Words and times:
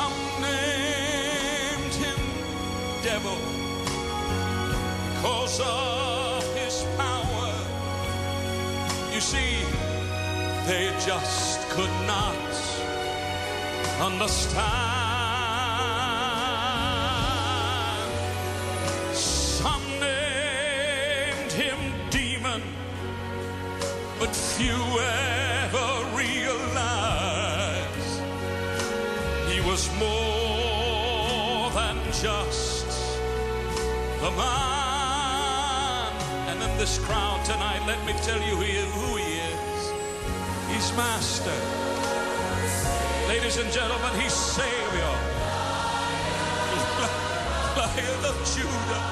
Some 0.00 0.40
named 0.40 1.94
him 2.04 2.20
devil 3.02 3.36
because 5.10 5.60
of 5.60 6.42
his 6.56 6.86
power. 6.96 7.52
You 9.12 9.20
see, 9.20 9.52
they 10.66 10.86
just 11.04 11.68
could 11.68 11.94
not 12.06 12.50
understand. 14.00 14.99
Man. 34.36 36.12
And 36.48 36.62
in 36.62 36.78
this 36.78 36.98
crowd 36.98 37.44
tonight, 37.44 37.82
let 37.86 38.04
me 38.06 38.12
tell 38.22 38.40
you 38.40 38.56
who 38.56 39.16
he 39.16 39.38
is. 39.38 39.92
He's 40.70 40.92
Master. 40.96 41.58
Ladies 43.28 43.56
and 43.58 43.70
gentlemen, 43.72 44.12
he's 44.20 44.32
Savior. 44.32 45.14
Lion 47.76 48.24
of 48.24 48.36
Judah. 48.54 49.04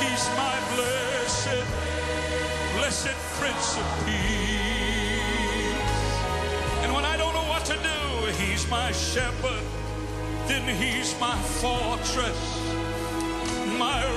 He's 0.00 0.24
my 0.36 0.56
blessed, 0.74 1.64
blessed 2.76 3.18
Prince 3.38 3.76
of 3.76 3.86
Peace. 4.04 5.76
And 6.82 6.94
when 6.94 7.04
I 7.04 7.16
don't 7.16 7.34
know 7.34 7.48
what 7.48 7.64
to 7.66 7.74
do, 7.74 8.26
he's 8.42 8.68
my 8.70 8.92
shepherd. 8.92 9.64
Then 10.46 10.64
he's 10.76 11.18
my 11.20 11.36
fortress, 11.36 12.38
my 13.78 14.15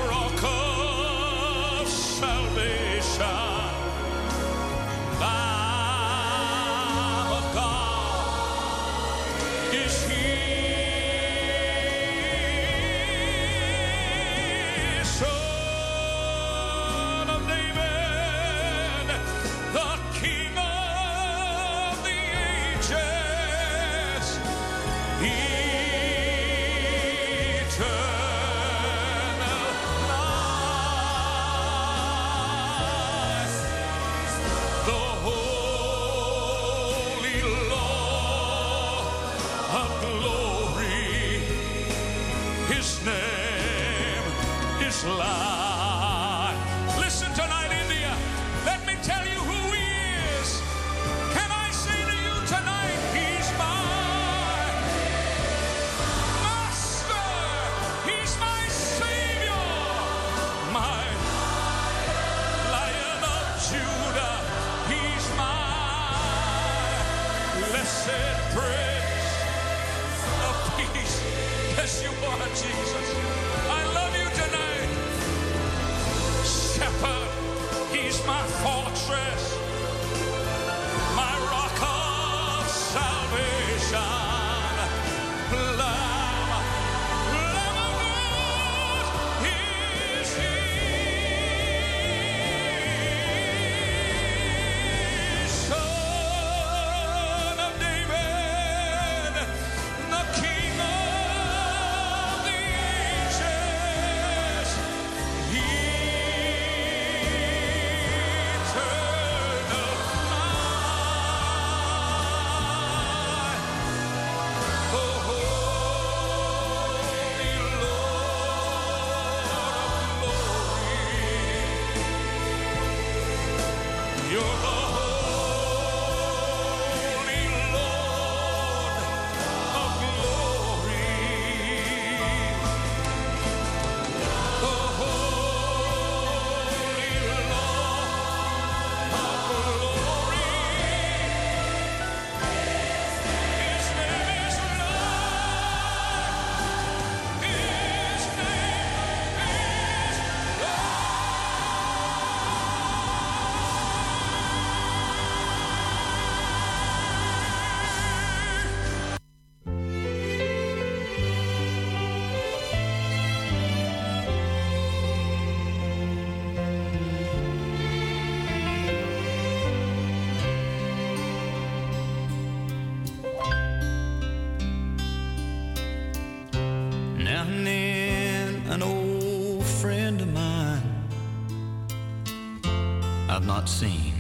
not 183.60 183.68
seen 183.68 184.14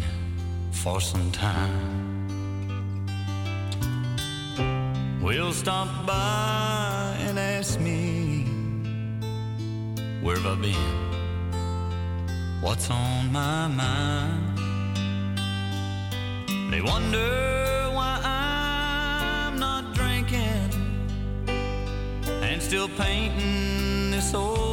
for 0.72 1.00
some 1.00 1.32
time 1.32 2.28
will 5.22 5.54
stop 5.54 5.88
by 6.06 7.16
and 7.22 7.40
ask 7.40 7.80
me 7.80 8.44
where 10.22 10.36
have 10.36 10.46
I 10.46 10.56
been, 10.62 10.92
what's 12.60 12.92
on 12.92 13.32
my 13.32 13.68
mind. 13.68 14.58
They 16.70 16.82
wonder 16.82 17.30
why 17.94 18.20
I'm 18.26 19.58
not 19.58 19.96
drinking 19.96 20.70
and 22.28 22.62
still 22.62 22.90
painting 22.90 24.12
this 24.12 24.34
old 24.34 24.69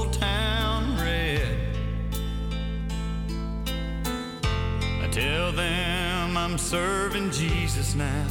I'm 6.57 6.63
serving 6.63 7.33
Jesus 7.33 7.95
now, 7.95 8.27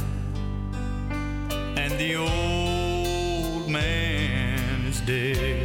and 1.76 1.92
the 1.92 2.16
old 2.16 3.70
man 3.70 4.84
is 4.86 5.00
dead. 5.02 5.55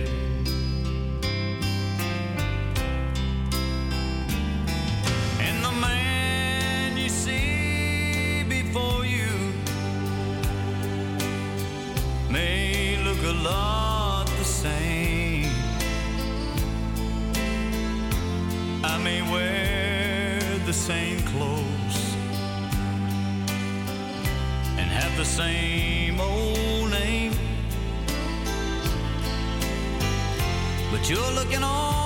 same 25.32 26.20
old 26.20 26.92
name. 26.92 27.32
But 30.92 31.10
you're 31.10 31.32
looking 31.32 31.64
on 31.64 32.01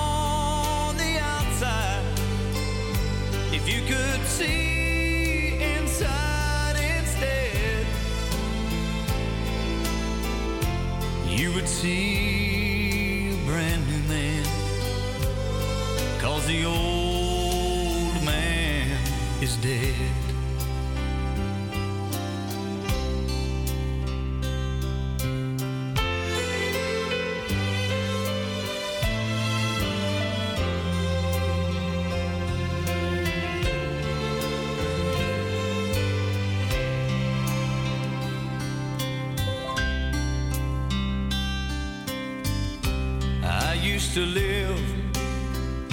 to 44.16 44.24
live 44.24 44.80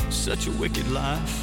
such 0.10 0.48
a 0.48 0.52
wicked 0.52 0.90
life. 0.90 1.43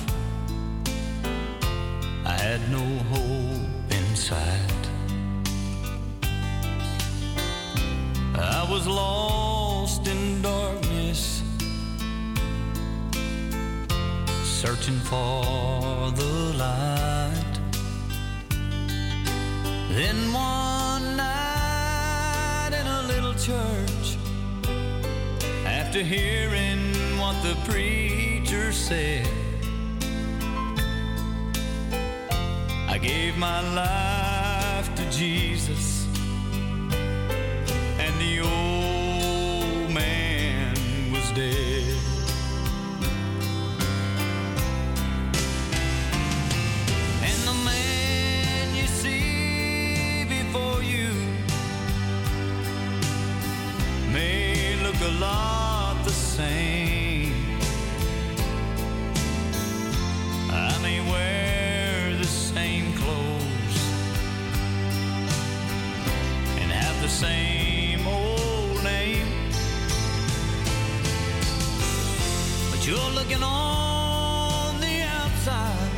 But 72.81 72.89
you're 72.89 73.11
looking 73.11 73.43
on 73.43 74.81
the 74.81 75.03
outside. 75.03 75.91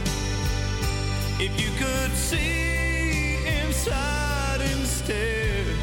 If 1.38 1.52
you 1.60 1.70
could 1.78 2.10
see 2.10 3.36
inside 3.46 4.60
instead, 4.62 5.76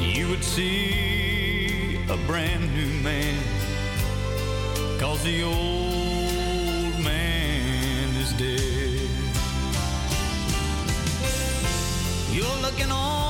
you 0.00 0.28
would 0.30 0.42
see 0.42 2.00
a 2.08 2.16
brand 2.26 2.74
new 2.74 2.92
man. 3.04 3.38
Cause 4.98 5.22
the 5.22 5.44
old 5.44 6.98
man 7.04 8.08
is 8.16 8.32
dead. 8.32 9.08
You're 12.32 12.62
looking 12.62 12.90
on 12.90 13.29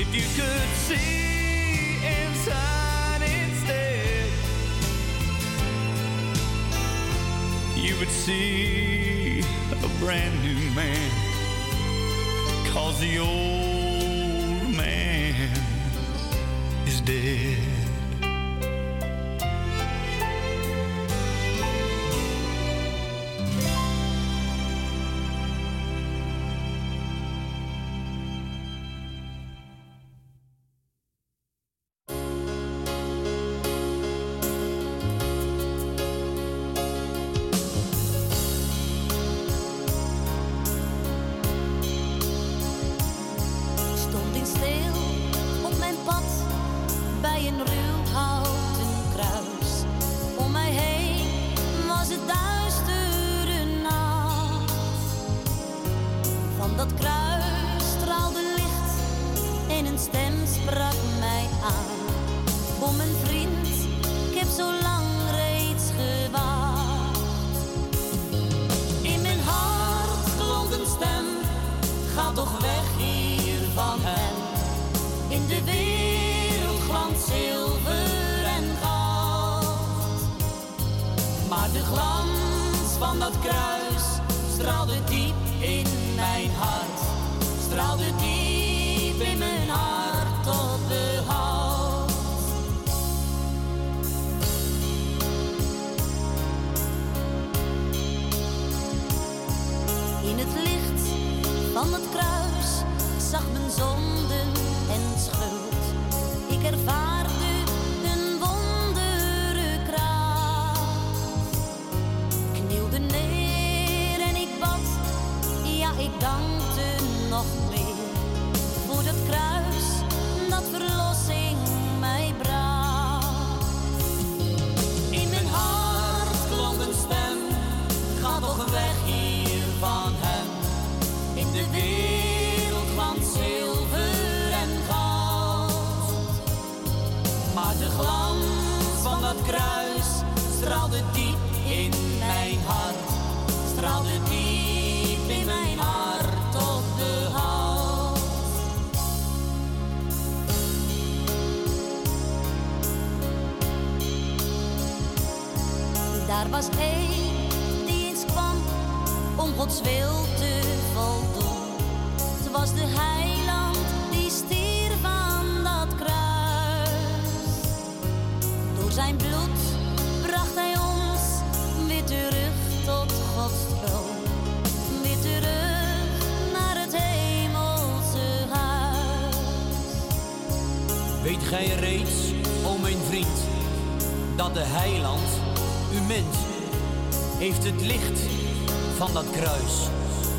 If 0.00 0.14
you 0.14 0.22
could 0.40 0.68
see 0.86 1.96
inside 2.06 3.20
instead, 3.20 4.30
you 7.74 7.98
would 7.98 8.08
see 8.08 9.40
a 9.72 9.88
brand 9.98 10.40
new 10.44 10.70
man. 10.70 11.10
Cause 12.72 13.00
the 13.00 13.18
old 13.18 14.76
man 14.76 15.34
is 16.86 17.00
dead. 17.00 17.67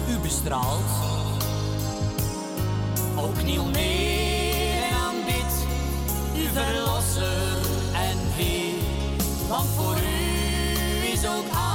U 0.10 0.20
bestraald? 0.20 0.90
Ook 3.16 3.36
kniel 3.36 3.66
neer 3.66 4.84
en 4.84 4.96
aanbid 4.96 5.66
uw 6.36 6.48
verlosser 6.54 7.58
en 7.94 8.18
Heer, 8.36 8.74
want 9.48 9.70
voor 9.76 9.98
u 9.98 11.12
is 11.12 11.28
ook 11.28 11.46
alles 11.54 11.69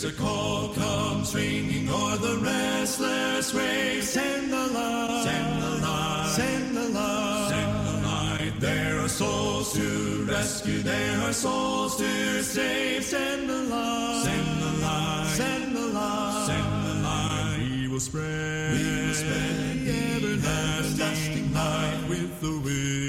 There's 0.00 0.14
a 0.14 0.16
call 0.16 0.68
comes 0.74 1.34
ringing 1.34 1.88
o'er 1.88 2.16
the 2.18 2.38
restless 2.38 3.52
waves. 3.52 4.08
Send 4.08 4.52
the 4.52 4.66
light, 4.68 5.22
send 5.24 5.60
the 5.60 5.70
light, 5.84 6.30
send 6.36 6.76
the 6.76 6.88
light, 6.90 7.48
send 7.48 7.86
the 7.88 8.06
light. 8.06 8.60
There 8.60 9.00
are 9.00 9.08
souls 9.08 9.72
to 9.72 10.24
rescue, 10.30 10.82
there 10.82 11.20
are 11.22 11.32
souls 11.32 11.96
to 11.96 12.44
save. 12.44 13.02
Send 13.02 13.50
the 13.50 13.62
light, 13.62 14.22
send 14.22 14.62
the 14.62 14.86
light, 14.86 15.32
send 15.34 15.76
the 15.76 15.86
light, 15.88 16.44
send 16.46 16.86
the 16.86 16.94
light. 17.02 17.56
We 17.58 17.88
will 17.88 17.98
spread, 17.98 18.74
we 18.74 19.08
will 19.08 19.14
spread 19.14 19.84
the 19.84 19.98
everlasting 20.14 21.52
light 21.52 22.04
with 22.08 22.40
the 22.40 22.60
wind, 22.60 23.07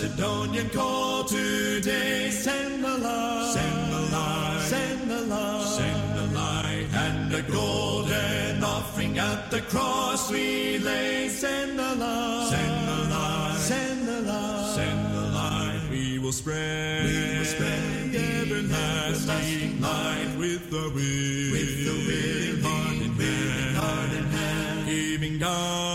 Macedonian 0.00 0.70
call 0.70 1.24
today. 1.24 2.30
Send 2.30 2.82
the 2.82 2.96
light, 2.96 3.50
send 3.52 3.92
the 3.92 4.00
light, 4.16 4.60
send 4.62 5.10
the 5.10 5.20
light, 5.26 5.66
send 5.66 6.18
the 6.18 6.34
light, 6.34 6.86
and 6.94 7.30
the 7.30 7.42
golden 7.42 8.64
offering 8.64 9.18
at 9.18 9.50
the 9.50 9.60
cross 9.60 10.30
we 10.30 10.78
lay. 10.78 11.28
Send 11.28 11.78
the 11.78 11.94
light, 11.96 12.48
send 12.48 12.88
the 12.88 13.10
light, 13.10 13.56
send 13.58 14.08
the 14.08 14.20
light, 14.22 14.72
send 14.74 15.14
the 15.14 15.26
light. 15.36 15.80
We 15.90 16.18
will 16.18 16.32
spread, 16.32 17.04
we 17.04 17.38
will 17.38 17.44
spread 17.44 18.12
the 18.12 18.24
everlasting 18.40 19.82
light. 19.82 20.28
with 20.38 20.70
the 20.70 20.88
wind, 20.96 21.52
with 21.52 21.76
the 21.84 21.96
wind, 22.08 22.64
heart 22.64 22.96
in 23.04 23.12
hand, 23.20 23.76
heart 23.76 24.12
in 24.12 24.24
hand, 24.24 24.86
giving 24.88 25.38
God, 25.38 25.89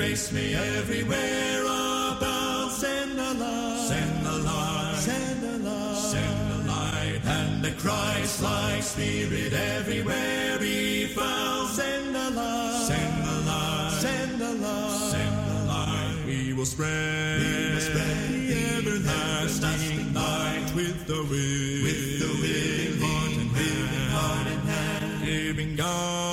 grace 0.00 0.32
may 0.32 0.54
everywhere 0.54 1.60
abound. 1.62 2.72
Send 2.72 3.18
the 3.18 3.34
light, 3.34 3.84
send 3.90 4.24
the 4.24 4.38
light, 4.38 4.94
send 4.96 5.42
the 5.42 5.58
light, 5.58 5.96
send 6.14 6.50
the 6.52 6.58
light, 6.72 7.20
and 7.26 7.62
the 7.62 7.72
Christ-like 7.72 8.82
Spirit 8.82 9.52
everywhere 9.52 10.58
be 10.58 11.04
found. 11.04 11.68
Send 11.68 12.14
the 12.14 12.30
light, 12.30 12.82
send 12.90 13.24
the 13.28 13.36
light, 13.50 13.90
send 14.00 14.40
the 14.40 14.52
light, 14.64 15.10
send 15.12 15.36
the 15.50 15.60
light. 15.66 16.16
We 16.26 16.54
will 16.54 16.64
spread, 16.64 17.40
we 17.42 17.74
will 17.74 17.84
spread 17.90 18.28
the 18.30 18.54
everlasting 18.78 20.14
light 20.14 20.68
with 20.74 20.98
the 21.12 21.20
wind, 21.30 21.82
with 21.86 22.04
the 22.24 22.32
wind, 22.40 23.02
heart 23.04 23.32
in 23.42 23.48
hand, 23.60 24.12
heart 24.16 24.46
in 24.54 24.60
hand, 24.72 25.26
giving 25.26 25.76
God, 25.76 26.29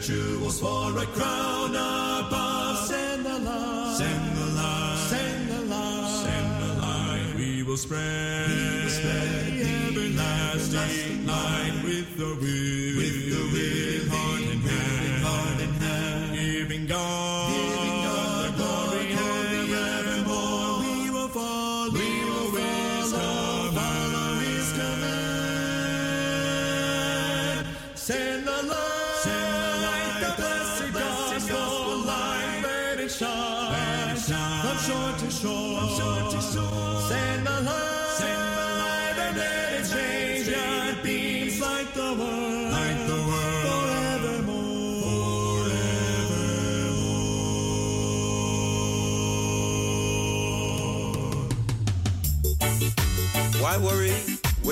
gather 0.00 0.12
jewels 0.12 0.60
for 0.60 0.98
a 0.98 1.06
crown 1.06 1.70
above. 1.70 2.86
Send 2.86 3.24
the 3.24 3.38
light, 3.38 3.94
send 3.96 4.36
the 4.36 4.46
light, 4.46 5.06
send 5.08 5.48
the 5.48 5.60
light, 5.62 6.24
send 6.24 6.62
the 6.62 6.80
light. 6.80 7.34
We 7.36 7.62
will 7.62 7.76
spread, 7.76 8.48
we 8.48 8.82
will 8.82 8.90
spread 8.90 9.28
the 9.46 9.62
everlasting 9.88 11.26
light 11.26 11.80
with 11.84 12.16
the 12.16 12.34
wind, 12.40 12.79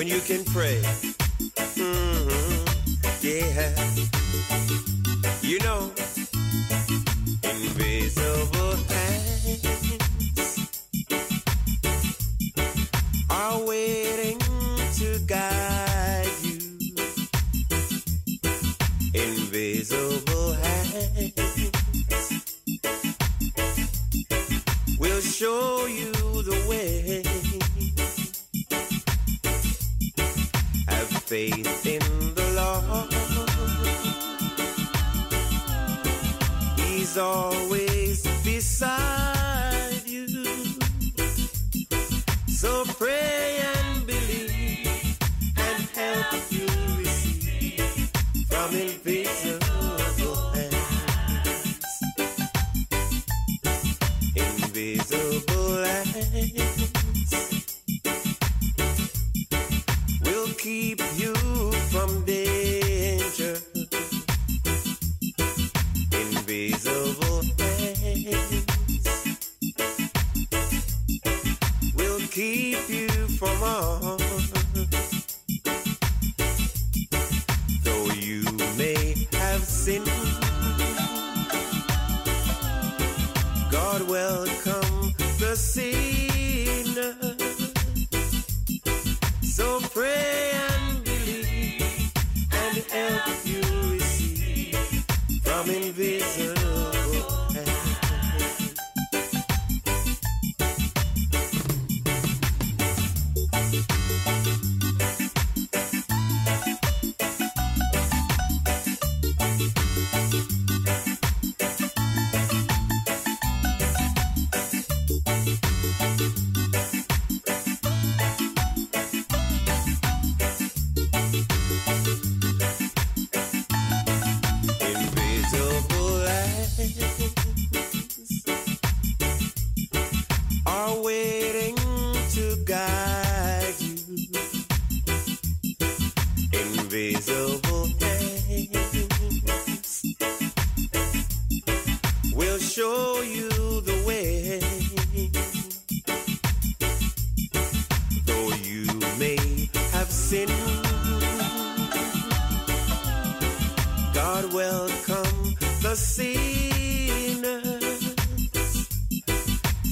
you 0.09 0.19
can 0.21 0.43
pray? 0.43 0.81
Mm-hmm. 1.77 2.65
Yeah. 3.21 3.88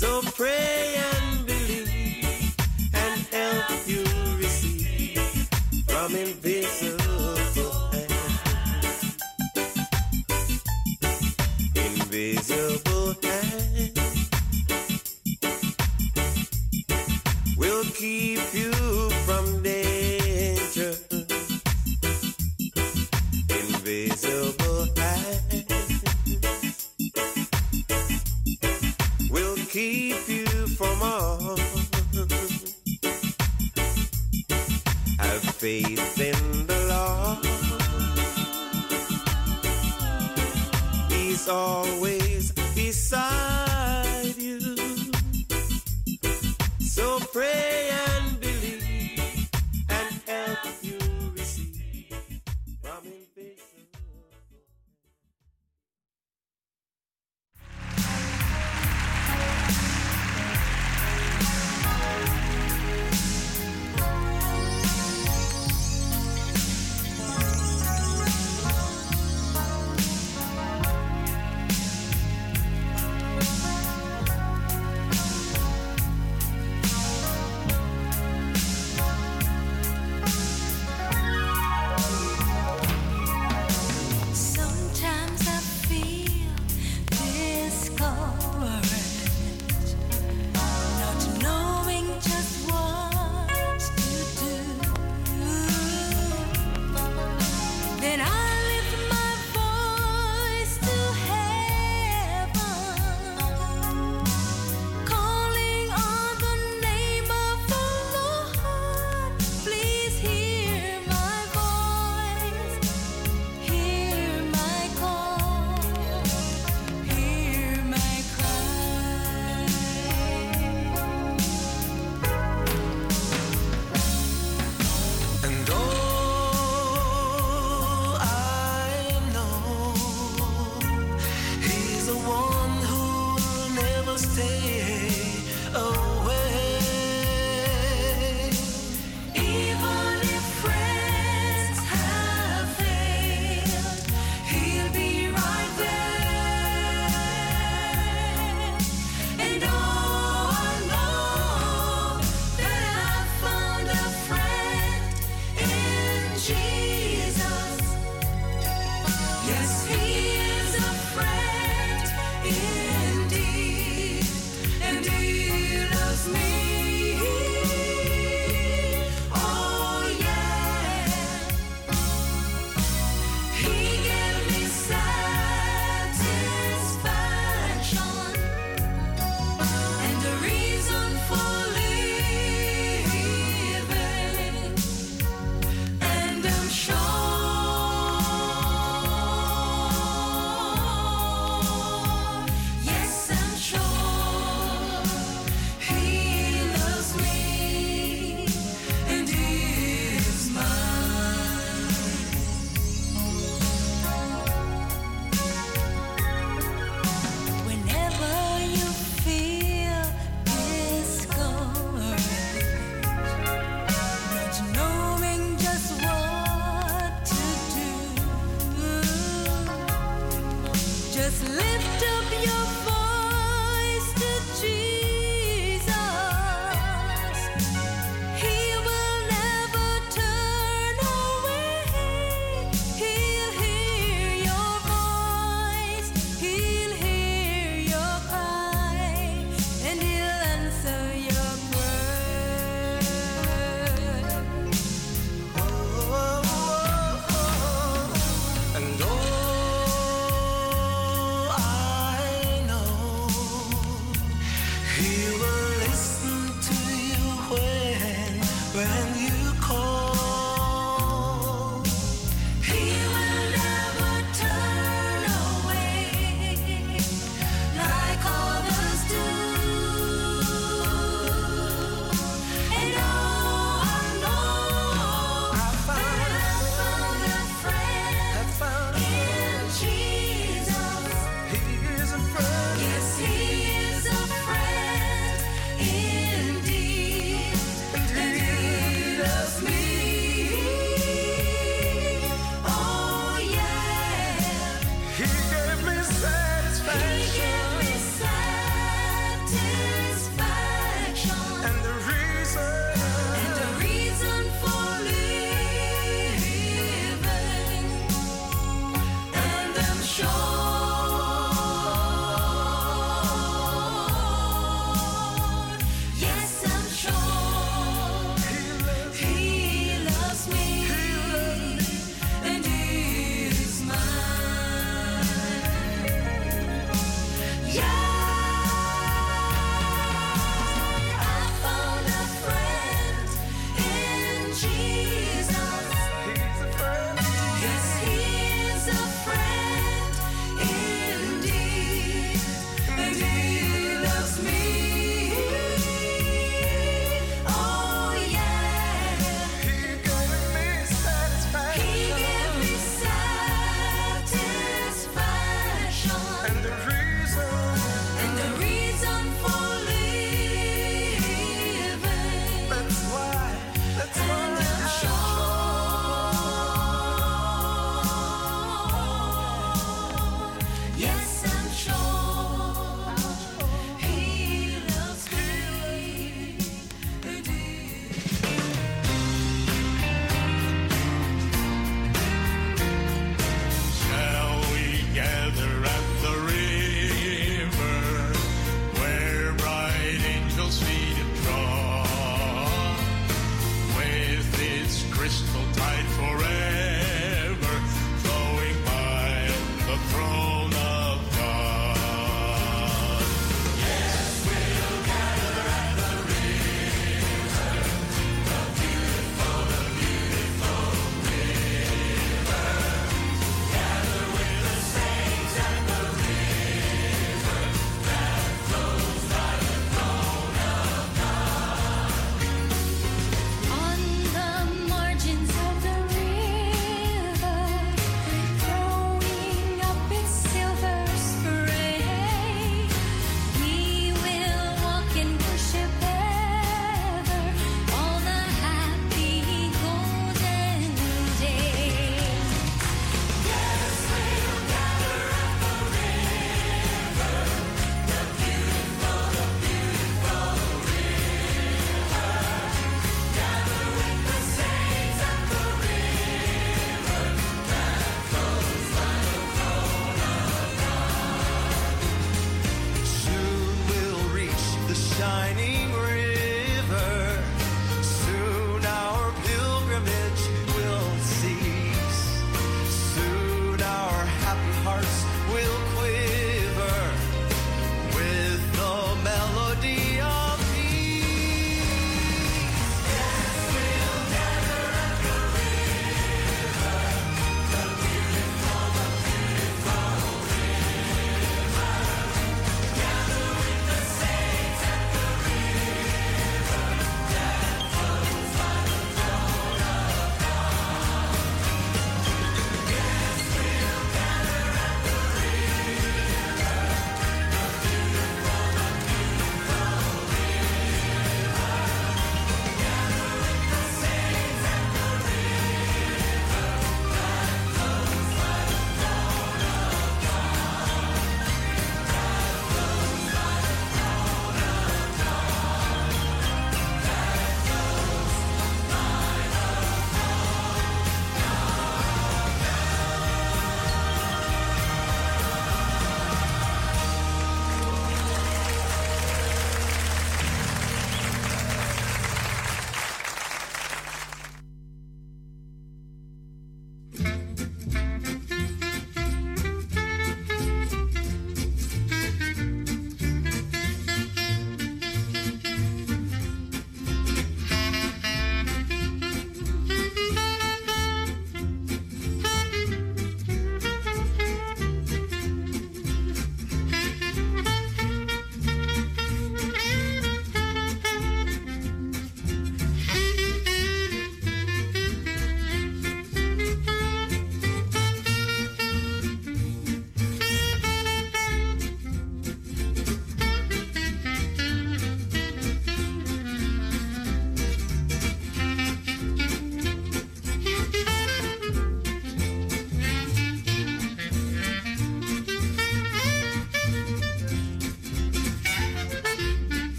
So 0.00 0.22
pray 0.36 1.19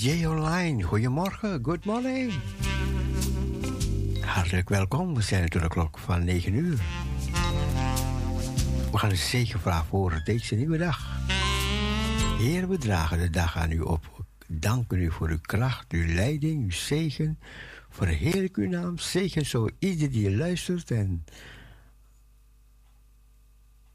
DJ 0.00 0.26
Online. 0.26 0.82
Goedemorgen, 0.82 1.64
good 1.64 1.84
morning. 1.84 2.32
Hartelijk 4.20 4.68
welkom. 4.68 5.14
We 5.14 5.22
zijn 5.22 5.46
de 5.46 5.68
klok 5.68 5.98
van 5.98 6.24
9 6.24 6.54
uur. 6.54 6.76
We 8.90 8.98
gaan 8.98 9.10
een 9.10 9.16
zegen 9.16 9.60
vragen 9.60 9.86
voor 9.86 10.20
deze 10.24 10.54
nieuwe 10.54 10.78
dag. 10.78 11.20
Heer, 12.38 12.68
we 12.68 12.78
dragen 12.78 13.18
de 13.18 13.30
dag 13.30 13.56
aan 13.56 13.70
u 13.70 13.80
op. 13.80 14.24
Danken 14.46 14.98
u 14.98 15.10
voor 15.10 15.28
uw 15.28 15.40
kracht, 15.40 15.92
uw 15.92 16.14
leiding, 16.14 16.62
uw 16.62 16.70
zegen. 16.70 17.38
Verheerlijk 17.88 18.56
uw 18.56 18.68
naam. 18.68 18.98
Zegen 18.98 19.46
zo 19.46 19.68
ieder 19.78 20.10
die 20.10 20.36
luistert. 20.36 20.90
En 20.90 21.24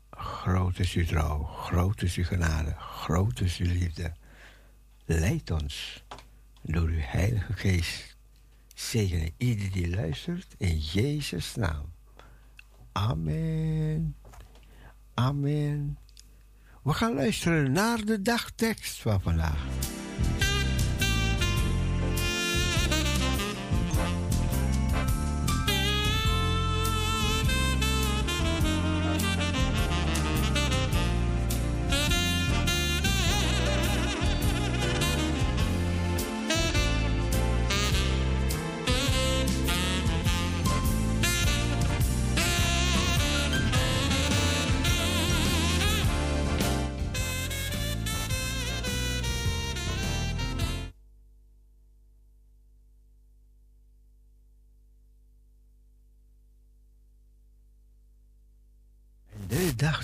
groot 0.10 0.80
is 0.80 0.94
uw 0.94 1.06
trouw, 1.06 1.44
groot 1.44 2.02
is 2.02 2.16
uw 2.16 2.26
genade, 2.26 2.76
groot 2.78 3.40
is 3.40 3.58
uw 3.58 3.68
liefde. 3.68 4.14
Leid 5.08 5.52
ons 5.52 6.04
door 6.62 6.88
uw 6.88 7.00
Heilige 7.00 7.54
Geest. 7.54 8.16
Zegen 8.74 9.34
ieder 9.38 9.72
die 9.72 9.90
luistert 9.90 10.56
in 10.58 10.78
Jezus' 10.78 11.56
naam. 11.56 11.94
Amen. 12.92 14.16
Amen. 15.14 15.98
We 16.84 16.94
gaan 16.94 17.14
luisteren 17.14 17.72
naar 17.72 18.06
de 18.06 18.22
dagtekst 18.22 19.02
van 19.02 19.22
vandaag. 19.22 19.95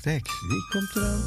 Dagtekst, 0.02 0.40
die 0.50 0.68
komt 0.70 0.96
eraan. 0.96 1.22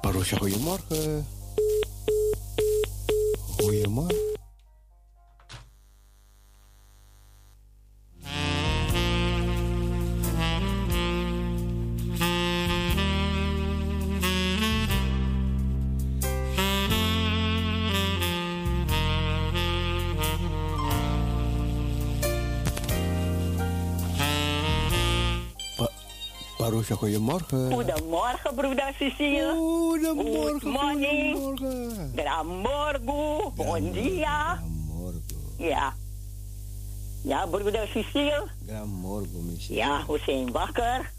Parosja, 0.00 0.38
goedemorgen. 0.38 1.26
Goedemorgen. 3.56 4.33
Goedemorgen. 27.04 27.72
Goedemorgen, 27.72 28.54
broeder 28.54 28.94
Cecile. 28.98 29.54
Goedemorgen. 29.56 30.60
Good 30.60 30.62
morning. 30.62 31.36
Goedemorgen. 31.36 32.12
Gran 32.16 32.46
morgo. 32.46 33.52
Bon 33.56 33.92
dia. 33.92 34.62
Ja. 35.56 35.94
Ja, 37.22 37.46
broeder 37.46 37.86
Cecile. 37.86 38.46
Gran 38.66 38.88
morgo, 38.88 39.38
missie. 39.38 39.76
Ja, 39.76 40.04
we 40.06 40.20
zijn 40.26 40.52
wakker. 40.52 41.12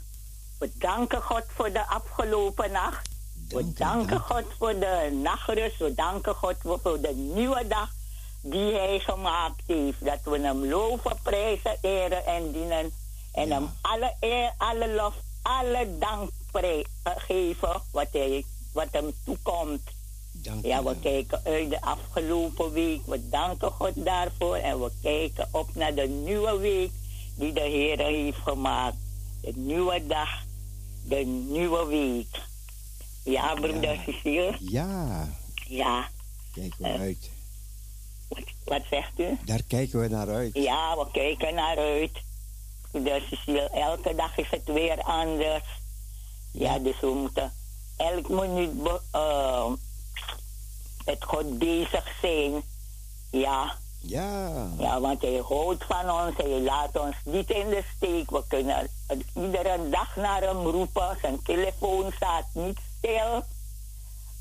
We 0.60 0.71
danken 0.78 1.21
God 1.21 1.43
voor 1.48 1.71
de 1.71 1.88
afgelopen 1.88 2.71
nacht. 2.71 3.10
We 3.50 3.74
danken 3.74 4.19
God 4.19 4.43
voor 4.58 4.74
de 4.80 5.19
nachtrust. 5.21 5.78
We 5.78 5.93
danken 5.93 6.36
God 6.36 6.56
voor 6.62 7.02
de 7.02 7.13
nieuwe 7.15 7.67
dag 7.67 7.89
die 8.41 8.74
Hij 8.74 9.00
gemaakt 9.00 9.62
heeft. 9.65 10.06
Dat 10.06 10.19
we 10.24 10.39
Hem 10.39 10.65
loven, 10.65 11.17
prijzen, 11.24 11.78
eren 11.82 12.26
en 12.26 12.52
dienen. 12.52 12.91
En 13.34 13.52
Hem 13.52 13.69
alle 13.82 14.13
eer, 14.19 14.54
alle 14.58 14.89
lof, 14.89 15.13
alle 15.46 15.98
dank 16.00 16.30
geven 17.04 17.82
wat, 17.92 18.08
hij, 18.12 18.44
wat 18.74 18.88
Hem 18.92 19.14
toekomt. 19.26 19.82
ja, 20.62 20.84
we 20.84 21.00
kijken 21.00 21.42
uit 21.44 21.70
de 21.70 21.82
afgelopen 21.82 22.72
week. 22.72 23.02
We 23.06 23.30
danken 23.30 23.72
God 23.72 23.92
daarvoor. 23.96 24.56
En 24.56 24.80
we 24.82 24.92
kijken 25.02 25.48
op 25.52 25.76
naar 25.76 25.96
de 25.96 26.08
nieuwe 26.08 26.58
week 26.58 26.92
die 27.36 27.54
de 27.54 27.62
Heer 27.62 28.00
heeft 28.00 28.38
gemaakt. 28.38 28.96
De 29.42 29.52
nieuwe 29.56 30.08
dag, 30.08 30.30
de 31.04 31.16
nieuwe 31.26 31.86
week. 31.86 32.42
Ja, 33.24 33.54
broeder 33.54 34.00
Cecile? 34.06 34.56
Ja, 34.60 35.30
Ja. 35.68 36.10
kijken 36.54 36.78
we 36.84 36.88
Eh. 36.88 37.00
uit. 37.00 37.30
Wat 38.66 38.82
zegt 38.90 39.20
u? 39.20 39.38
Daar 39.46 39.64
kijken 39.68 40.00
we 40.00 40.08
naar 40.08 40.30
uit. 40.30 40.54
Ja, 40.54 40.96
we 40.98 41.06
kijken 41.12 41.56
naar 41.56 41.78
uit. 41.78 42.12
Cecile, 43.04 43.70
elke 43.70 44.16
dag 44.16 44.38
is 44.38 44.50
het 44.50 44.64
weer 44.66 45.02
anders. 45.04 45.64
Ja, 46.52 46.80
dus 46.80 47.00
we 47.00 47.08
moeten 47.08 47.54
elk 47.98 48.30
minuut 48.30 48.84
be- 48.84 49.02
eh, 49.12 49.66
met 51.06 51.24
God 51.24 51.58
bezig 51.60 52.18
zijn. 52.22 52.64
Ja. 53.32 53.76
Ja. 54.00 54.68
Ja, 54.80 55.00
want 55.00 55.22
hij 55.22 55.42
houdt 55.48 55.84
van 55.84 56.12
ons. 56.12 56.38
Hij 56.38 56.60
laat 56.60 57.00
ons 57.00 57.16
niet 57.24 57.50
in 57.50 57.70
de 57.70 57.84
steek. 57.96 58.30
We 58.32 58.44
kunnen 58.48 58.88
iedere 59.36 59.90
dag 59.90 60.16
naar 60.16 60.42
hem 60.42 60.58
roepen. 60.68 61.18
Zijn 61.22 61.42
telefoon 61.44 62.12
staat 62.16 62.46
niet 62.54 62.80
stil. 62.98 63.44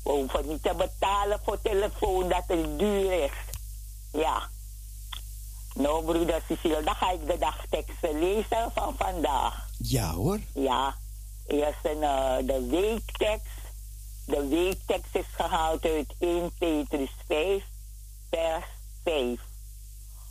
We 0.03 0.11
hoeven 0.11 0.47
niet 0.47 0.63
te 0.63 0.73
betalen 0.77 1.39
voor 1.43 1.61
telefoon 1.61 2.29
dat 2.29 2.43
het 2.47 2.79
duur 2.79 3.23
is. 3.23 3.31
Broeder 6.05 6.41
Cecile, 6.47 6.83
dan 6.83 6.95
ga 6.95 7.11
ik 7.11 7.27
de 7.27 7.37
dagteksten 7.37 8.19
lezen 8.19 8.71
van 8.73 8.95
vandaag. 8.97 9.67
Ja 9.77 10.13
hoor. 10.13 10.39
Ja, 10.53 10.95
eerst 11.47 11.79
een, 11.83 12.03
eh, 12.03 12.37
de 12.41 12.67
weektekst. 12.69 13.63
De 14.25 14.47
weektekst 14.47 15.15
is 15.15 15.25
gehaald 15.31 15.85
uit 15.85 16.13
1 16.19 16.51
Petrus 16.59 17.11
5, 17.27 17.63
vers 18.29 18.65
5. 19.03 19.39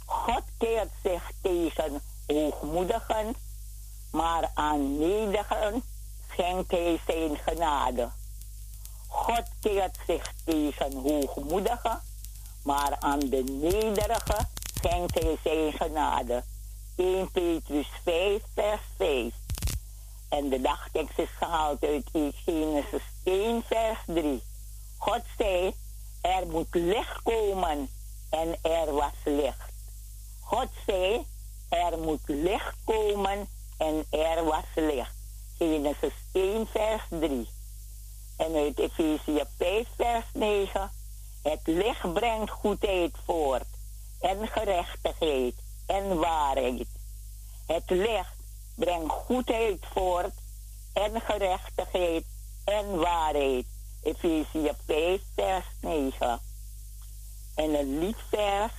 God 0.07 0.43
keert 0.59 0.91
zich 1.03 1.31
tegen 1.43 2.03
hoogmoedigen, 2.27 3.35
maar 4.11 4.51
aan 4.55 4.99
nedigen 4.99 5.83
schenkt 6.33 6.71
hij 6.71 7.01
zijn 7.07 7.37
genade. 7.37 8.09
God 9.07 9.45
keert 9.61 9.99
zich 10.07 10.33
tegen 10.45 10.93
hoogmoedigen, 10.93 12.01
maar 12.63 12.97
aan 13.01 13.19
de 13.19 13.45
nederigen 13.61 14.49
hij 14.91 15.37
zijn 15.43 15.73
genade. 15.73 16.45
1 16.97 17.31
Petrus 17.31 17.89
5, 18.05 18.43
vers 18.55 18.81
5. 18.97 19.35
En 20.29 20.49
de 20.49 20.61
dagtekst 20.61 21.19
is 21.19 21.29
gehaald 21.39 21.85
uit 21.85 22.11
Genesis 22.45 23.03
1, 23.25 23.63
vers 23.63 23.99
3. 24.07 24.43
God 24.99 25.23
zei, 25.39 25.75
er 26.21 26.47
moet 26.47 26.75
licht 26.75 27.23
komen 27.23 27.89
en 28.31 28.57
er 28.63 28.93
was 28.93 29.13
licht. 29.25 29.73
God 30.41 30.69
zei, 30.87 31.27
er 31.69 31.99
moet 31.99 32.23
licht 32.27 32.75
komen 32.85 33.49
en 33.79 34.05
er 34.11 34.45
was 34.45 34.65
licht. 34.75 35.15
Genesis 35.59 36.15
1, 36.33 36.67
vers 36.67 37.03
3. 37.09 37.49
En 38.37 38.55
uit 38.55 38.79
Efezië 38.79 39.43
5, 39.59 39.89
vers 39.97 40.25
9. 40.33 40.91
Het 41.43 41.61
licht 41.65 42.13
brengt 42.13 42.51
goedheid 42.51 43.17
voort 43.27 43.74
en 44.25 44.49
gerechtigheid 44.49 45.55
en 45.87 46.19
waarheid. 46.19 46.87
Het 47.67 47.91
licht 47.91 48.37
brengt 48.75 49.13
goedheid 49.13 49.87
voort 49.93 50.35
en 50.93 51.21
gerechtigheid 51.21 52.25
en 52.65 52.97
waarheid. 52.97 53.67
Efezië 54.03 54.73
5, 54.87 55.21
vers 55.35 55.65
9. 55.81 56.41
En 57.55 57.75
een 57.75 57.99
liedvers. 57.99 58.73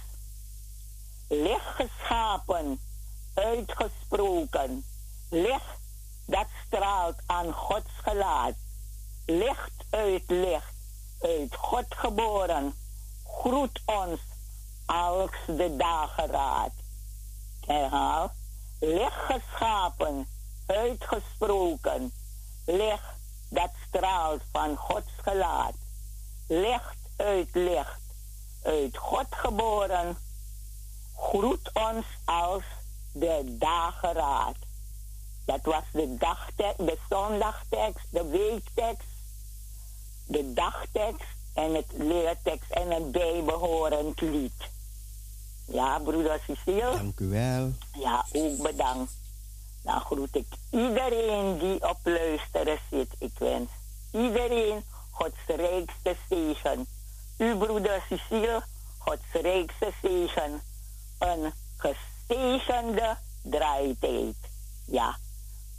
Licht 1.28 1.76
geschapen, 1.76 2.80
uitgesproken. 3.34 4.86
Licht 5.30 5.80
dat 6.26 6.48
straalt 6.66 7.18
aan 7.26 7.54
Gods 7.54 7.92
gelaat. 8.04 8.56
Licht 9.26 9.86
uit 9.90 10.24
licht, 10.28 10.74
uit 11.20 11.56
God 11.56 11.86
geboren. 11.90 12.74
Groet 13.24 13.82
ons 13.86 14.20
als 14.86 15.32
de 15.46 15.76
dageraad. 15.78 16.72
Herhaal. 17.66 18.32
Licht 18.80 19.26
geschapen, 19.28 20.28
uitgesproken. 20.66 22.14
Licht 22.66 23.16
dat 23.50 23.72
straalt 23.88 24.42
van 24.52 24.76
Gods 24.76 25.12
gelaat. 25.22 25.74
Licht 26.48 26.98
uit 27.16 27.50
licht, 27.54 28.02
uit 28.64 28.98
God 28.98 29.28
geboren, 29.30 30.18
groet 31.16 31.70
ons 31.74 32.06
als 32.26 32.64
de 33.12 33.56
dageraad. 33.60 34.56
Dat 35.46 35.60
was 35.64 35.84
de, 35.92 36.16
dagtekst, 36.18 36.78
de 36.78 36.98
zondagtekst, 37.10 38.06
de 38.10 38.26
weektekst, 38.26 39.08
de 40.26 40.54
dagtekst 40.54 41.28
en 41.54 41.74
het 41.74 41.92
leertekst 41.92 42.72
en 42.72 42.92
het 42.92 43.12
bijbehorend 43.12 44.22
lied. 44.22 44.74
Ja, 45.66 46.00
broeder 46.00 46.40
Cecile. 46.48 46.92
Dank 46.92 47.20
u 47.20 47.28
wel. 47.30 47.74
Ja, 47.94 48.26
ook 48.32 48.62
bedankt. 48.62 49.12
Dan 49.84 50.00
groet 50.00 50.36
ik 50.36 50.48
iedereen 50.72 51.58
die 51.58 51.90
op 51.90 51.98
luisteren 52.04 52.80
zit. 52.92 53.10
Ik 53.20 53.32
wens 53.38 53.70
iedereen 54.12 54.84
Gods 55.12 55.38
rijkste 55.48 56.16
zegen. 56.30 56.86
Uw 57.38 57.58
broeder 57.58 58.04
Cecile, 58.10 58.64
Gods 58.98 59.32
rijkste 59.32 59.92
zegen. 60.02 60.62
Een 61.20 61.54
gezegende 61.78 63.18
draaitijd. 63.42 64.36
Ja, 64.86 65.18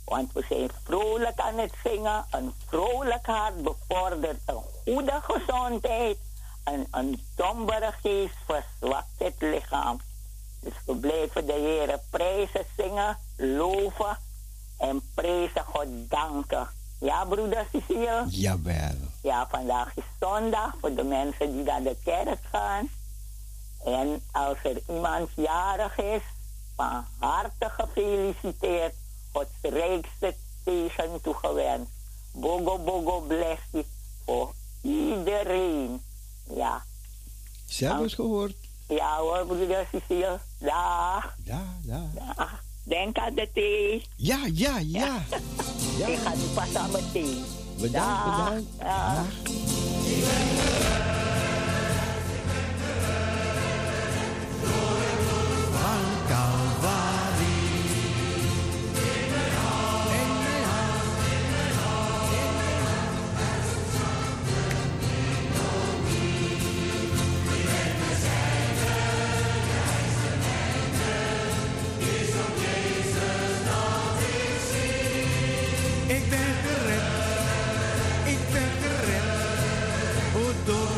want 0.04 0.32
we 0.32 0.44
zijn 0.48 0.70
vrolijk 0.84 1.40
aan 1.40 1.58
het 1.58 1.72
zingen. 1.84 2.24
Een 2.30 2.54
vrolijk 2.66 3.26
hart 3.26 3.62
bevordert 3.62 4.40
een 4.46 4.62
goede 4.84 5.20
gezondheid. 5.22 6.18
En 6.66 6.86
een 6.90 7.26
dombere 7.34 7.92
geest 8.02 8.36
verzwakt 8.46 9.18
het 9.18 9.34
lichaam. 9.38 10.00
Dus 10.60 10.72
we 10.86 10.96
blijven 10.96 11.46
de 11.46 11.52
Heer 11.52 12.00
prijzen 12.10 12.66
zingen, 12.76 13.18
loven 13.36 14.18
en 14.78 15.00
prijzen 15.14 15.64
God 15.64 15.86
danken. 16.08 16.68
Ja, 16.98 17.24
broeder 17.24 17.66
Cecile? 17.72 18.24
Jawel. 18.28 18.96
Ja, 19.22 19.46
vandaag 19.50 19.96
is 19.96 20.04
zondag 20.20 20.74
voor 20.80 20.94
de 20.94 21.02
mensen 21.02 21.52
die 21.52 21.62
naar 21.62 21.82
de 21.82 21.96
kerk 22.04 22.38
gaan. 22.50 22.88
En 23.84 24.22
als 24.32 24.56
er 24.62 24.80
iemand 24.88 25.28
jarig 25.36 25.98
is, 25.98 26.22
van 26.76 27.04
harte 27.18 27.70
gefeliciteerd. 27.70 28.94
Gods 29.32 29.50
rijkste 29.62 30.34
zegen 30.64 31.20
toegewenst. 31.22 31.90
Bogo 32.32 32.78
Bogo 32.78 33.20
blessie 33.20 33.86
voor 34.24 34.52
iedereen. 34.82 36.00
Ja. 36.54 36.84
Zelfs 37.66 38.14
gehoord. 38.14 38.54
Ja 38.88 39.18
hoor, 39.18 39.46
broeder 39.46 39.86
Cecile. 39.92 40.38
Dag. 40.58 41.34
Ja, 41.44 41.62
ja. 41.82 42.10
Dag. 42.14 42.62
Denk 42.84 43.18
aan 43.18 43.34
de 43.34 43.48
thee. 43.54 44.04
Ja, 44.16 44.38
ja, 44.52 44.78
ja. 44.78 45.22
ja. 45.98 46.06
Ik 46.06 46.18
ga 46.18 46.34
nu 46.34 46.44
pas 46.54 46.74
aan 46.74 46.90
mijn 46.90 47.04
thee. 47.12 47.42
Bedankt, 47.80 48.24
bedankt. 48.24 48.78
Dag. 48.78 49.26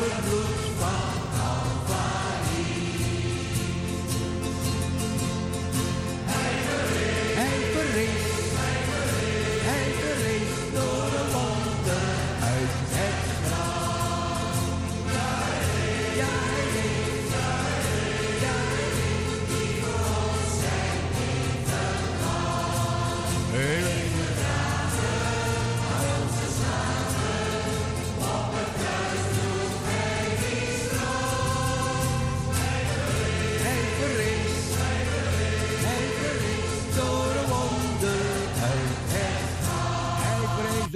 Door 0.09 0.39
het 0.39 1.08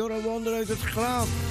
door 0.07 0.17
een 0.17 0.21
wonder 0.23 0.53
uit 0.53 0.67
het 0.67 0.79
graf. 0.79 1.42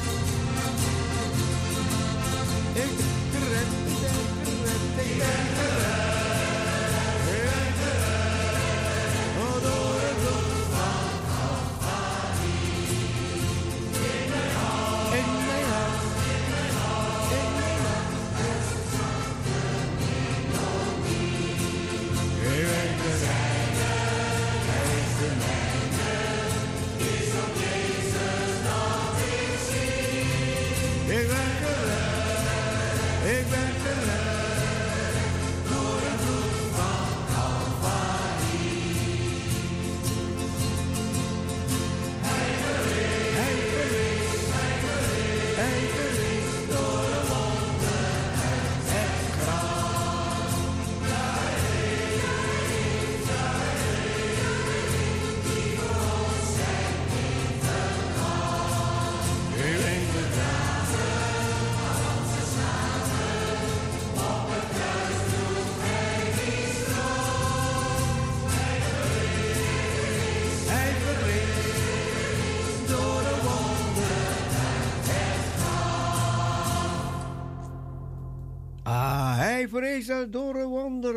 Een 79.92 80.30
wonder 80.66 81.14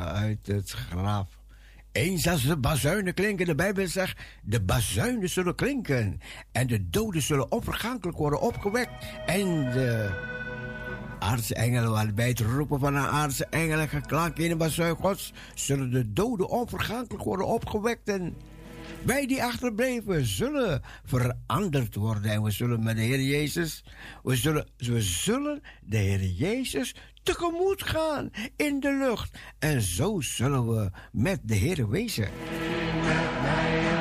uit 0.00 0.46
het 0.46 0.70
graf. 0.70 1.26
Eens 1.92 2.28
als 2.28 2.42
de 2.42 2.56
bazuinen 2.56 3.14
klinken, 3.14 3.46
de 3.46 3.54
Bijbel 3.54 3.88
zegt, 3.88 4.20
de 4.42 4.62
bazuinen 4.62 5.28
zullen 5.28 5.54
klinken. 5.54 6.20
En 6.52 6.66
de 6.66 6.90
doden 6.90 7.22
zullen 7.22 7.52
onvergankelijk 7.52 8.18
worden 8.18 8.40
opgewekt. 8.40 9.04
En 9.26 9.70
de 9.70 10.10
aardse 11.18 11.54
engelen, 11.54 11.90
waar 11.90 12.14
bij 12.14 12.28
het 12.28 12.40
roepen 12.40 12.80
van 12.80 12.94
een 12.94 13.06
aardse 13.06 13.46
engelen 13.46 13.88
geklank 13.88 14.36
in 14.36 14.48
de 14.48 14.56
bazuin 14.56 14.96
zullen 15.54 15.90
de 15.90 16.12
doden 16.12 16.48
onvergankelijk 16.48 17.24
worden 17.24 17.46
opgewekt. 17.46 18.08
En 18.08 18.34
wij 19.04 19.26
die 19.26 19.42
achterbleven 19.42 20.26
zullen 20.26 20.82
veranderd 21.04 21.94
worden. 21.94 22.30
En 22.30 22.42
we 22.42 22.50
zullen 22.50 22.82
met 22.82 22.96
de 22.96 23.02
Heer 23.02 23.20
Jezus, 23.20 23.84
we 24.22 24.36
zullen, 24.36 24.68
we 24.76 25.02
zullen 25.02 25.62
de 25.82 25.96
Heer 25.96 26.24
Jezus 26.24 26.94
tegemoet 27.22 27.82
gaan 27.82 28.30
in 28.56 28.80
de 28.80 28.92
lucht. 28.92 29.38
En 29.58 29.80
zo 29.80 30.20
zullen 30.20 30.68
we 30.68 30.90
met 31.12 31.40
de 31.42 31.54
Heer 31.54 31.88
wezen. 31.88 32.28
Ja, 33.02 33.93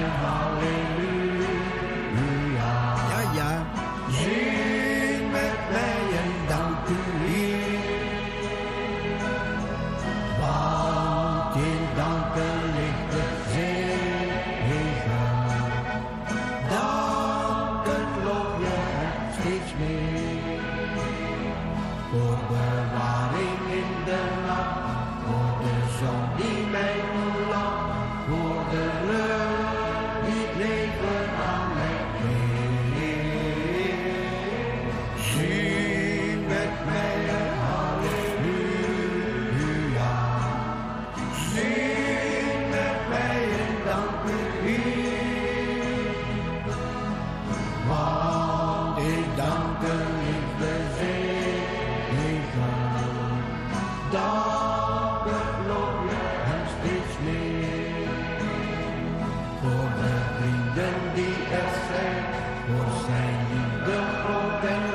Voor 59.64 59.90
de 60.02 60.16
vrienden 60.38 61.00
die 61.14 61.36
er 61.60 61.70
zijn, 61.90 62.24
voor 62.68 62.92
zijn 63.06 63.38
liefde 63.52 63.98
groot 64.20 64.64
en 64.64 64.93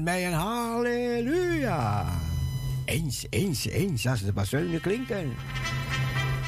met 0.00 0.12
mij 0.14 0.26
een 0.26 0.32
halleluja. 0.32 2.06
Eens, 2.84 3.26
eens, 3.30 3.66
eens, 3.66 4.06
als 4.06 4.22
de 4.22 4.32
bazuinen 4.32 4.80
klinken. 4.80 5.34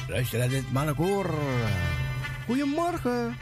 Luister 0.07 0.39
naar 0.39 0.49
dit 0.49 0.71
mannenkoor. 0.71 1.33
Goedemorgen. 2.45 3.35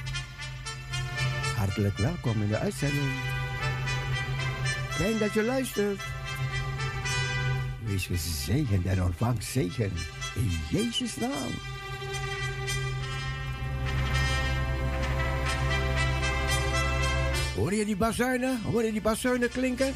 Hartelijk 1.55 1.97
welkom 1.97 2.41
in 2.41 2.47
de 2.47 2.57
uitzending. 2.57 3.11
Fijn 4.89 5.17
dat 5.17 5.33
je 5.33 5.43
luistert. 5.43 6.01
Wees 7.85 8.05
gezegend 8.05 8.85
en 8.85 9.03
ontvang 9.03 9.43
zegen 9.43 9.91
in 10.35 10.51
Jezus' 10.69 11.17
naam. 11.17 11.70
Hoor 17.61 17.73
je 17.73 17.85
die 17.85 17.95
bazuinen? 17.95 18.61
Hoor 18.63 18.83
je 18.83 18.91
die 18.91 19.01
bazuinen 19.01 19.49
klinken? 19.49 19.93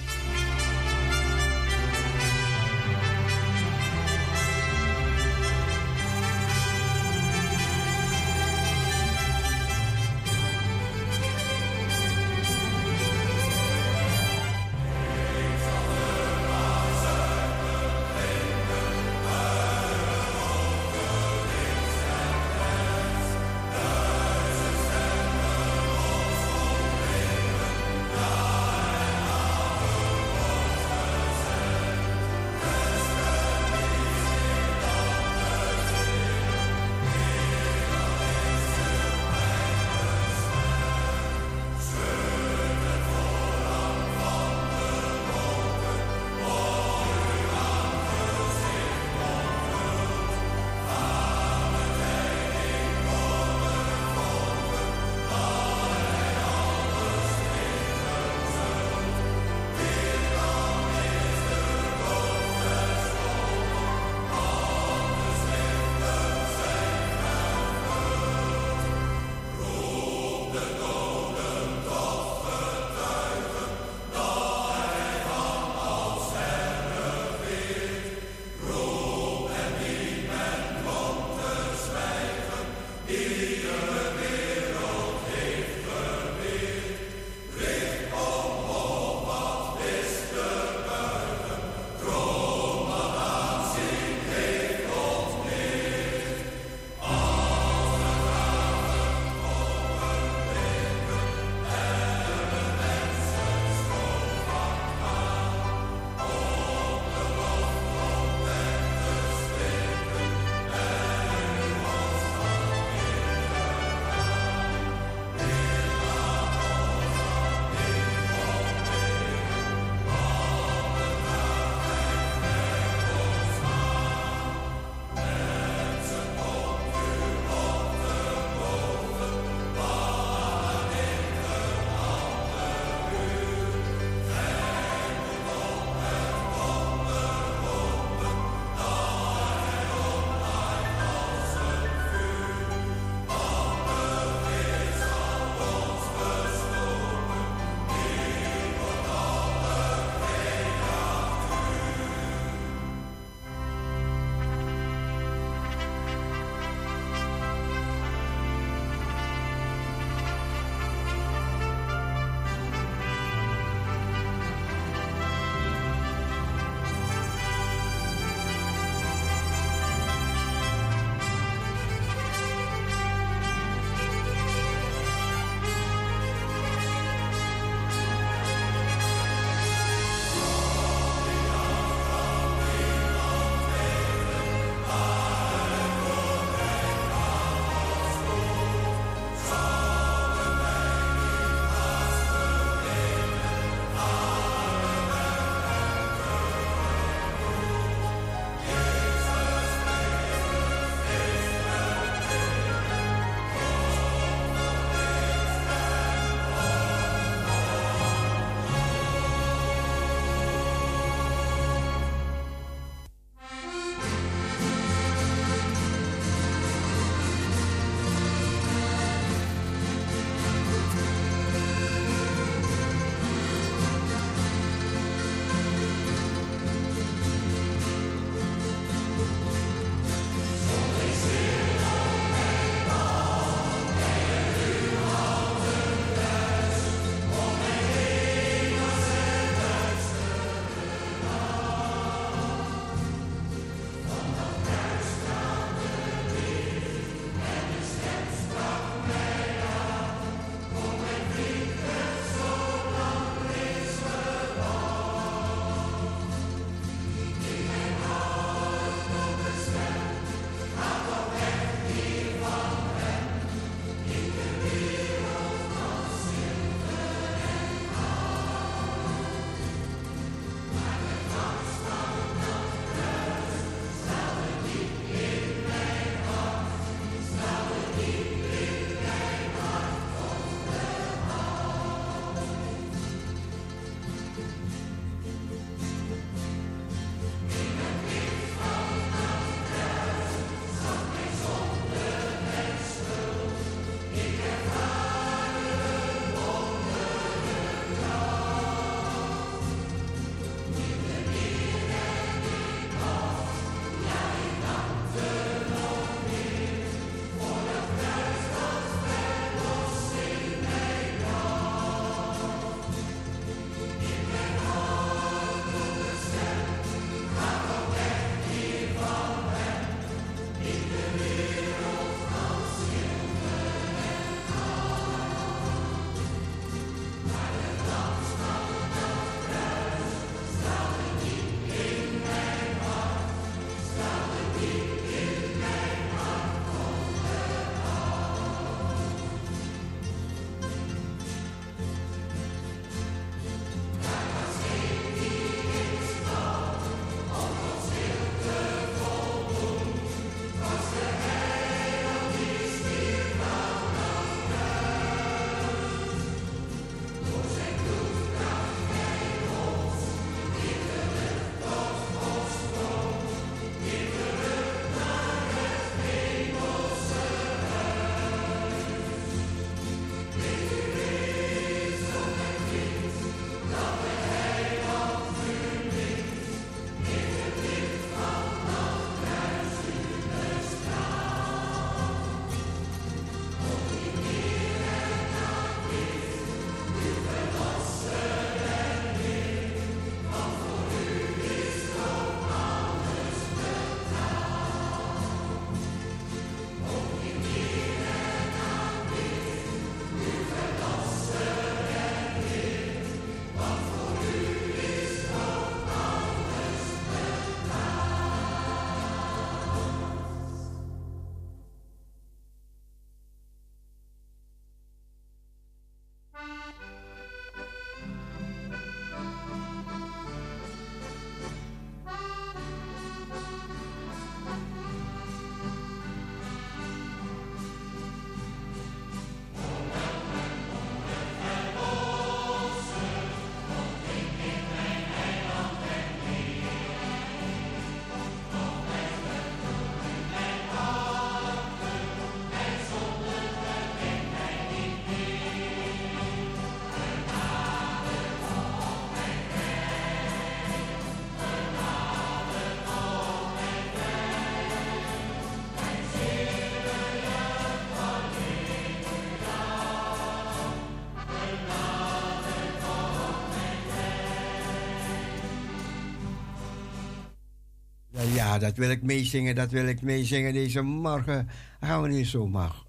Dat 468.59 468.77
wil 468.77 468.89
ik 468.89 469.03
meezingen, 469.03 469.55
dat 469.55 469.71
wil 469.71 469.87
ik 469.87 470.01
meezingen 470.01 470.53
deze 470.53 470.81
morgen. 470.81 471.47
Dat 471.79 471.89
gaan 471.89 472.01
we 472.01 472.07
niet 472.07 472.27
zomaar. 472.27 472.83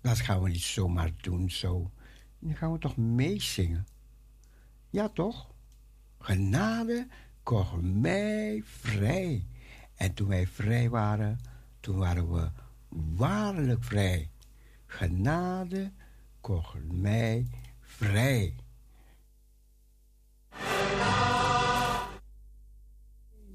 Dat 0.00 0.20
gaan 0.20 0.42
we 0.42 0.48
niet 0.48 0.60
zomaar 0.60 1.12
doen 1.20 1.50
zo. 1.50 1.90
Nu 2.38 2.56
gaan 2.56 2.72
we 2.72 2.78
toch 2.78 2.96
meezingen? 2.96 3.86
Ja, 4.90 5.08
toch? 5.08 5.54
Genade 6.18 7.06
kocht 7.42 7.80
mij 7.82 8.62
vrij. 8.64 9.46
En 9.94 10.14
toen 10.14 10.28
wij 10.28 10.46
vrij 10.46 10.90
waren, 10.90 11.38
toen 11.80 11.96
waren 11.96 12.32
we 12.32 12.50
waarlijk 13.16 13.84
vrij. 13.84 14.30
Genade 14.86 15.92
kocht 16.40 16.92
mij 16.92 17.46
vrij. 17.80 18.54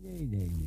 Nee, 0.01 0.25
nee, 0.25 0.49
nee. 0.49 0.60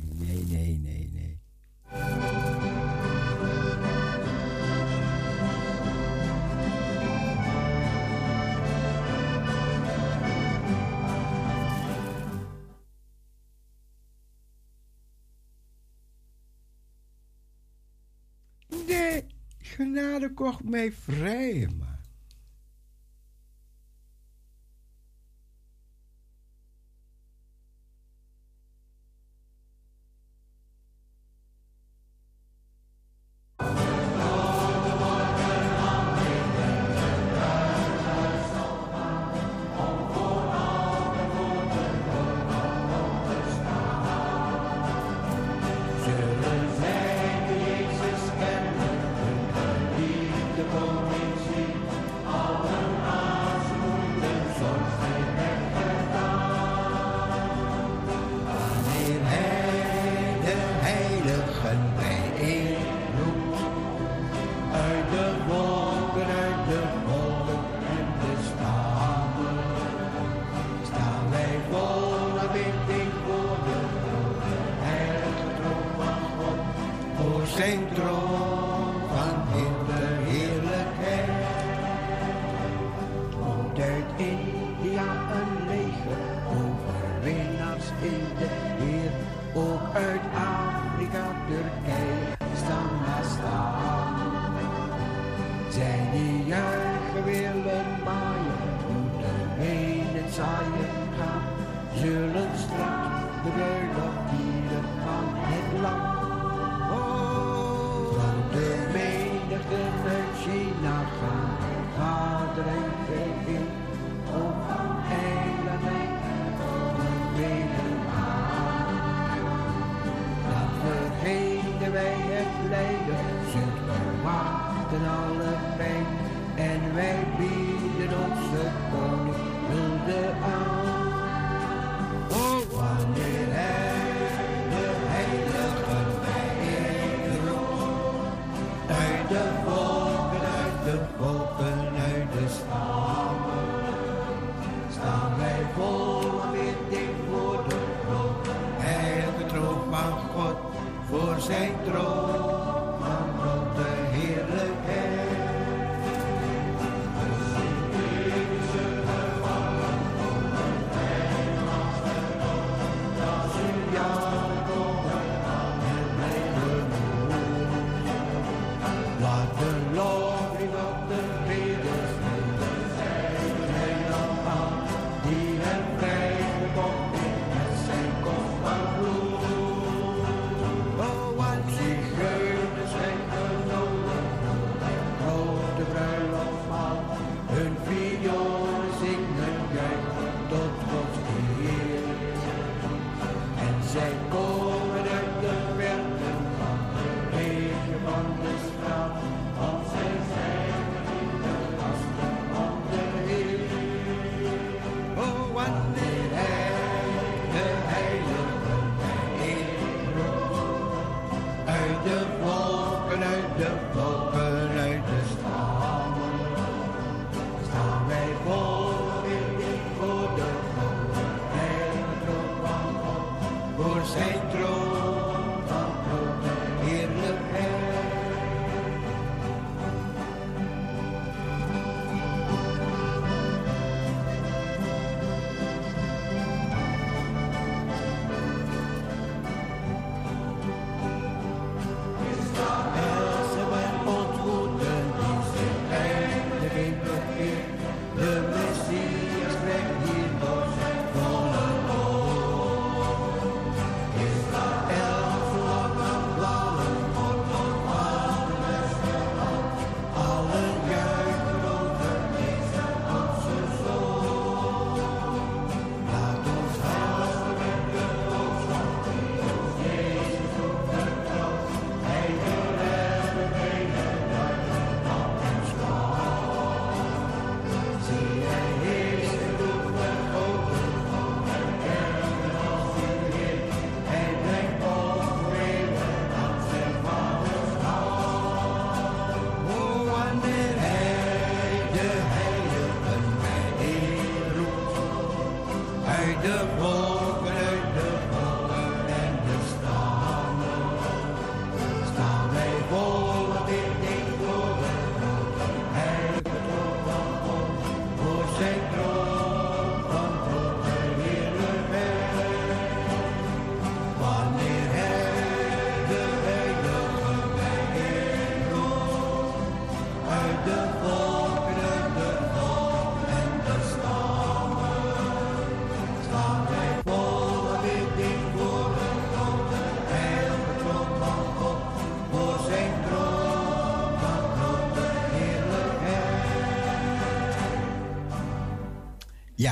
genade 20.05 20.33
kocht 20.33 20.63
mij 20.63 20.91
vrij, 20.91 21.69
man. 21.79 21.94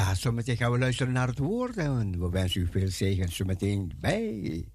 Ja, 0.03 0.15
zometeen 0.15 0.57
gaan 0.57 0.71
we 0.71 0.77
luisteren 0.77 1.13
naar 1.13 1.27
het 1.27 1.37
woord 1.37 1.77
en 1.77 2.19
we 2.19 2.29
wensen 2.29 2.61
u 2.61 2.67
veel 2.67 2.87
zegen 2.87 3.31
zometeen 3.31 3.91
bij 3.99 4.65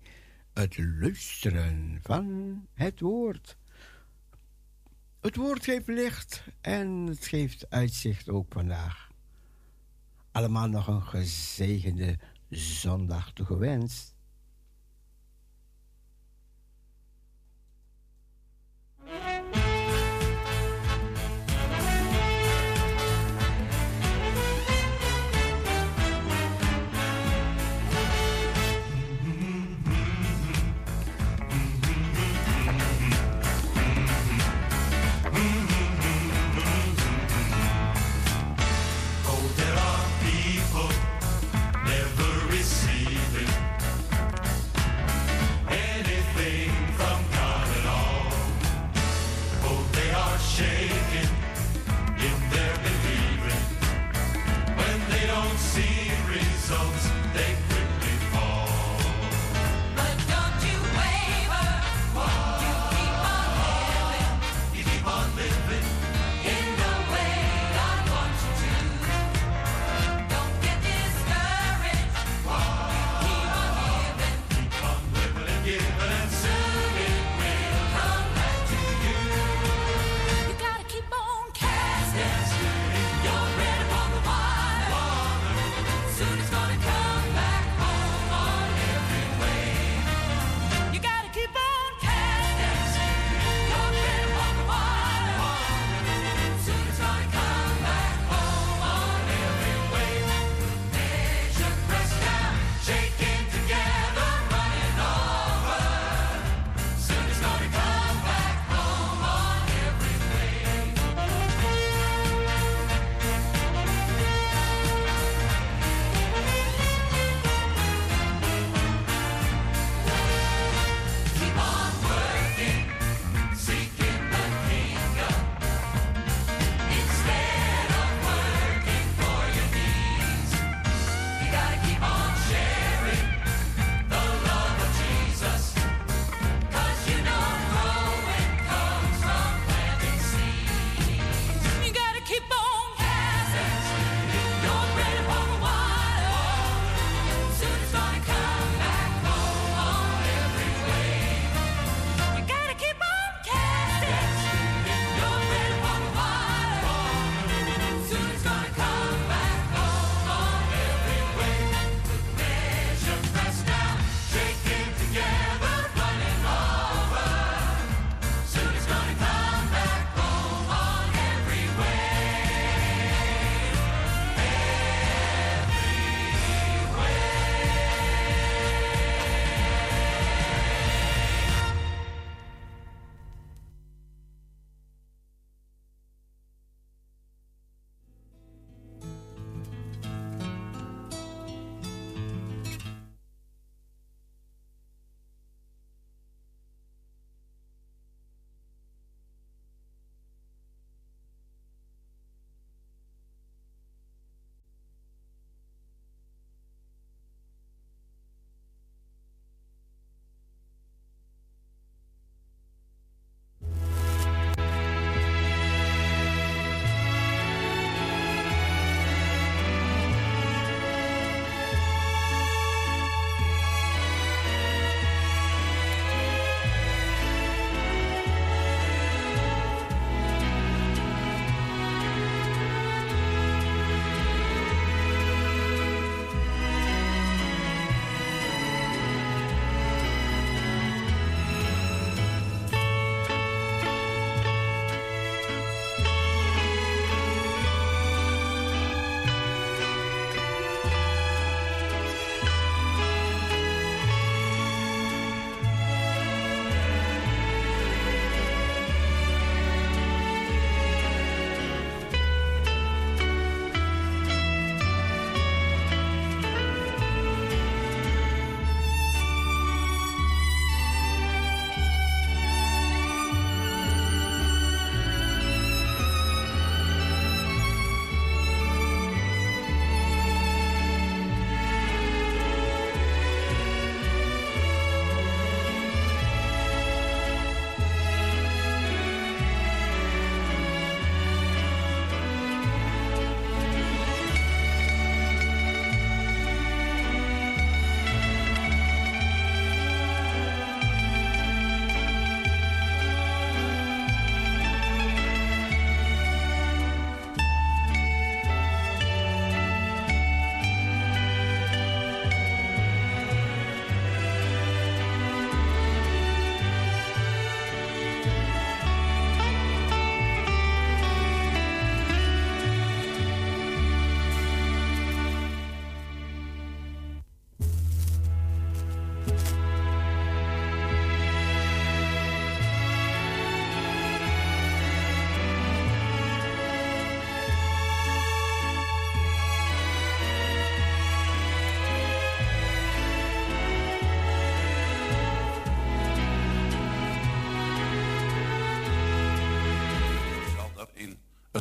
het 0.52 0.78
luisteren 1.00 1.98
van 2.02 2.66
het 2.74 3.00
woord. 3.00 3.56
Het 5.20 5.36
woord 5.36 5.64
geeft 5.64 5.86
licht 5.86 6.44
en 6.60 6.88
het 6.88 7.26
geeft 7.26 7.70
uitzicht 7.70 8.28
ook 8.28 8.52
vandaag. 8.52 9.10
Allemaal 10.32 10.68
nog 10.68 10.86
een 10.86 11.02
gezegende 11.02 12.18
zondag 12.50 13.32
toegewenst. 13.32 14.17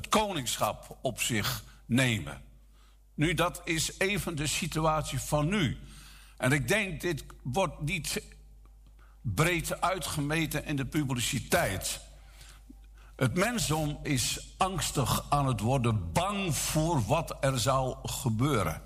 Koningschap 0.10 0.98
op 1.02 1.22
zich 1.22 1.64
nemen. 1.86 2.42
Nu, 3.14 3.34
dat 3.34 3.62
is 3.64 4.00
even 4.00 4.36
de 4.36 4.48
situatie 4.48 5.20
van 5.20 5.48
nu. 5.48 5.78
En 6.38 6.52
ik 6.52 6.68
denk, 6.68 7.02
dit 7.02 7.24
wordt 7.44 7.82
niet 7.82 8.22
breed 9.22 9.82
uitgemeten 9.82 10.66
in 10.66 10.76
de 10.76 10.86
publiciteit. 10.86 12.00
Het 13.16 13.34
mensdom 13.34 14.00
is 14.04 14.54
angstig 14.58 15.26
aan 15.30 15.48
het 15.48 15.60
worden, 15.60 16.12
bang 16.12 16.56
voor 16.56 17.06
wat 17.06 17.38
er 17.40 17.60
zal 17.60 18.00
gebeuren. 18.04 18.82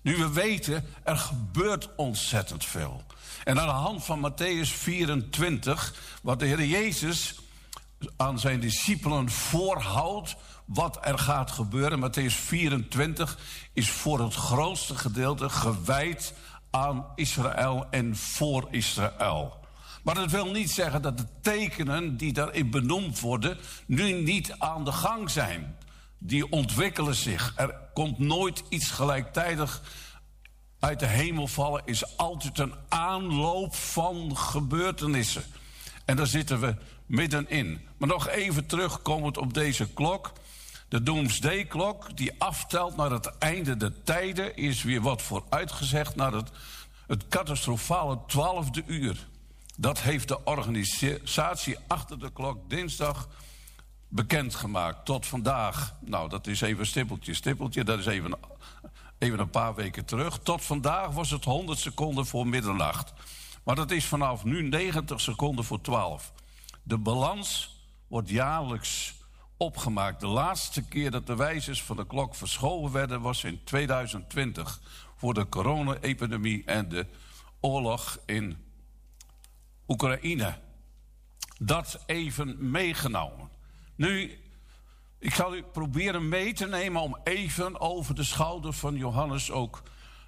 Nu 0.00 0.16
we 0.16 0.32
weten, 0.32 0.84
er 1.04 1.16
gebeurt 1.16 1.94
ontzettend 1.96 2.64
veel. 2.64 3.02
En 3.44 3.60
aan 3.60 3.66
de 3.66 3.72
hand 3.72 4.04
van 4.04 4.32
Matthäus 4.32 4.68
24, 4.68 5.94
wat 6.22 6.38
de 6.38 6.46
Heer 6.46 6.64
Jezus 6.64 7.34
aan 8.16 8.38
zijn 8.38 8.60
discipelen 8.60 9.30
voorhoudt, 9.30 10.36
wat 10.66 10.98
er 11.02 11.18
gaat 11.18 11.50
gebeuren. 11.50 12.10
Matthäus 12.10 12.34
24 12.34 13.38
is 13.72 13.90
voor 13.90 14.20
het 14.20 14.34
grootste 14.34 14.94
gedeelte 14.94 15.48
gewijd 15.48 16.34
aan 16.70 17.06
Israël 17.14 17.86
en 17.90 18.16
voor 18.16 18.68
Israël. 18.70 19.64
Maar 20.02 20.14
dat 20.14 20.30
wil 20.30 20.50
niet 20.50 20.70
zeggen 20.70 21.02
dat 21.02 21.18
de 21.18 21.26
tekenen 21.40 22.16
die 22.16 22.32
daarin 22.32 22.70
benoemd 22.70 23.20
worden 23.20 23.58
nu 23.86 24.12
niet 24.12 24.54
aan 24.58 24.84
de 24.84 24.92
gang 24.92 25.30
zijn. 25.30 25.76
Die 26.18 26.50
ontwikkelen 26.50 27.14
zich. 27.14 27.52
Er 27.56 27.74
komt 27.94 28.18
nooit 28.18 28.62
iets 28.68 28.90
gelijktijdig 28.90 29.82
uit 30.78 31.00
de 31.00 31.06
hemel 31.06 31.46
vallen. 31.46 31.82
Is 31.84 32.16
altijd 32.16 32.58
een 32.58 32.74
aanloop 32.88 33.74
van 33.74 34.36
gebeurtenissen. 34.36 35.44
En 36.04 36.16
daar 36.16 36.26
zitten 36.26 36.60
we 36.60 36.76
middenin. 37.06 37.80
Maar 37.96 38.08
nog 38.08 38.28
even 38.28 38.66
terugkomend 38.66 39.38
op 39.38 39.54
deze 39.54 39.92
klok. 39.92 40.32
De 40.88 41.02
Doomsday-klok 41.02 42.16
die 42.16 42.32
aftelt 42.38 42.96
naar 42.96 43.10
het 43.10 43.38
einde 43.38 43.76
der 43.76 44.02
tijden 44.02 44.56
is 44.56 44.82
weer 44.82 45.00
wat 45.00 45.22
vooruitgezegd 45.22 46.16
naar 46.16 46.32
het, 46.32 46.50
het 47.06 47.28
catastrofale 47.28 48.18
twaalfde 48.26 48.82
uur. 48.86 49.26
Dat 49.76 50.00
heeft 50.00 50.28
de 50.28 50.44
organisatie 50.44 51.76
achter 51.86 52.18
de 52.18 52.32
klok 52.32 52.70
dinsdag 52.70 53.28
bekendgemaakt 54.08 55.04
tot 55.04 55.26
vandaag. 55.26 55.94
Nou, 56.00 56.28
dat 56.28 56.46
is 56.46 56.60
even 56.60 56.86
stippeltje, 56.86 57.34
stippeltje. 57.34 57.84
Dat 57.84 57.98
is 57.98 58.06
even, 58.06 58.38
even 59.18 59.38
een 59.38 59.50
paar 59.50 59.74
weken 59.74 60.04
terug. 60.04 60.38
Tot 60.38 60.64
vandaag 60.64 61.10
was 61.10 61.30
het 61.30 61.44
100 61.44 61.78
seconden 61.78 62.26
voor 62.26 62.46
middernacht. 62.46 63.12
Maar 63.64 63.74
dat 63.74 63.90
is 63.90 64.04
vanaf 64.04 64.44
nu 64.44 64.62
90 64.62 65.20
seconden 65.20 65.64
voor 65.64 65.80
12. 65.80 66.32
De 66.82 66.98
balans 66.98 67.80
wordt 68.08 68.28
jaarlijks 68.28 69.14
opgemaakt. 69.56 70.20
De 70.20 70.26
laatste 70.26 70.82
keer 70.82 71.10
dat 71.10 71.26
de 71.26 71.36
wijzers 71.36 71.82
van 71.82 71.96
de 71.96 72.06
klok 72.06 72.34
verschoven 72.34 72.92
werden 72.92 73.20
was 73.20 73.44
in 73.44 73.60
2020 73.64 74.80
voor 75.16 75.34
de 75.34 75.48
corona-epidemie 75.48 76.64
en 76.64 76.88
de 76.88 77.06
oorlog 77.60 78.18
in 78.26 78.56
Oekraïne. 79.88 80.58
Dat 81.58 82.02
even 82.06 82.70
meegenomen. 82.70 83.50
Nu, 83.94 84.38
ik 85.18 85.34
zal 85.34 85.56
u 85.56 85.62
proberen 85.62 86.28
mee 86.28 86.52
te 86.52 86.66
nemen 86.66 87.02
om 87.02 87.16
even 87.24 87.80
over 87.80 88.14
de 88.14 88.24
schouder 88.24 88.72
van 88.72 88.96
Johannes 88.96 89.50
ook 89.50 89.82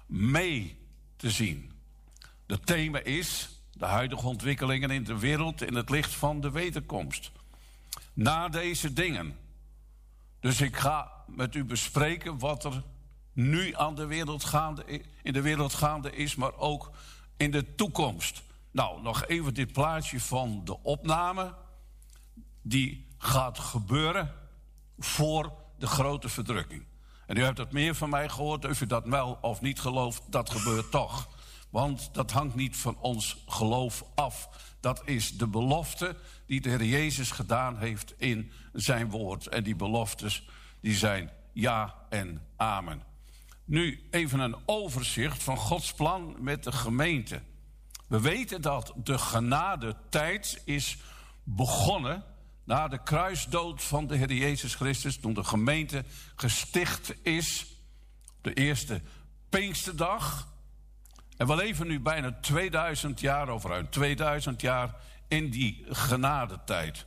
mee 0.05 0.77
te 1.15 1.31
zien. 1.31 1.71
Het 2.47 2.65
thema 2.65 2.99
is 2.99 3.49
de 3.71 3.85
huidige 3.85 4.27
ontwikkelingen 4.27 4.89
in 4.89 5.03
de 5.03 5.19
wereld 5.19 5.61
in 5.61 5.75
het 5.75 5.89
licht 5.89 6.13
van 6.13 6.41
de 6.41 6.51
wederkomst. 6.51 7.31
Na 8.13 8.49
deze 8.49 8.93
dingen. 8.93 9.37
Dus 10.39 10.61
ik 10.61 10.77
ga 10.77 11.11
met 11.27 11.55
u 11.55 11.63
bespreken 11.63 12.39
wat 12.39 12.63
er 12.63 12.83
nu 13.33 13.75
aan 13.75 13.95
de 13.95 14.05
wereld 14.05 14.43
gaande, 14.43 15.03
in 15.23 15.33
de 15.33 15.41
wereld 15.41 15.73
gaande 15.73 16.11
is, 16.11 16.35
maar 16.35 16.57
ook 16.57 16.91
in 17.37 17.51
de 17.51 17.75
toekomst. 17.75 18.41
Nou, 18.71 19.01
nog 19.01 19.25
even 19.25 19.53
dit 19.53 19.71
plaatje 19.71 20.19
van 20.19 20.61
de 20.65 20.83
opname. 20.83 21.53
Die 22.61 23.07
gaat 23.17 23.59
gebeuren 23.59 24.33
voor 24.97 25.53
de 25.77 25.87
grote 25.87 26.29
verdrukking. 26.29 26.85
En 27.25 27.37
u 27.37 27.43
hebt 27.43 27.57
het 27.57 27.71
meer 27.71 27.95
van 27.95 28.09
mij 28.09 28.29
gehoord, 28.29 28.65
of 28.65 28.81
u 28.81 28.85
dat 28.85 29.05
wel 29.05 29.37
of 29.41 29.61
niet 29.61 29.79
gelooft, 29.79 30.23
dat 30.27 30.49
gebeurt 30.49 30.91
toch. 30.91 31.29
Want 31.69 32.09
dat 32.13 32.31
hangt 32.31 32.55
niet 32.55 32.77
van 32.77 32.97
ons 32.99 33.43
geloof 33.47 34.03
af. 34.15 34.49
Dat 34.79 35.01
is 35.05 35.37
de 35.37 35.47
belofte 35.47 36.15
die 36.49 36.61
de 36.61 36.69
Heer 36.69 36.83
Jezus 36.83 37.31
gedaan 37.31 37.77
heeft 37.77 38.13
in 38.17 38.51
zijn 38.73 39.09
woord. 39.09 39.47
En 39.47 39.63
die 39.63 39.75
beloftes 39.75 40.47
die 40.81 40.95
zijn 40.95 41.29
ja 41.53 41.95
en 42.09 42.41
amen. 42.55 43.03
Nu 43.65 44.07
even 44.11 44.39
een 44.39 44.55
overzicht 44.65 45.43
van 45.43 45.57
Gods 45.57 45.93
plan 45.93 46.35
met 46.39 46.63
de 46.63 46.71
gemeente. 46.71 47.41
We 48.07 48.21
weten 48.21 48.61
dat 48.61 48.93
de 49.03 49.17
genade-tijd 49.17 50.61
is 50.65 50.97
begonnen 51.43 52.23
na 52.63 52.87
de 52.87 53.03
kruisdood 53.03 53.83
van 53.83 54.07
de 54.07 54.15
Heer 54.15 54.33
Jezus 54.33 54.75
Christus, 54.75 55.19
toen 55.19 55.33
de 55.33 55.43
gemeente 55.43 56.03
gesticht 56.35 57.25
is, 57.25 57.65
de 58.41 58.53
eerste 58.53 59.01
Pinksterdag. 59.49 60.47
En 61.37 61.47
we 61.47 61.55
leven 61.55 61.87
nu 61.87 61.99
bijna 61.99 62.37
2000 62.41 63.19
jaar, 63.19 63.49
of 63.49 63.63
ruim 63.63 63.89
2000 63.89 64.61
jaar, 64.61 64.95
in 65.29 65.49
die 65.49 65.85
genadetijd. 65.89 67.05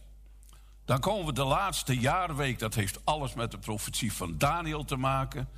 Dan 0.85 1.01
komen 1.01 1.27
we 1.27 1.33
de 1.33 1.45
laatste 1.45 1.99
jaarweek, 1.99 2.59
dat 2.59 2.75
heeft 2.75 3.05
alles 3.05 3.35
met 3.35 3.51
de 3.51 3.59
profetie 3.59 4.13
van 4.13 4.39
Daniel 4.39 4.85
te 4.85 4.97
maken. 4.97 5.49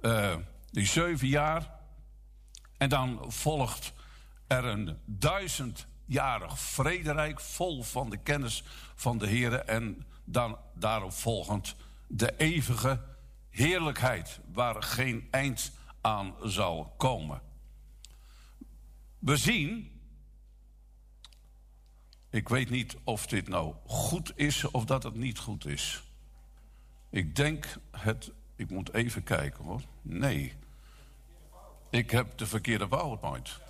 Uh, 0.00 0.34
die 0.70 0.86
zeven 0.86 1.28
jaar. 1.28 1.74
En 2.76 2.88
dan 2.88 3.24
volgt 3.26 3.92
er 4.46 4.64
een 4.64 4.98
duizendjarig 5.04 6.58
vrederijk 6.58 7.40
vol 7.40 7.82
van 7.82 8.10
de 8.10 8.16
kennis 8.16 8.62
van 8.94 9.18
de 9.18 9.26
Heer 9.26 9.54
en 9.54 10.06
dan 10.24 10.58
daarop 10.74 11.12
volgend 11.12 11.76
de 12.06 12.34
eeuwige 12.36 13.00
heerlijkheid 13.50 14.40
waar 14.52 14.82
geen 14.82 15.28
eind 15.30 15.72
aan 16.00 16.34
zal 16.42 16.94
komen. 16.96 17.40
We 19.18 19.36
zien, 19.36 19.95
ik 22.36 22.48
weet 22.48 22.70
niet 22.70 22.96
of 23.04 23.26
dit 23.26 23.48
nou 23.48 23.74
goed 23.86 24.32
is 24.34 24.64
of 24.64 24.84
dat 24.84 25.02
het 25.02 25.14
niet 25.14 25.38
goed 25.38 25.66
is. 25.66 26.02
Ik 27.10 27.36
denk 27.36 27.66
het, 27.90 28.30
ik 28.56 28.70
moet 28.70 28.94
even 28.94 29.22
kijken 29.22 29.64
hoor. 29.64 29.80
Nee, 30.02 30.52
ik 31.90 32.10
heb 32.10 32.38
de 32.38 32.46
verkeerde 32.46 32.88
PowerPoint. 32.88 33.60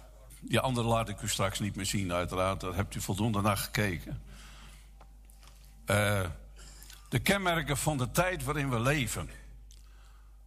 Die 0.40 0.60
andere 0.60 0.86
laat 0.86 1.08
ik 1.08 1.20
u 1.20 1.28
straks 1.28 1.60
niet 1.60 1.76
meer 1.76 1.86
zien, 1.86 2.12
uiteraard. 2.12 2.60
Daar 2.60 2.74
hebt 2.74 2.94
u 2.94 3.00
voldoende 3.00 3.40
naar 3.40 3.56
gekeken. 3.56 4.22
Uh, 5.86 6.30
de 7.08 7.18
kenmerken 7.18 7.76
van 7.76 7.98
de 7.98 8.10
tijd 8.10 8.44
waarin 8.44 8.70
we 8.70 8.80
leven. 8.80 9.30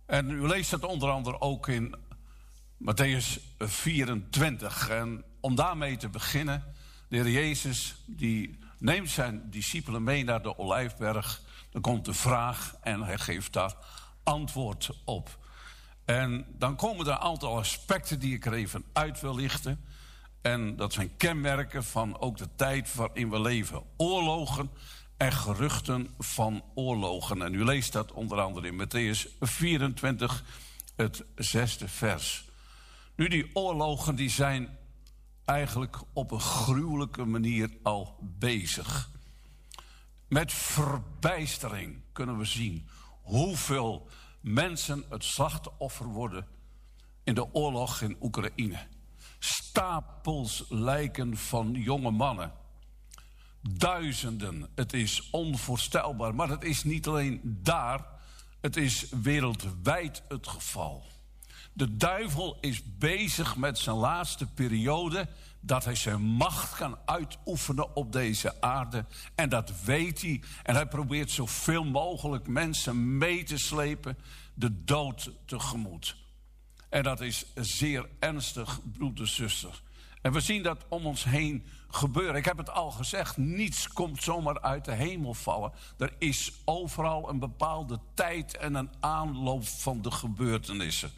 En 0.05 0.29
u 0.29 0.47
leest 0.47 0.71
dat 0.71 0.83
onder 0.83 1.09
andere 1.09 1.41
ook 1.41 1.67
in 1.67 1.95
Matthäus 2.77 3.39
24. 3.57 4.89
En 4.89 5.23
om 5.39 5.55
daarmee 5.55 5.97
te 5.97 6.09
beginnen, 6.09 6.63
de 7.09 7.17
Heer 7.17 7.29
Jezus 7.29 7.95
die 8.05 8.59
neemt 8.77 9.09
zijn 9.09 9.49
discipelen 9.49 10.03
mee 10.03 10.23
naar 10.23 10.41
de 10.41 10.57
Olijfberg. 10.57 11.41
Dan 11.69 11.81
komt 11.81 12.05
de 12.05 12.13
vraag 12.13 12.75
en 12.81 13.01
hij 13.01 13.17
geeft 13.17 13.53
daar 13.53 13.75
antwoord 14.23 14.89
op. 15.05 15.37
En 16.05 16.45
dan 16.57 16.75
komen 16.75 17.05
er 17.05 17.11
een 17.11 17.17
aantal 17.17 17.57
aspecten 17.57 18.19
die 18.19 18.35
ik 18.35 18.45
er 18.45 18.53
even 18.53 18.83
uit 18.93 19.21
wil 19.21 19.35
lichten. 19.35 19.85
En 20.41 20.75
dat 20.75 20.93
zijn 20.93 21.17
kenmerken 21.17 21.83
van 21.83 22.19
ook 22.19 22.37
de 22.37 22.47
tijd 22.55 22.95
waarin 22.95 23.29
we 23.29 23.41
leven. 23.41 23.83
Oorlogen 23.97 24.69
en 25.17 25.31
geruchten 25.31 26.13
van 26.17 26.63
oorlogen. 26.75 27.41
En 27.41 27.53
u 27.53 27.63
leest 27.63 27.93
dat 27.93 28.11
onder 28.11 28.39
andere 28.39 28.67
in 28.67 28.81
Matthäus 28.81 29.37
24, 29.39 30.43
het 30.95 31.23
zesde 31.35 31.87
vers. 31.87 32.45
Nu, 33.15 33.27
die 33.27 33.49
oorlogen 33.53 34.15
die 34.15 34.29
zijn 34.29 34.77
eigenlijk 35.49 35.97
op 36.13 36.31
een 36.31 36.39
gruwelijke 36.39 37.25
manier 37.25 37.69
al 37.83 38.17
bezig. 38.21 39.09
Met 40.27 40.53
verbijstering 40.53 42.01
kunnen 42.11 42.37
we 42.37 42.45
zien 42.45 42.87
hoeveel 43.21 44.07
mensen 44.41 45.03
het 45.09 45.23
slachtoffer 45.23 46.05
worden 46.05 46.47
in 47.23 47.33
de 47.33 47.53
oorlog 47.53 48.01
in 48.01 48.17
Oekraïne. 48.21 48.87
Stapels 49.39 50.65
lijken 50.69 51.37
van 51.37 51.71
jonge 51.73 52.11
mannen. 52.11 52.53
Duizenden. 53.61 54.69
Het 54.75 54.93
is 54.93 55.29
onvoorstelbaar. 55.29 56.35
Maar 56.35 56.49
het 56.49 56.63
is 56.63 56.83
niet 56.83 57.07
alleen 57.07 57.41
daar. 57.43 58.05
Het 58.61 58.77
is 58.77 59.09
wereldwijd 59.09 60.23
het 60.27 60.47
geval. 60.47 61.03
De 61.79 61.97
duivel 61.97 62.57
is 62.61 62.97
bezig 62.97 63.55
met 63.55 63.77
zijn 63.77 63.95
laatste 63.95 64.45
periode 64.45 65.27
dat 65.59 65.85
hij 65.85 65.95
zijn 65.95 66.21
macht 66.21 66.75
kan 66.75 66.97
uitoefenen 67.05 67.95
op 67.95 68.11
deze 68.11 68.61
aarde. 68.61 69.05
En 69.35 69.49
dat 69.49 69.83
weet 69.83 70.21
hij. 70.21 70.41
En 70.63 70.75
hij 70.75 70.87
probeert 70.87 71.31
zoveel 71.31 71.83
mogelijk 71.83 72.47
mensen 72.47 73.17
mee 73.17 73.43
te 73.43 73.57
slepen 73.57 74.17
de 74.53 74.83
dood 74.83 75.31
tegemoet. 75.45 76.15
En 76.89 77.03
dat 77.03 77.21
is 77.21 77.45
zeer 77.55 78.09
ernstig, 78.19 78.79
broeders 78.93 79.29
en 79.29 79.35
zusters. 79.35 79.81
En 80.21 80.31
we 80.31 80.39
zien 80.39 80.63
dat 80.63 80.85
om 80.89 81.05
ons 81.05 81.23
heen 81.23 81.65
gebeuren. 81.89 82.35
Ik 82.35 82.45
heb 82.45 82.57
het 82.57 82.69
al 82.69 82.91
gezegd, 82.91 83.37
niets 83.37 83.87
komt 83.87 84.23
zomaar 84.23 84.61
uit 84.61 84.85
de 84.85 84.93
hemel 84.93 85.33
vallen. 85.33 85.71
Er 85.97 86.13
is 86.17 86.51
overal 86.65 87.29
een 87.29 87.39
bepaalde 87.39 87.99
tijd 88.13 88.57
en 88.57 88.75
een 88.75 88.91
aanloop 88.99 89.67
van 89.67 90.01
de 90.01 90.11
gebeurtenissen. 90.11 91.11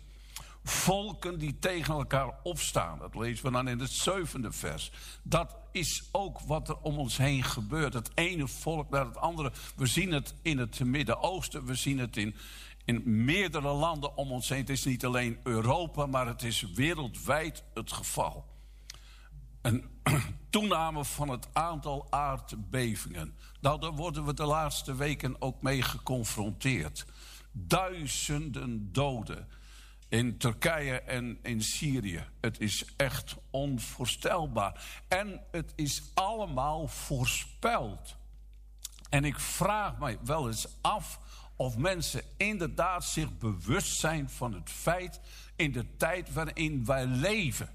Volken 0.63 1.39
die 1.39 1.59
tegen 1.59 1.93
elkaar 1.93 2.33
opstaan. 2.43 2.99
Dat 2.99 3.15
lezen 3.15 3.45
we 3.45 3.51
dan 3.51 3.67
in 3.67 3.79
het 3.79 3.91
zevende 3.91 4.51
vers. 4.51 4.91
Dat 5.23 5.55
is 5.71 6.09
ook 6.11 6.39
wat 6.39 6.69
er 6.69 6.77
om 6.77 6.97
ons 6.97 7.17
heen 7.17 7.43
gebeurt. 7.43 7.93
Het 7.93 8.11
ene 8.15 8.47
volk 8.47 8.89
naar 8.89 9.05
het 9.05 9.17
andere. 9.17 9.51
We 9.75 9.85
zien 9.85 10.11
het 10.11 10.33
in 10.41 10.57
het 10.57 10.79
Midden-Oosten. 10.79 11.65
We 11.65 11.75
zien 11.75 11.99
het 11.99 12.17
in, 12.17 12.35
in 12.85 13.23
meerdere 13.25 13.71
landen 13.71 14.17
om 14.17 14.31
ons 14.31 14.49
heen. 14.49 14.59
Het 14.59 14.69
is 14.69 14.85
niet 14.85 15.05
alleen 15.05 15.39
Europa, 15.43 16.05
maar 16.05 16.27
het 16.27 16.43
is 16.43 16.61
wereldwijd 16.61 17.63
het 17.73 17.91
geval. 17.91 18.45
Een 19.61 19.85
toename 20.49 21.05
van 21.05 21.29
het 21.29 21.47
aantal 21.53 22.07
aardbevingen. 22.09 23.35
Nou, 23.61 23.79
daar 23.79 23.93
worden 23.93 24.25
we 24.25 24.33
de 24.33 24.45
laatste 24.45 24.95
weken 24.95 25.41
ook 25.41 25.61
mee 25.61 25.81
geconfronteerd. 25.81 27.05
Duizenden 27.51 28.91
doden 28.91 29.47
in 30.11 30.37
Turkije 30.37 31.01
en 31.01 31.39
in 31.41 31.61
Syrië. 31.61 32.23
Het 32.41 32.59
is 32.59 32.85
echt 32.97 33.35
onvoorstelbaar. 33.49 35.03
En 35.07 35.41
het 35.51 35.73
is 35.75 36.03
allemaal 36.13 36.87
voorspeld. 36.87 38.15
En 39.09 39.25
ik 39.25 39.39
vraag 39.39 39.97
mij 39.97 40.17
wel 40.23 40.47
eens 40.47 40.67
af 40.81 41.19
of 41.55 41.77
mensen 41.77 42.21
inderdaad 42.37 43.05
zich 43.05 43.37
bewust 43.37 43.99
zijn 43.99 44.29
van 44.29 44.53
het 44.53 44.69
feit 44.69 45.19
in 45.55 45.71
de 45.71 45.95
tijd 45.97 46.33
waarin 46.33 46.85
wij 46.85 47.05
leven. 47.05 47.69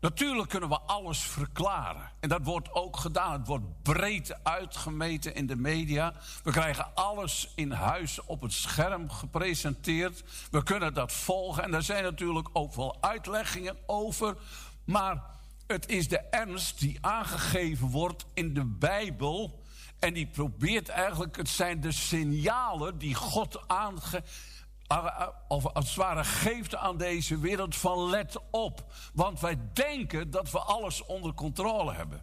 Natuurlijk 0.00 0.48
kunnen 0.48 0.68
we 0.68 0.80
alles 0.80 1.18
verklaren. 1.18 2.10
En 2.20 2.28
dat 2.28 2.44
wordt 2.44 2.72
ook 2.72 2.96
gedaan. 2.96 3.32
Het 3.32 3.46
wordt 3.46 3.82
breed 3.82 4.44
uitgemeten 4.44 5.34
in 5.34 5.46
de 5.46 5.56
media. 5.56 6.12
We 6.42 6.50
krijgen 6.50 6.94
alles 6.94 7.52
in 7.54 7.70
huis 7.70 8.24
op 8.24 8.42
het 8.42 8.52
scherm 8.52 9.10
gepresenteerd. 9.10 10.24
We 10.50 10.62
kunnen 10.62 10.94
dat 10.94 11.12
volgen. 11.12 11.62
En 11.62 11.70
daar 11.70 11.82
zijn 11.82 12.02
natuurlijk 12.02 12.48
ook 12.52 12.74
wel 12.74 12.96
uitleggingen 13.00 13.76
over. 13.86 14.36
Maar 14.84 15.22
het 15.66 15.88
is 15.88 16.08
de 16.08 16.18
ernst 16.18 16.78
die 16.78 16.98
aangegeven 17.00 17.86
wordt 17.86 18.26
in 18.34 18.54
de 18.54 18.64
Bijbel. 18.64 19.62
En 19.98 20.14
die 20.14 20.26
probeert 20.26 20.88
eigenlijk, 20.88 21.36
het 21.36 21.48
zijn 21.48 21.80
de 21.80 21.92
signalen 21.92 22.98
die 22.98 23.14
God 23.14 23.68
aangeeft 23.68 24.22
of 25.48 25.66
als 25.66 25.86
het 25.86 25.94
ware 25.94 26.24
geeft 26.24 26.74
aan 26.74 26.96
deze 26.96 27.38
wereld 27.38 27.76
van 27.76 28.08
let 28.08 28.36
op. 28.50 28.92
Want 29.14 29.40
wij 29.40 29.58
denken 29.72 30.30
dat 30.30 30.50
we 30.50 30.58
alles 30.58 31.04
onder 31.04 31.34
controle 31.34 31.92
hebben. 31.94 32.22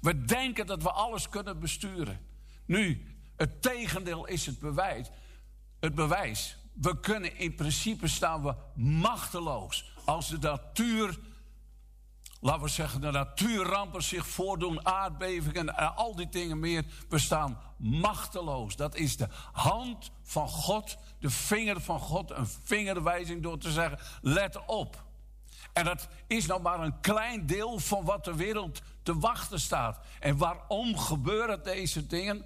We 0.00 0.24
denken 0.24 0.66
dat 0.66 0.82
we 0.82 0.90
alles 0.90 1.28
kunnen 1.28 1.60
besturen. 1.60 2.20
Nu, 2.64 3.16
het 3.36 3.62
tegendeel 3.62 4.26
is 4.26 4.46
het 4.46 4.58
bewijs. 4.58 5.08
Het 5.80 5.94
bewijs. 5.94 6.56
We 6.72 7.00
kunnen 7.00 7.36
in 7.36 7.54
principe 7.54 8.08
staan 8.08 8.42
we 8.42 8.54
machteloos 8.74 9.92
als 10.04 10.28
de 10.28 10.38
natuur 10.38 11.18
laten 12.40 12.62
we 12.62 12.68
zeggen, 12.68 13.00
de 13.00 13.10
natuurrampen 13.10 14.02
zich 14.02 14.26
voordoen, 14.26 14.86
aardbevingen 14.86 15.76
en 15.76 15.96
al 15.96 16.14
die 16.14 16.28
dingen 16.28 16.58
meer. 16.58 16.84
We 17.08 17.18
staan 17.18 17.58
machteloos. 17.76 18.76
Dat 18.76 18.94
is 18.94 19.16
de 19.16 19.28
hand 19.52 20.10
van 20.22 20.48
God, 20.48 20.96
de 21.18 21.30
vinger 21.30 21.80
van 21.80 22.00
God, 22.00 22.30
een 22.30 22.48
vingerwijzing 22.62 23.42
door 23.42 23.58
te 23.58 23.70
zeggen: 23.70 23.98
let 24.22 24.64
op. 24.66 25.04
En 25.72 25.84
dat 25.84 26.08
is 26.26 26.46
nog 26.46 26.62
maar 26.62 26.80
een 26.80 27.00
klein 27.00 27.46
deel 27.46 27.78
van 27.78 28.04
wat 28.04 28.24
de 28.24 28.34
wereld 28.34 28.82
te 29.02 29.18
wachten 29.18 29.60
staat. 29.60 29.98
En 30.20 30.36
waarom 30.36 30.98
gebeuren 30.98 31.62
deze 31.62 32.06
dingen? 32.06 32.44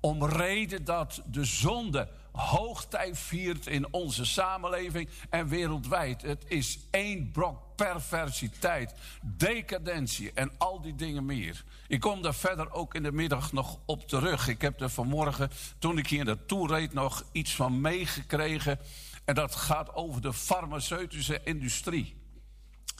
Om 0.00 0.24
reden 0.24 0.84
dat 0.84 1.22
de 1.26 1.44
zonde 1.44 2.08
hoogtij 2.32 3.14
viert 3.14 3.66
in 3.66 3.92
onze 3.92 4.24
samenleving 4.24 5.08
en 5.30 5.48
wereldwijd. 5.48 6.22
Het 6.22 6.44
is 6.48 6.78
één 6.90 7.30
brok 7.30 7.65
perversiteit, 7.76 8.94
decadentie 9.22 10.32
en 10.32 10.50
al 10.58 10.80
die 10.80 10.94
dingen 10.94 11.24
meer. 11.24 11.64
Ik 11.88 12.00
kom 12.00 12.22
daar 12.22 12.34
verder 12.34 12.72
ook 12.72 12.94
in 12.94 13.02
de 13.02 13.12
middag 13.12 13.52
nog 13.52 13.78
op 13.86 14.08
terug. 14.08 14.48
Ik 14.48 14.60
heb 14.60 14.80
er 14.80 14.90
vanmorgen, 14.90 15.50
toen 15.78 15.98
ik 15.98 16.06
hier 16.06 16.24
naartoe 16.24 16.68
reed, 16.68 16.92
nog 16.92 17.24
iets 17.32 17.54
van 17.54 17.80
meegekregen. 17.80 18.78
En 19.24 19.34
dat 19.34 19.54
gaat 19.54 19.94
over 19.94 20.20
de 20.20 20.32
farmaceutische 20.32 21.40
industrie. 21.44 22.16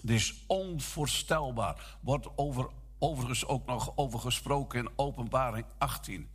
Het 0.00 0.10
is 0.10 0.44
onvoorstelbaar. 0.46 1.96
Wordt 2.00 2.28
over, 2.36 2.68
overigens 2.98 3.46
ook 3.46 3.66
nog 3.66 3.92
over 3.96 4.18
gesproken 4.18 4.78
in 4.78 4.90
Openbaring 4.96 5.66
18 5.78 6.34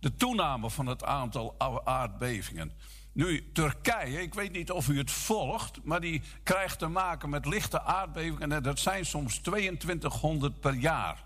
de 0.00 0.14
toename 0.16 0.70
van 0.70 0.86
het 0.86 1.04
aantal 1.04 1.54
aardbevingen. 1.84 2.72
Nu, 3.16 3.52
Turkije, 3.52 4.22
ik 4.22 4.34
weet 4.34 4.52
niet 4.52 4.70
of 4.70 4.88
u 4.88 4.98
het 4.98 5.10
volgt, 5.10 5.84
maar 5.84 6.00
die 6.00 6.22
krijgt 6.42 6.78
te 6.78 6.86
maken 6.86 7.28
met 7.28 7.46
lichte 7.46 7.82
aardbevingen. 7.82 8.52
En 8.52 8.62
dat 8.62 8.78
zijn 8.78 9.06
soms 9.06 9.38
2200 9.38 10.60
per 10.60 10.74
jaar. 10.74 11.24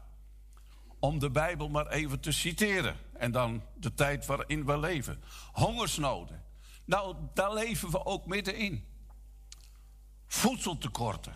Om 0.99 1.19
de 1.19 1.31
Bijbel 1.31 1.69
maar 1.69 1.87
even 1.87 2.21
te 2.21 2.33
citeren. 2.33 2.97
En 3.13 3.33
dan 3.33 3.63
de 3.75 3.95
tijd 3.95 4.27
waarin 4.27 4.67
we 4.67 4.79
leven. 4.79 5.23
Hongersnoden. 5.53 6.45
Nou, 6.85 7.17
daar 7.35 7.55
leven 7.55 7.91
we 7.91 8.05
ook 8.05 8.27
middenin. 8.27 8.85
Voedseltekorten. 10.27 11.35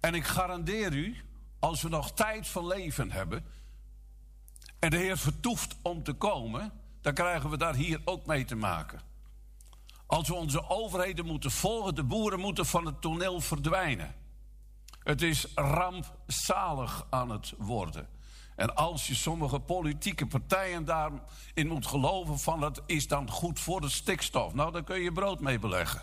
En 0.00 0.14
ik 0.14 0.24
garandeer 0.24 0.92
u, 0.92 1.16
als 1.58 1.82
we 1.82 1.88
nog 1.88 2.12
tijd 2.12 2.48
van 2.48 2.66
leven 2.66 3.10
hebben, 3.10 3.44
en 4.78 4.90
de 4.90 4.96
Heer 4.96 5.18
vertoeft 5.18 5.76
om 5.82 6.02
te 6.02 6.12
komen, 6.12 6.79
dan 7.00 7.14
krijgen 7.14 7.50
we 7.50 7.56
daar 7.56 7.74
hier 7.74 8.00
ook 8.04 8.26
mee 8.26 8.44
te 8.44 8.54
maken. 8.54 9.00
Als 10.06 10.28
we 10.28 10.34
onze 10.34 10.68
overheden 10.68 11.26
moeten 11.26 11.50
volgen, 11.50 11.94
de 11.94 12.04
boeren 12.04 12.40
moeten 12.40 12.66
van 12.66 12.86
het 12.86 13.00
toneel 13.00 13.40
verdwijnen. 13.40 14.14
Het 14.98 15.22
is 15.22 15.46
rampzalig 15.54 17.06
aan 17.10 17.30
het 17.30 17.54
worden. 17.58 18.08
En 18.56 18.74
als 18.74 19.06
je 19.06 19.14
sommige 19.14 19.60
politieke 19.60 20.26
partijen 20.26 20.84
daarin 20.84 21.66
moet 21.68 21.86
geloven 21.86 22.38
van 22.38 22.60
dat 22.60 22.82
is 22.86 23.08
dan 23.08 23.30
goed 23.30 23.60
voor 23.60 23.80
de 23.80 23.88
stikstof. 23.88 24.54
Nou, 24.54 24.72
dan 24.72 24.84
kun 24.84 25.00
je 25.00 25.12
brood 25.12 25.40
mee 25.40 25.58
beleggen. 25.58 26.02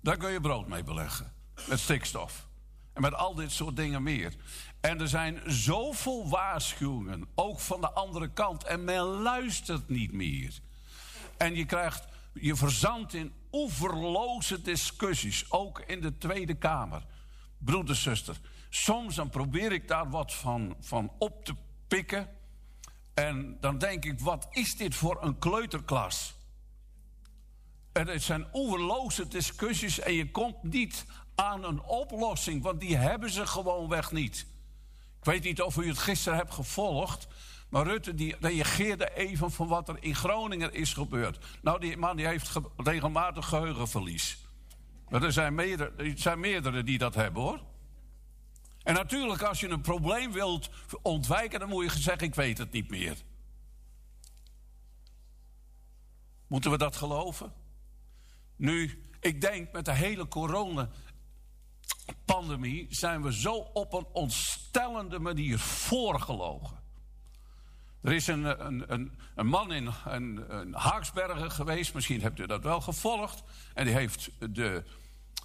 Daar 0.00 0.16
kun 0.16 0.30
je 0.30 0.40
brood 0.40 0.68
mee 0.68 0.84
beleggen. 0.84 1.32
Met 1.68 1.78
stikstof. 1.78 2.46
En 2.92 3.02
met 3.02 3.14
al 3.14 3.34
dit 3.34 3.52
soort 3.52 3.76
dingen 3.76 4.02
meer. 4.02 4.34
En 4.84 5.00
er 5.00 5.08
zijn 5.08 5.40
zoveel 5.46 6.28
waarschuwingen, 6.28 7.28
ook 7.34 7.60
van 7.60 7.80
de 7.80 7.90
andere 7.90 8.32
kant. 8.32 8.64
En 8.64 8.84
men 8.84 9.02
luistert 9.02 9.88
niet 9.88 10.12
meer. 10.12 10.58
En 11.36 11.54
je 11.54 11.64
krijgt, 11.64 12.08
je 12.32 12.56
verzandt 12.56 13.14
in 13.14 13.32
oeverloze 13.52 14.62
discussies, 14.62 15.50
ook 15.50 15.80
in 15.80 16.00
de 16.00 16.18
Tweede 16.18 16.54
Kamer. 16.54 17.06
Broeder, 17.58 17.96
zuster, 17.96 18.36
soms 18.68 19.14
dan 19.14 19.30
probeer 19.30 19.72
ik 19.72 19.88
daar 19.88 20.10
wat 20.10 20.34
van, 20.34 20.76
van 20.80 21.12
op 21.18 21.44
te 21.44 21.54
pikken. 21.88 22.28
En 23.14 23.56
dan 23.60 23.78
denk 23.78 24.04
ik, 24.04 24.20
wat 24.20 24.46
is 24.50 24.76
dit 24.76 24.94
voor 24.94 25.22
een 25.22 25.38
kleuterklas? 25.38 26.34
En 27.92 28.08
het 28.08 28.22
zijn 28.22 28.46
oeverloze 28.52 29.28
discussies 29.28 29.98
en 29.98 30.12
je 30.12 30.30
komt 30.30 30.62
niet 30.62 31.06
aan 31.34 31.64
een 31.64 31.82
oplossing, 31.82 32.62
want 32.62 32.80
die 32.80 32.96
hebben 32.96 33.30
ze 33.30 33.46
gewoonweg 33.46 34.12
niet. 34.12 34.52
Ik 35.24 35.30
weet 35.30 35.42
niet 35.42 35.62
of 35.62 35.76
u 35.76 35.88
het 35.88 35.98
gisteren 35.98 36.38
hebt 36.38 36.54
gevolgd. 36.54 37.26
Maar 37.68 37.86
Rutte 37.86 38.14
die 38.14 38.36
reageerde 38.40 39.14
even 39.14 39.50
van 39.50 39.68
wat 39.68 39.88
er 39.88 39.96
in 40.00 40.14
Groningen 40.14 40.72
is 40.72 40.92
gebeurd. 40.92 41.44
Nou, 41.62 41.80
die 41.80 41.96
man 41.96 42.16
die 42.16 42.26
heeft 42.26 42.52
regelmatig 42.76 43.46
geheugenverlies. 43.46 44.38
Maar 45.08 45.22
er 45.22 45.32
zijn, 45.32 45.54
meerdere, 45.54 45.92
er 45.96 46.18
zijn 46.18 46.40
meerdere 46.40 46.82
die 46.82 46.98
dat 46.98 47.14
hebben 47.14 47.42
hoor. 47.42 47.60
En 48.82 48.94
natuurlijk, 48.94 49.42
als 49.42 49.60
je 49.60 49.68
een 49.68 49.80
probleem 49.80 50.32
wilt 50.32 50.70
ontwijken, 51.02 51.60
dan 51.60 51.68
moet 51.68 51.92
je 51.92 52.00
zeggen: 52.00 52.26
Ik 52.26 52.34
weet 52.34 52.58
het 52.58 52.72
niet 52.72 52.90
meer. 52.90 53.16
Moeten 56.46 56.70
we 56.70 56.78
dat 56.78 56.96
geloven? 56.96 57.52
Nu, 58.56 59.04
ik 59.20 59.40
denk 59.40 59.72
met 59.72 59.84
de 59.84 59.94
hele 59.94 60.28
corona 60.28 60.90
pandemie 62.24 62.86
zijn 62.90 63.22
we 63.22 63.32
zo 63.32 63.54
op 63.54 63.92
een 63.92 64.06
ontstellende 64.12 65.18
manier 65.18 65.58
voorgelogen. 65.58 66.82
Er 68.02 68.12
is 68.12 68.26
een, 68.26 68.66
een, 68.66 68.92
een, 68.92 69.18
een 69.34 69.46
man 69.46 69.72
in 69.72 69.90
een, 70.04 70.74
Haaksbergen 70.74 71.50
geweest, 71.50 71.94
misschien 71.94 72.20
hebt 72.20 72.38
u 72.38 72.46
dat 72.46 72.62
wel 72.62 72.80
gevolgd. 72.80 73.42
En 73.74 73.84
die 73.84 73.94
heeft 73.94 74.30
de, 74.38 74.84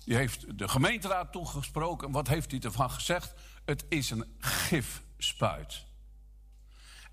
Die 0.05 0.15
heeft 0.15 0.57
de 0.57 0.67
gemeenteraad 0.67 1.31
toegesproken. 1.31 2.11
Wat 2.11 2.27
heeft 2.27 2.51
hij 2.51 2.59
ervan 2.59 2.91
gezegd? 2.91 3.33
Het 3.65 3.85
is 3.89 4.09
een 4.09 4.25
gifspuit. 4.39 5.85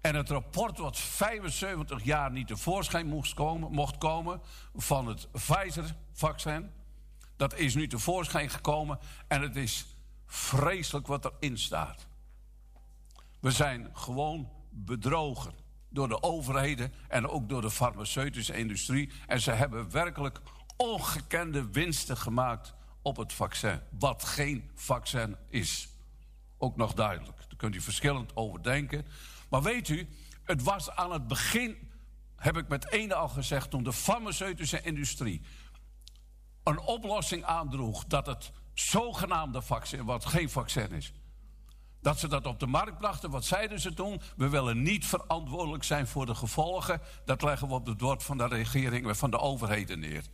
En 0.00 0.14
het 0.14 0.30
rapport 0.30 0.78
wat 0.78 0.98
75 0.98 2.04
jaar 2.04 2.30
niet 2.30 2.46
tevoorschijn 2.46 3.06
moest 3.06 3.34
komen, 3.34 3.72
mocht 3.72 3.98
komen 3.98 4.40
van 4.74 5.06
het 5.06 5.28
Pfizer-vaccin, 5.32 6.70
dat 7.36 7.54
is 7.54 7.74
nu 7.74 7.86
tevoorschijn 7.86 8.50
gekomen 8.50 8.98
en 9.28 9.42
het 9.42 9.56
is 9.56 9.86
vreselijk 10.26 11.06
wat 11.06 11.24
erin 11.24 11.58
staat. 11.58 12.06
We 13.40 13.50
zijn 13.50 13.90
gewoon 13.92 14.50
bedrogen 14.70 15.52
door 15.88 16.08
de 16.08 16.22
overheden 16.22 16.92
en 17.08 17.28
ook 17.28 17.48
door 17.48 17.60
de 17.60 17.70
farmaceutische 17.70 18.56
industrie. 18.56 19.10
En 19.26 19.40
ze 19.40 19.50
hebben 19.50 19.90
werkelijk 19.90 20.40
ongekende 20.76 21.70
winsten 21.70 22.16
gemaakt 22.16 22.74
op 23.02 23.16
het 23.16 23.32
vaccin, 23.32 23.80
wat 23.98 24.24
geen 24.24 24.70
vaccin 24.74 25.36
is. 25.48 25.88
Ook 26.58 26.76
nog 26.76 26.94
duidelijk. 26.94 27.36
Daar 27.36 27.56
kunt 27.56 27.74
u 27.74 27.80
verschillend 27.80 28.36
over 28.36 28.62
denken. 28.62 29.06
Maar 29.48 29.62
weet 29.62 29.88
u, 29.88 30.08
het 30.44 30.62
was 30.62 30.90
aan 30.90 31.12
het 31.12 31.26
begin, 31.26 31.90
heb 32.36 32.56
ik 32.56 32.68
met 32.68 32.90
ene 32.90 33.14
al 33.14 33.28
gezegd, 33.28 33.70
toen 33.70 33.82
de 33.82 33.92
farmaceutische 33.92 34.80
industrie 34.82 35.42
een 36.66 36.80
oplossing 36.80 37.44
aandroeg 37.44 38.04
dat 38.04 38.26
het 38.26 38.52
zogenaamde 38.74 39.62
vaccin, 39.62 40.04
wat 40.04 40.24
geen 40.24 40.50
vaccin 40.50 40.92
is, 40.92 41.12
dat 42.00 42.18
ze 42.18 42.28
dat 42.28 42.46
op 42.46 42.60
de 42.60 42.66
markt 42.66 42.98
brachten. 42.98 43.30
Wat 43.30 43.44
zeiden 43.44 43.80
ze 43.80 43.94
toen? 43.94 44.20
We 44.36 44.48
willen 44.48 44.82
niet 44.82 45.06
verantwoordelijk 45.06 45.84
zijn 45.84 46.06
voor 46.06 46.26
de 46.26 46.34
gevolgen. 46.34 47.00
Dat 47.24 47.42
leggen 47.42 47.68
we 47.68 47.74
op 47.74 47.86
het 47.86 47.96
bord 47.96 48.22
van 48.22 48.38
de 48.38 48.46
regering 48.46 49.08
en 49.08 49.16
van 49.16 49.30
de 49.30 49.38
overheden 49.38 49.98
neer. 49.98 50.24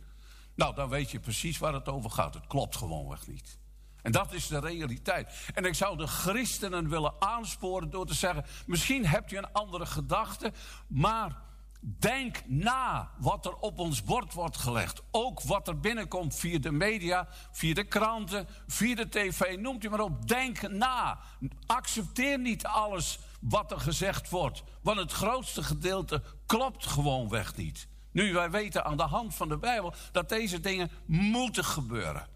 Nou, 0.55 0.75
dan 0.75 0.89
weet 0.89 1.11
je 1.11 1.19
precies 1.19 1.57
waar 1.57 1.73
het 1.73 1.89
over 1.89 2.11
gaat. 2.11 2.33
Het 2.33 2.47
klopt 2.47 2.75
gewoonweg 2.75 3.27
niet. 3.27 3.57
En 4.01 4.11
dat 4.11 4.33
is 4.33 4.47
de 4.47 4.59
realiteit. 4.59 5.49
En 5.53 5.65
ik 5.65 5.75
zou 5.75 5.97
de 5.97 6.07
christenen 6.07 6.89
willen 6.89 7.13
aansporen 7.19 7.89
door 7.89 8.05
te 8.05 8.13
zeggen: 8.13 8.45
misschien 8.65 9.05
hebt 9.05 9.31
u 9.31 9.37
een 9.37 9.51
andere 9.51 9.85
gedachte, 9.85 10.53
maar 10.87 11.41
denk 11.85 12.41
na 12.45 13.11
wat 13.17 13.45
er 13.45 13.55
op 13.55 13.79
ons 13.79 14.03
bord 14.03 14.33
wordt 14.33 14.57
gelegd. 14.57 15.01
Ook 15.11 15.41
wat 15.41 15.67
er 15.67 15.79
binnenkomt 15.79 16.35
via 16.35 16.59
de 16.59 16.71
media, 16.71 17.27
via 17.51 17.73
de 17.73 17.83
kranten, 17.83 18.47
via 18.67 18.95
de 18.95 19.09
tv, 19.09 19.57
noemt 19.57 19.83
u 19.83 19.89
maar 19.89 19.99
op. 19.99 20.27
Denk 20.27 20.69
na. 20.69 21.19
Accepteer 21.65 22.39
niet 22.39 22.65
alles 22.65 23.19
wat 23.41 23.71
er 23.71 23.79
gezegd 23.79 24.29
wordt, 24.29 24.63
want 24.81 24.97
het 24.97 25.11
grootste 25.11 25.63
gedeelte 25.63 26.23
klopt 26.45 26.85
gewoonweg 26.85 27.55
niet. 27.55 27.87
Nu, 28.11 28.33
wij 28.33 28.51
weten 28.51 28.85
aan 28.85 28.97
de 28.97 29.03
hand 29.03 29.35
van 29.35 29.49
de 29.49 29.57
Bijbel 29.57 29.93
dat 30.11 30.29
deze 30.29 30.59
dingen 30.59 30.91
moeten 31.05 31.65
gebeuren. 31.65 32.27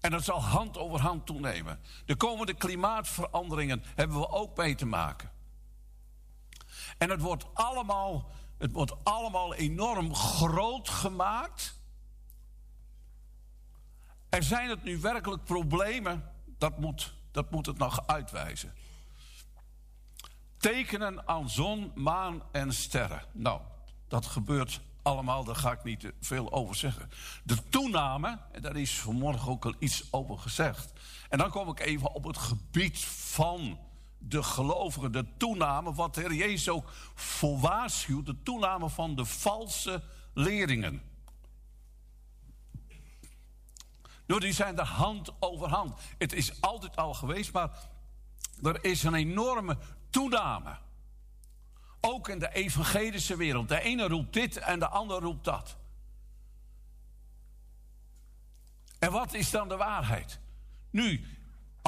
En 0.00 0.10
dat 0.10 0.24
zal 0.24 0.42
hand 0.42 0.78
over 0.78 1.00
hand 1.00 1.26
toenemen. 1.26 1.80
De 2.04 2.16
komende 2.16 2.54
klimaatveranderingen 2.54 3.82
hebben 3.94 4.18
we 4.18 4.28
ook 4.28 4.56
mee 4.56 4.74
te 4.74 4.86
maken. 4.86 5.30
En 6.98 7.10
het 7.10 7.20
wordt 7.20 7.46
allemaal, 7.54 8.30
het 8.58 8.72
wordt 8.72 8.94
allemaal 9.02 9.54
enorm 9.54 10.14
groot 10.14 10.88
gemaakt. 10.88 11.80
Er 14.28 14.42
zijn 14.42 14.68
het 14.68 14.82
nu 14.84 15.00
werkelijk 15.00 15.44
problemen, 15.44 16.32
dat 16.44 16.78
moet, 16.78 17.14
dat 17.30 17.50
moet 17.50 17.66
het 17.66 17.78
nog 17.78 18.06
uitwijzen. 18.06 18.74
Tekenen 20.56 21.28
aan 21.28 21.50
zon, 21.50 21.92
maan 21.94 22.42
en 22.52 22.72
sterren. 22.72 23.24
Nou, 23.32 23.60
dat 24.08 24.26
gebeurt 24.26 24.80
allemaal, 25.02 25.44
daar 25.44 25.56
ga 25.56 25.72
ik 25.72 25.84
niet 25.84 26.12
veel 26.20 26.52
over 26.52 26.74
zeggen. 26.74 27.10
De 27.44 27.68
toename, 27.68 28.38
en 28.52 28.62
daar 28.62 28.76
is 28.76 28.98
vanmorgen 28.98 29.50
ook 29.50 29.64
al 29.64 29.74
iets 29.78 30.12
over 30.12 30.38
gezegd. 30.38 30.92
En 31.28 31.38
dan 31.38 31.50
kom 31.50 31.68
ik 31.68 31.80
even 31.80 32.14
op 32.14 32.24
het 32.24 32.38
gebied 32.38 32.98
van 33.04 33.78
de 34.18 34.42
gelovigen, 34.42 35.12
de 35.12 35.26
toename, 35.36 35.94
wat 35.94 36.14
de 36.14 36.20
Heer 36.20 36.34
Jezus 36.34 36.68
ook 36.68 36.90
voor 37.14 37.58
waarschuwt, 37.58 38.26
de 38.26 38.42
toename 38.42 38.90
van 38.90 39.14
de 39.16 39.24
valse 39.24 40.02
leerlingen. 40.34 41.02
Nou, 44.26 44.40
die 44.40 44.52
zijn 44.52 44.78
er 44.78 44.84
hand 44.84 45.32
over 45.40 45.68
hand. 45.68 46.00
Het 46.18 46.32
is 46.32 46.60
altijd 46.60 46.96
al 46.96 47.14
geweest, 47.14 47.52
maar 47.52 47.70
er 48.62 48.84
is 48.84 49.02
een 49.02 49.14
enorme 49.14 49.78
toename. 50.10 50.78
Ook 52.00 52.28
in 52.28 52.38
de 52.38 52.54
evangelische 52.54 53.36
wereld. 53.36 53.68
De 53.68 53.80
ene 53.80 54.08
roept 54.08 54.32
dit 54.32 54.56
en 54.56 54.78
de 54.78 54.88
ander 54.88 55.20
roept 55.20 55.44
dat. 55.44 55.76
En 58.98 59.12
wat 59.12 59.34
is 59.34 59.50
dan 59.50 59.68
de 59.68 59.76
waarheid? 59.76 60.38
Nu, 60.90 61.37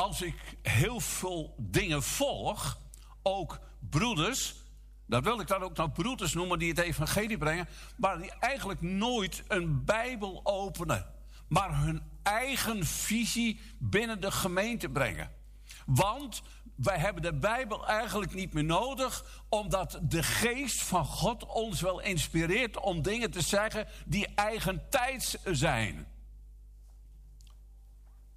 als 0.00 0.22
ik 0.22 0.56
heel 0.62 1.00
veel 1.00 1.54
dingen 1.58 2.02
volg, 2.02 2.78
ook 3.22 3.60
broeders, 3.90 4.54
dan 5.06 5.22
wil 5.22 5.40
ik 5.40 5.46
dan 5.46 5.62
ook 5.62 5.76
nou 5.76 5.90
broeders 5.90 6.34
noemen 6.34 6.58
die 6.58 6.68
het 6.68 6.78
evangelie 6.78 7.38
brengen, 7.38 7.68
maar 7.96 8.18
die 8.18 8.32
eigenlijk 8.38 8.80
nooit 8.80 9.42
een 9.48 9.84
Bijbel 9.84 10.40
openen, 10.44 11.06
maar 11.48 11.82
hun 11.82 12.02
eigen 12.22 12.86
visie 12.86 13.60
binnen 13.78 14.20
de 14.20 14.30
gemeente 14.30 14.88
brengen. 14.88 15.30
Want 15.86 16.42
wij 16.76 16.98
hebben 16.98 17.22
de 17.22 17.34
Bijbel 17.34 17.86
eigenlijk 17.86 18.34
niet 18.34 18.52
meer 18.52 18.64
nodig, 18.64 19.42
omdat 19.48 20.00
de 20.02 20.22
geest 20.22 20.82
van 20.82 21.04
God 21.04 21.46
ons 21.46 21.80
wel 21.80 22.00
inspireert 22.00 22.80
om 22.80 23.02
dingen 23.02 23.30
te 23.30 23.40
zeggen 23.40 23.86
die 24.06 24.34
eigentijds 24.34 25.36
zijn. 25.44 26.06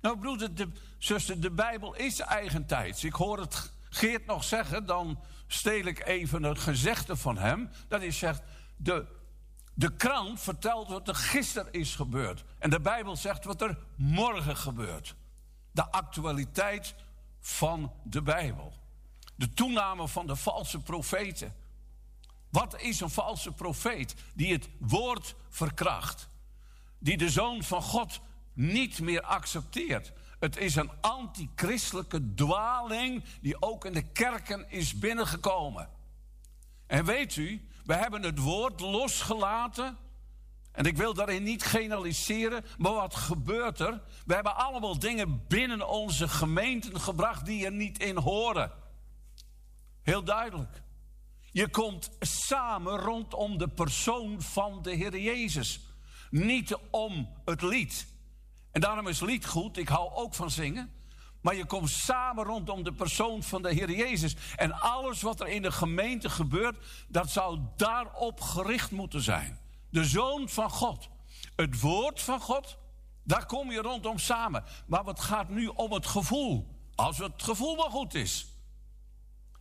Nou, 0.03 0.17
broeder, 0.17 0.55
de, 0.55 0.71
zuster, 0.97 1.39
de 1.39 1.51
Bijbel 1.51 1.95
is 1.95 2.19
eigentijds. 2.19 3.03
Ik 3.03 3.13
hoor 3.13 3.39
het 3.39 3.71
Geert 3.89 4.25
nog 4.25 4.43
zeggen, 4.43 4.85
dan 4.85 5.19
steel 5.47 5.85
ik 5.85 6.05
even 6.05 6.43
een 6.43 6.57
gezegde 6.57 7.15
van 7.15 7.37
hem. 7.37 7.69
Dat 7.87 8.01
is 8.01 8.17
zegt, 8.17 8.41
de, 8.77 9.05
de 9.73 9.95
krant 9.95 10.41
vertelt 10.41 10.89
wat 10.89 11.07
er 11.07 11.15
gisteren 11.15 11.73
is 11.73 11.95
gebeurd. 11.95 12.43
En 12.59 12.69
de 12.69 12.79
Bijbel 12.79 13.15
zegt 13.15 13.43
wat 13.43 13.61
er 13.61 13.77
morgen 13.95 14.57
gebeurt. 14.57 15.15
De 15.71 15.91
actualiteit 15.91 16.95
van 17.39 17.93
de 18.03 18.21
Bijbel. 18.21 18.73
De 19.35 19.53
toename 19.53 20.07
van 20.07 20.27
de 20.27 20.35
valse 20.35 20.79
profeten. 20.79 21.55
Wat 22.49 22.81
is 22.81 22.99
een 22.99 23.09
valse 23.09 23.51
profeet? 23.51 24.15
Die 24.33 24.53
het 24.53 24.69
woord 24.79 25.35
verkracht. 25.49 26.29
Die 26.99 27.17
de 27.17 27.29
zoon 27.29 27.63
van 27.63 27.81
God 27.81 28.21
niet 28.53 28.99
meer 28.99 29.21
accepteert. 29.21 30.11
Het 30.39 30.57
is 30.57 30.75
een 30.75 30.91
antichristelijke 31.01 32.33
dwaling 32.33 33.23
die 33.41 33.61
ook 33.61 33.85
in 33.85 33.93
de 33.93 34.11
kerken 34.11 34.69
is 34.69 34.99
binnengekomen. 34.99 35.89
En 36.87 37.05
weet 37.05 37.35
u, 37.35 37.67
we 37.85 37.95
hebben 37.95 38.23
het 38.23 38.39
woord 38.39 38.79
losgelaten 38.79 39.97
en 40.73 40.85
ik 40.85 40.97
wil 40.97 41.13
daarin 41.13 41.43
niet 41.43 41.63
generaliseren, 41.63 42.65
maar 42.77 42.93
wat 42.93 43.15
gebeurt 43.15 43.79
er? 43.79 44.01
We 44.25 44.33
hebben 44.33 44.55
allemaal 44.55 44.99
dingen 44.99 45.47
binnen 45.47 45.89
onze 45.89 46.27
gemeenten 46.27 47.01
gebracht 47.01 47.45
die 47.45 47.65
er 47.65 47.71
niet 47.71 47.99
in 47.99 48.17
horen. 48.17 48.71
Heel 50.01 50.23
duidelijk. 50.23 50.81
Je 51.51 51.69
komt 51.69 52.09
samen 52.19 52.97
rondom 52.97 53.57
de 53.57 53.67
persoon 53.67 54.41
van 54.41 54.81
de 54.81 54.91
Heer 54.91 55.19
Jezus. 55.19 55.79
Niet 56.29 56.77
om 56.89 57.29
het 57.45 57.61
lied. 57.61 58.12
En 58.73 58.81
daarom 58.81 59.07
is 59.07 59.19
lied 59.19 59.45
goed, 59.45 59.77
ik 59.77 59.87
hou 59.87 60.11
ook 60.13 60.33
van 60.33 60.51
zingen. 60.51 60.91
Maar 61.41 61.55
je 61.55 61.65
komt 61.65 61.89
samen 61.89 62.43
rondom 62.43 62.83
de 62.83 62.93
persoon 62.93 63.43
van 63.43 63.61
de 63.61 63.73
Heer 63.73 63.91
Jezus. 63.91 64.35
En 64.55 64.79
alles 64.79 65.21
wat 65.21 65.39
er 65.39 65.47
in 65.47 65.61
de 65.61 65.71
gemeente 65.71 66.29
gebeurt, 66.29 67.05
dat 67.07 67.29
zou 67.29 67.59
daarop 67.75 68.41
gericht 68.41 68.91
moeten 68.91 69.21
zijn 69.21 69.61
de 69.93 70.05
zoon 70.05 70.49
van 70.49 70.69
God. 70.69 71.09
Het 71.55 71.79
woord 71.79 72.21
van 72.21 72.39
God, 72.39 72.77
daar 73.23 73.45
kom 73.45 73.71
je 73.71 73.81
rondom 73.81 74.17
samen. 74.17 74.63
Maar 74.87 75.05
het 75.05 75.19
gaat 75.19 75.49
nu 75.49 75.67
om 75.67 75.91
het 75.91 76.05
gevoel. 76.05 76.67
Als 76.95 77.17
het 77.17 77.43
gevoel 77.43 77.75
wel 77.75 77.89
goed 77.89 78.13
is. 78.13 78.47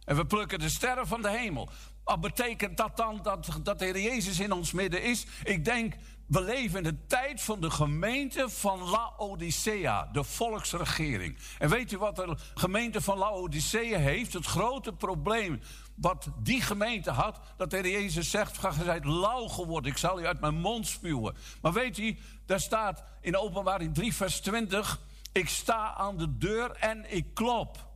En 0.05 0.17
we 0.17 0.27
plukken 0.27 0.59
de 0.59 0.69
sterren 0.69 1.07
van 1.07 1.23
de 1.23 1.31
hemel. 1.31 1.69
Wat 2.05 2.21
betekent 2.21 2.77
dat 2.77 2.97
dan 2.97 3.23
dat, 3.23 3.49
dat 3.63 3.79
de 3.79 3.85
Heer 3.85 4.01
Jezus 4.01 4.41
in 4.41 4.53
ons 4.53 4.73
midden 4.73 5.03
is? 5.03 5.27
Ik 5.45 5.65
denk, 5.65 5.95
we 6.33 6.43
leven 6.43 6.77
in 6.77 6.83
de 6.83 7.07
tijd 7.07 7.43
van 7.43 7.61
de 7.61 7.71
gemeente 7.71 8.49
van 8.49 8.91
Laodicea, 8.91 10.09
de 10.13 10.25
volksregering. 10.25 11.39
En 11.59 11.69
weet 11.69 11.93
u 11.93 11.99
wat 11.99 12.17
de 12.17 12.37
gemeente 12.55 13.01
van 13.01 13.19
Laodicea 13.19 13.99
heeft? 13.99 14.33
Het 14.33 14.47
grote 14.47 14.93
probleem 14.93 15.61
wat 15.95 16.29
die 16.39 16.63
gemeente 16.63 17.11
had, 17.11 17.41
dat 17.57 17.71
de 17.71 17.91
Jezus 17.91 18.31
zegt: 18.31 18.59
Ga 18.59 18.71
zijt 18.71 19.05
lauw 19.05 19.49
geworden, 19.49 19.91
ik 19.91 19.99
zal 19.99 20.21
u 20.21 20.27
uit 20.27 20.41
mijn 20.41 20.55
mond 20.55 20.87
spuwen. 20.87 21.37
Maar 21.63 21.73
weet 21.73 21.99
u, 21.99 22.19
daar 22.47 22.61
staat 22.61 23.05
in 23.21 23.37
Openbaring 23.37 23.95
3, 23.95 24.15
vers 24.15 24.41
20: 24.41 25.01
Ik 25.33 25.49
sta 25.49 25.95
aan 25.95 26.17
de 26.17 26.39
deur 26.39 26.71
en 26.71 27.15
ik 27.15 27.35
klop. 27.35 27.91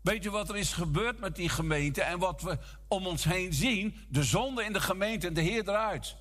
Weet 0.00 0.22
je 0.22 0.30
wat 0.30 0.48
er 0.48 0.56
is 0.56 0.72
gebeurd 0.72 1.20
met 1.20 1.36
die 1.36 1.48
gemeente 1.48 2.02
en 2.02 2.18
wat 2.18 2.42
we 2.42 2.58
om 2.88 3.06
ons 3.06 3.24
heen 3.24 3.52
zien? 3.52 3.96
De 4.08 4.24
zonde 4.24 4.64
in 4.64 4.72
de 4.72 4.80
gemeente 4.80 5.26
en 5.26 5.34
de 5.34 5.40
Heer 5.40 5.68
eruit. 5.68 6.16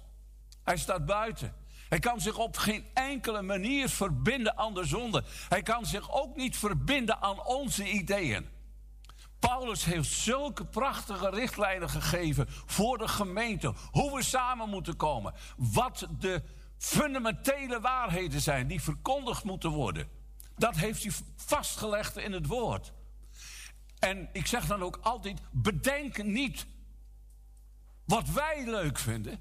Hij 0.63 0.77
staat 0.77 1.05
buiten. 1.05 1.53
Hij 1.89 1.99
kan 1.99 2.21
zich 2.21 2.37
op 2.37 2.57
geen 2.57 2.85
enkele 2.93 3.41
manier 3.41 3.89
verbinden 3.89 4.57
aan 4.57 4.73
de 4.73 4.85
zonde. 4.85 5.23
Hij 5.49 5.61
kan 5.61 5.85
zich 5.85 6.11
ook 6.11 6.35
niet 6.35 6.57
verbinden 6.57 7.21
aan 7.21 7.45
onze 7.45 7.89
ideeën. 7.89 8.49
Paulus 9.39 9.85
heeft 9.85 10.09
zulke 10.11 10.65
prachtige 10.65 11.29
richtlijnen 11.29 11.89
gegeven 11.89 12.45
voor 12.65 12.97
de 12.97 13.07
gemeente. 13.07 13.73
Hoe 13.91 14.15
we 14.15 14.23
samen 14.23 14.69
moeten 14.69 14.95
komen. 14.95 15.33
Wat 15.57 16.07
de 16.19 16.43
fundamentele 16.77 17.79
waarheden 17.79 18.41
zijn 18.41 18.67
die 18.67 18.81
verkondigd 18.81 19.43
moeten 19.43 19.69
worden. 19.69 20.09
Dat 20.57 20.75
heeft 20.75 21.03
hij 21.03 21.11
vastgelegd 21.35 22.17
in 22.17 22.31
het 22.31 22.45
woord. 22.45 22.93
En 23.99 24.29
ik 24.33 24.47
zeg 24.47 24.65
dan 24.65 24.83
ook 24.83 24.99
altijd: 25.01 25.41
bedenk 25.51 26.23
niet 26.23 26.67
wat 28.05 28.29
wij 28.29 28.63
leuk 28.65 28.97
vinden, 28.97 29.39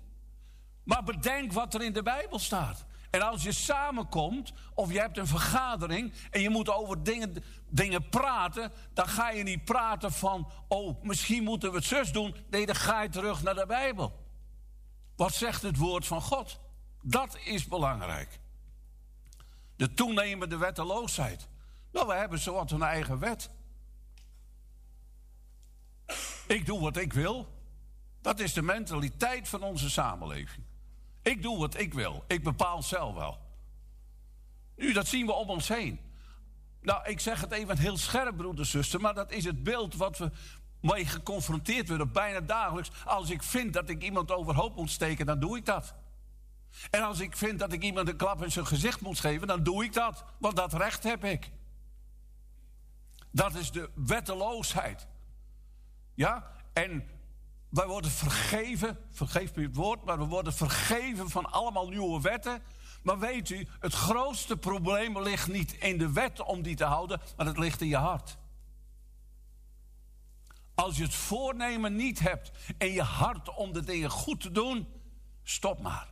maar 0.88 1.02
bedenk 1.04 1.52
wat 1.52 1.74
er 1.74 1.82
in 1.82 1.92
de 1.92 2.02
Bijbel 2.02 2.38
staat. 2.38 2.84
En 3.10 3.22
als 3.22 3.42
je 3.42 3.52
samenkomt 3.52 4.52
of 4.74 4.92
je 4.92 4.98
hebt 4.98 5.18
een 5.18 5.26
vergadering 5.26 6.12
en 6.30 6.40
je 6.40 6.50
moet 6.50 6.70
over 6.70 7.02
dingen, 7.02 7.44
dingen 7.68 8.08
praten, 8.08 8.72
dan 8.94 9.08
ga 9.08 9.30
je 9.30 9.42
niet 9.42 9.64
praten 9.64 10.12
van, 10.12 10.50
oh, 10.68 11.02
misschien 11.02 11.42
moeten 11.42 11.70
we 11.70 11.76
het 11.76 11.86
zus 11.86 12.12
doen. 12.12 12.34
Nee, 12.50 12.66
dan 12.66 12.74
ga 12.74 13.02
je 13.02 13.08
terug 13.08 13.42
naar 13.42 13.54
de 13.54 13.66
Bijbel. 13.66 14.26
Wat 15.16 15.34
zegt 15.34 15.62
het 15.62 15.76
woord 15.76 16.06
van 16.06 16.22
God? 16.22 16.60
Dat 17.02 17.38
is 17.44 17.66
belangrijk. 17.66 18.40
De 19.76 19.94
toenemende 19.94 20.56
wetteloosheid. 20.56 21.48
Nou, 21.92 22.06
we 22.06 22.14
hebben 22.14 22.38
zowat 22.38 22.70
een 22.70 22.82
eigen 22.82 23.18
wet. 23.18 23.50
Ik 26.46 26.66
doe 26.66 26.80
wat 26.80 26.96
ik 26.96 27.12
wil. 27.12 27.48
Dat 28.20 28.40
is 28.40 28.52
de 28.52 28.62
mentaliteit 28.62 29.48
van 29.48 29.62
onze 29.62 29.90
samenleving. 29.90 30.66
Ik 31.22 31.42
doe 31.42 31.58
wat 31.58 31.78
ik 31.78 31.94
wil. 31.94 32.24
Ik 32.26 32.42
bepaal 32.42 32.82
zelf 32.82 33.14
wel. 33.14 33.38
Nu, 34.76 34.92
dat 34.92 35.06
zien 35.06 35.26
we 35.26 35.32
om 35.32 35.50
ons 35.50 35.68
heen. 35.68 36.00
Nou, 36.80 37.08
ik 37.08 37.20
zeg 37.20 37.40
het 37.40 37.52
even 37.52 37.78
heel 37.78 37.96
scherp, 37.96 38.36
broeder, 38.36 38.66
zuster, 38.66 39.00
maar 39.00 39.14
dat 39.14 39.30
is 39.30 39.44
het 39.44 39.62
beeld 39.62 39.94
wat 39.94 40.18
we 40.18 40.30
mee 40.80 41.06
geconfronteerd 41.06 41.88
worden 41.88 42.12
bijna 42.12 42.40
dagelijks. 42.40 42.90
Als 43.04 43.30
ik 43.30 43.42
vind 43.42 43.72
dat 43.72 43.88
ik 43.88 44.02
iemand 44.02 44.30
overhoop 44.30 44.76
moet 44.76 44.90
steken, 44.90 45.26
dan 45.26 45.40
doe 45.40 45.56
ik 45.56 45.64
dat. 45.64 45.94
En 46.90 47.02
als 47.02 47.20
ik 47.20 47.36
vind 47.36 47.58
dat 47.58 47.72
ik 47.72 47.82
iemand 47.82 48.08
een 48.08 48.16
klap 48.16 48.42
in 48.42 48.52
zijn 48.52 48.66
gezicht 48.66 49.00
moet 49.00 49.20
geven, 49.20 49.46
dan 49.46 49.62
doe 49.62 49.84
ik 49.84 49.92
dat. 49.92 50.24
Want 50.38 50.56
dat 50.56 50.72
recht 50.72 51.02
heb 51.02 51.24
ik. 51.24 51.50
Dat 53.30 53.54
is 53.54 53.70
de 53.70 53.90
wetteloosheid. 53.94 55.06
Ja? 56.14 56.52
En 56.72 57.08
wij 57.68 57.86
worden 57.86 58.10
vergeven, 58.10 58.98
vergeef 59.10 59.54
me 59.54 59.62
het 59.62 59.76
woord, 59.76 60.04
maar 60.04 60.18
we 60.18 60.24
worden 60.24 60.52
vergeven 60.52 61.30
van 61.30 61.50
allemaal 61.50 61.88
nieuwe 61.88 62.20
wetten. 62.20 62.62
Maar 63.02 63.18
weet 63.18 63.50
u, 63.50 63.66
het 63.80 63.94
grootste 63.94 64.56
probleem 64.56 65.18
ligt 65.22 65.48
niet 65.48 65.72
in 65.72 65.98
de 65.98 66.12
wet 66.12 66.40
om 66.42 66.62
die 66.62 66.76
te 66.76 66.84
houden, 66.84 67.20
maar 67.36 67.46
het 67.46 67.58
ligt 67.58 67.80
in 67.80 67.88
je 67.88 67.96
hart. 67.96 68.38
Als 70.74 70.96
je 70.96 71.02
het 71.02 71.14
voornemen 71.14 71.96
niet 71.96 72.18
hebt 72.18 72.50
in 72.78 72.92
je 72.92 73.02
hart 73.02 73.54
om 73.54 73.72
de 73.72 73.84
dingen 73.84 74.10
goed 74.10 74.40
te 74.40 74.50
doen, 74.50 74.88
stop 75.42 75.80
maar. 75.80 76.10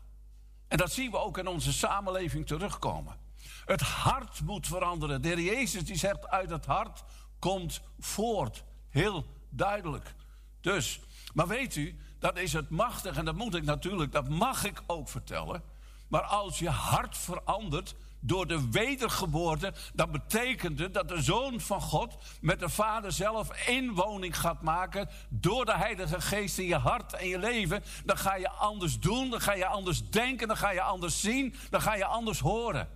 En 0.68 0.76
dat 0.76 0.92
zien 0.92 1.10
we 1.10 1.18
ook 1.18 1.38
in 1.38 1.46
onze 1.46 1.72
samenleving 1.72 2.46
terugkomen. 2.46 3.16
Het 3.64 3.80
hart 3.80 4.40
moet 4.40 4.66
veranderen. 4.66 5.22
De 5.22 5.28
heer 5.28 5.40
Jezus 5.40 5.84
die 5.84 5.96
zegt 5.96 6.28
uit 6.28 6.50
het 6.50 6.66
hart 6.66 7.02
komt 7.38 7.80
voort. 7.98 8.64
Heel 8.88 9.24
duidelijk. 9.50 10.14
Dus, 10.60 11.00
maar 11.36 11.46
weet 11.46 11.76
u, 11.76 11.96
dat 12.18 12.38
is 12.38 12.52
het 12.52 12.70
machtig 12.70 13.16
en 13.16 13.24
dat 13.24 13.34
moet 13.34 13.54
ik 13.54 13.64
natuurlijk, 13.64 14.12
dat 14.12 14.28
mag 14.28 14.64
ik 14.64 14.82
ook 14.86 15.08
vertellen. 15.08 15.62
Maar 16.08 16.22
als 16.22 16.58
je 16.58 16.68
hart 16.68 17.16
verandert 17.16 17.94
door 18.20 18.46
de 18.46 18.70
wedergeboorte, 18.70 19.72
dan 19.94 20.10
betekent 20.10 20.78
het 20.78 20.94
dat 20.94 21.08
de 21.08 21.22
Zoon 21.22 21.60
van 21.60 21.80
God 21.80 22.16
met 22.40 22.60
de 22.60 22.68
Vader 22.68 23.12
zelf 23.12 23.66
inwoning 23.66 24.38
gaat 24.38 24.62
maken 24.62 25.08
door 25.28 25.64
de 25.64 25.76
Heilige 25.76 26.20
Geest 26.20 26.58
in 26.58 26.66
je 26.66 26.76
hart 26.76 27.12
en 27.12 27.28
je 27.28 27.38
leven. 27.38 27.82
Dan 28.04 28.18
ga 28.18 28.34
je 28.34 28.50
anders 28.50 29.00
doen, 29.00 29.30
dan 29.30 29.40
ga 29.40 29.52
je 29.52 29.66
anders 29.66 30.10
denken, 30.10 30.48
dan 30.48 30.56
ga 30.56 30.70
je 30.70 30.82
anders 30.82 31.20
zien, 31.20 31.54
dan 31.70 31.80
ga 31.80 31.94
je 31.94 32.04
anders 32.04 32.40
horen. 32.40 32.88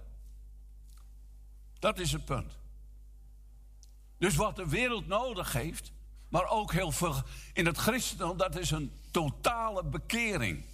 Dat 1.79 1.99
is 1.99 2.13
het 2.13 2.25
punt. 2.25 2.59
Dus 4.19 4.37
wat 4.37 4.57
de 4.57 4.69
wereld 4.69 5.07
nodig 5.07 5.53
heeft, 5.53 5.93
maar 6.31 6.49
ook 6.49 6.73
heel 6.73 6.93
veel 6.93 7.15
in 7.53 7.67
het 7.67 7.79
christendom, 7.79 8.37
dat 8.37 8.57
is 8.57 8.71
een 8.71 8.93
totale 9.11 9.85
bekering. 9.85 10.65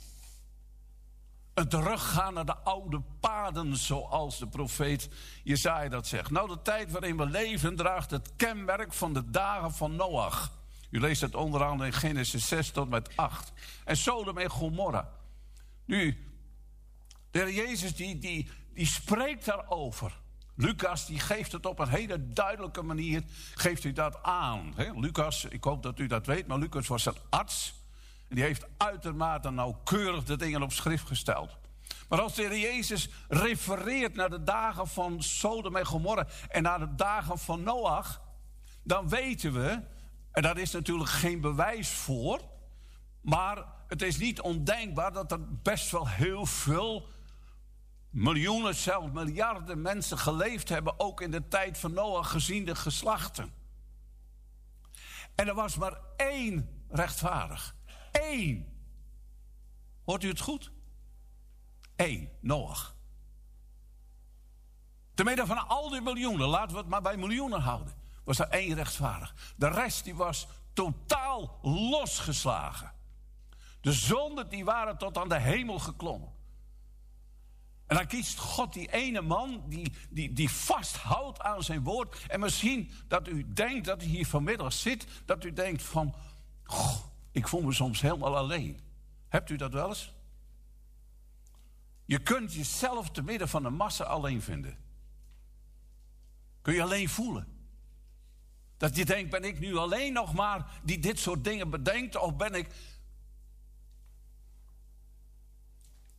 Een 1.54 1.68
teruggaan 1.68 2.34
naar 2.34 2.44
de 2.44 2.56
oude 2.56 3.02
paden, 3.20 3.76
zoals 3.76 4.38
de 4.38 4.46
profeet 4.46 5.08
Jezaja 5.42 5.88
dat 5.88 6.06
zegt. 6.06 6.30
Nou, 6.30 6.48
de 6.48 6.62
tijd 6.62 6.90
waarin 6.90 7.16
we 7.16 7.26
leven 7.26 7.76
draagt 7.76 8.10
het 8.10 8.32
kenmerk 8.36 8.92
van 8.92 9.12
de 9.12 9.30
dagen 9.30 9.72
van 9.72 9.96
Noach. 9.96 10.52
U 10.90 11.00
leest 11.00 11.20
het 11.20 11.34
onder 11.34 11.64
andere 11.64 11.90
in 11.90 11.96
Genesis 11.96 12.48
6 12.48 12.70
tot 12.70 12.88
met 12.88 13.16
8. 13.16 13.52
En 13.84 13.96
Sodom 13.96 14.38
en 14.38 14.50
Gomorra. 14.50 15.12
Nu, 15.84 16.26
de 17.30 17.38
heer 17.38 17.52
Jezus 17.52 17.96
die, 17.96 18.18
die, 18.18 18.50
die 18.74 18.86
spreekt 18.86 19.44
daarover. 19.44 20.20
Lucas 20.56 21.06
die 21.06 21.18
geeft 21.18 21.52
het 21.52 21.66
op 21.66 21.78
een 21.78 21.88
hele 21.88 22.28
duidelijke 22.28 22.82
manier, 22.82 23.22
geeft 23.54 23.82
hij 23.82 23.92
dat 23.92 24.22
aan. 24.22 24.74
Lucas, 24.94 25.44
ik 25.44 25.64
hoop 25.64 25.82
dat 25.82 25.98
u 25.98 26.06
dat 26.06 26.26
weet, 26.26 26.46
maar 26.46 26.58
Lucas 26.58 26.86
was 26.86 27.06
een 27.06 27.16
arts. 27.30 27.74
En 28.28 28.34
die 28.34 28.44
heeft 28.44 28.66
uitermate 28.76 29.50
nauwkeurig 29.50 30.24
de 30.24 30.36
dingen 30.36 30.62
op 30.62 30.72
schrift 30.72 31.06
gesteld. 31.06 31.56
Maar 32.08 32.20
als 32.20 32.34
de 32.34 32.42
Heer 32.42 32.58
Jezus 32.58 33.08
refereert 33.28 34.14
naar 34.14 34.30
de 34.30 34.42
dagen 34.42 34.88
van 34.88 35.22
Sodom 35.22 35.76
en 35.76 35.86
Gomorra 35.86 36.26
en 36.48 36.62
naar 36.62 36.78
de 36.78 36.94
dagen 36.94 37.38
van 37.38 37.62
Noach, 37.62 38.20
dan 38.82 39.08
weten 39.08 39.52
we, 39.52 39.80
en 40.32 40.42
daar 40.42 40.58
is 40.58 40.70
natuurlijk 40.70 41.10
geen 41.10 41.40
bewijs 41.40 41.88
voor, 41.88 42.40
maar 43.20 43.64
het 43.88 44.02
is 44.02 44.18
niet 44.18 44.40
ondenkbaar 44.40 45.12
dat 45.12 45.32
er 45.32 45.52
best 45.62 45.90
wel 45.90 46.08
heel 46.08 46.46
veel 46.46 47.08
miljoenen, 48.16 48.74
zelfs 48.74 49.12
miljarden 49.12 49.82
mensen 49.82 50.18
geleefd 50.18 50.68
hebben, 50.68 51.00
ook 51.00 51.20
in 51.20 51.30
de 51.30 51.48
tijd 51.48 51.78
van 51.78 51.92
Noach, 51.92 52.30
gezien 52.30 52.64
de 52.64 52.74
geslachten. 52.74 53.52
En 55.34 55.48
er 55.48 55.54
was 55.54 55.76
maar 55.76 56.00
één 56.16 56.84
rechtvaardig. 56.88 57.76
Eén. 58.12 58.66
Hoort 60.04 60.24
u 60.24 60.28
het 60.28 60.40
goed? 60.40 60.72
Eén, 61.96 62.30
Noach. 62.40 62.96
Te 65.14 65.24
midden 65.24 65.46
van 65.46 65.68
al 65.68 65.88
die 65.88 66.00
miljoenen, 66.00 66.48
laten 66.48 66.72
we 66.72 66.80
het 66.80 66.88
maar 66.88 67.02
bij 67.02 67.16
miljoenen 67.16 67.60
houden, 67.60 67.94
was 68.24 68.38
er 68.38 68.48
één 68.48 68.74
rechtvaardig. 68.74 69.34
De 69.56 69.68
rest 69.68 70.04
die 70.04 70.14
was 70.14 70.48
totaal 70.72 71.58
losgeslagen. 71.62 72.92
De 73.80 73.92
zonden 73.92 74.48
die 74.48 74.64
waren 74.64 74.98
tot 74.98 75.18
aan 75.18 75.28
de 75.28 75.40
hemel 75.40 75.78
geklommen. 75.78 76.35
En 77.86 77.96
dan 77.96 78.06
kiest 78.06 78.38
God 78.38 78.72
die 78.72 78.92
ene 78.92 79.20
man 79.20 79.62
die, 79.68 79.92
die, 80.10 80.32
die 80.32 80.50
vasthoudt 80.50 81.40
aan 81.40 81.62
zijn 81.62 81.82
woord. 81.82 82.24
En 82.28 82.40
misschien 82.40 82.90
dat 83.08 83.28
u 83.28 83.52
denkt 83.52 83.86
dat 83.86 84.02
u 84.02 84.06
hier 84.06 84.26
vanmiddag 84.26 84.72
zit, 84.72 85.06
dat 85.24 85.44
u 85.44 85.52
denkt 85.52 85.82
van, 85.82 86.14
ik 87.32 87.48
voel 87.48 87.62
me 87.62 87.72
soms 87.72 88.00
helemaal 88.00 88.36
alleen. 88.36 88.80
Hebt 89.28 89.50
u 89.50 89.56
dat 89.56 89.72
wel 89.72 89.88
eens? 89.88 90.14
Je 92.04 92.18
kunt 92.18 92.52
jezelf 92.52 93.10
te 93.10 93.22
midden 93.22 93.48
van 93.48 93.62
de 93.62 93.70
massa 93.70 94.04
alleen 94.04 94.42
vinden. 94.42 94.78
Kun 96.62 96.74
je 96.74 96.82
alleen 96.82 97.08
voelen. 97.08 97.46
Dat 98.76 98.96
je 98.96 99.04
denkt, 99.04 99.30
ben 99.30 99.44
ik 99.44 99.58
nu 99.58 99.76
alleen 99.76 100.12
nog 100.12 100.34
maar 100.34 100.80
die 100.82 100.98
dit 100.98 101.18
soort 101.18 101.44
dingen 101.44 101.70
bedenkt? 101.70 102.16
Of 102.16 102.36
ben 102.36 102.54
ik 102.54 102.68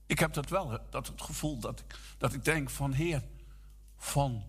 Ik 0.08 0.20
heb 0.20 0.34
dat 0.34 0.50
wel, 0.50 0.80
dat 0.90 1.08
het 1.08 1.22
gevoel 1.22 1.60
dat 1.60 1.80
ik, 1.80 2.00
dat 2.18 2.34
ik 2.34 2.46
denk 2.46 2.70
van 2.70 2.92
Heer, 2.92 3.24
van 3.98 4.44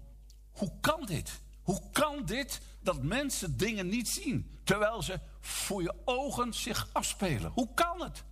hoe 0.52 0.72
kan 0.80 1.06
dit? 1.06 1.40
Hoe 1.62 1.82
kan 1.92 2.24
dit 2.24 2.60
dat 2.80 3.02
mensen 3.02 3.56
dingen 3.56 3.88
niet 3.88 4.08
zien, 4.08 4.58
terwijl 4.64 5.02
ze 5.02 5.20
voor 5.40 5.82
je 5.82 5.94
ogen 6.04 6.54
zich 6.54 6.88
afspelen? 6.92 7.50
Hoe 7.50 7.74
kan 7.74 8.02
het? 8.02 8.24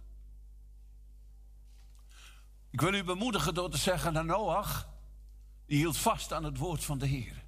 Ik 2.71 2.81
wil 2.81 2.95
u 2.95 3.05
bemoedigen 3.05 3.55
door 3.55 3.71
te 3.71 3.77
zeggen 3.77 4.13
naar 4.13 4.25
Noach, 4.25 4.89
die 5.67 5.79
hield 5.79 5.97
vast 5.97 6.33
aan 6.33 6.45
het 6.45 6.59
woord 6.59 6.85
van 6.85 6.99
de 6.99 7.07
Heer. 7.07 7.45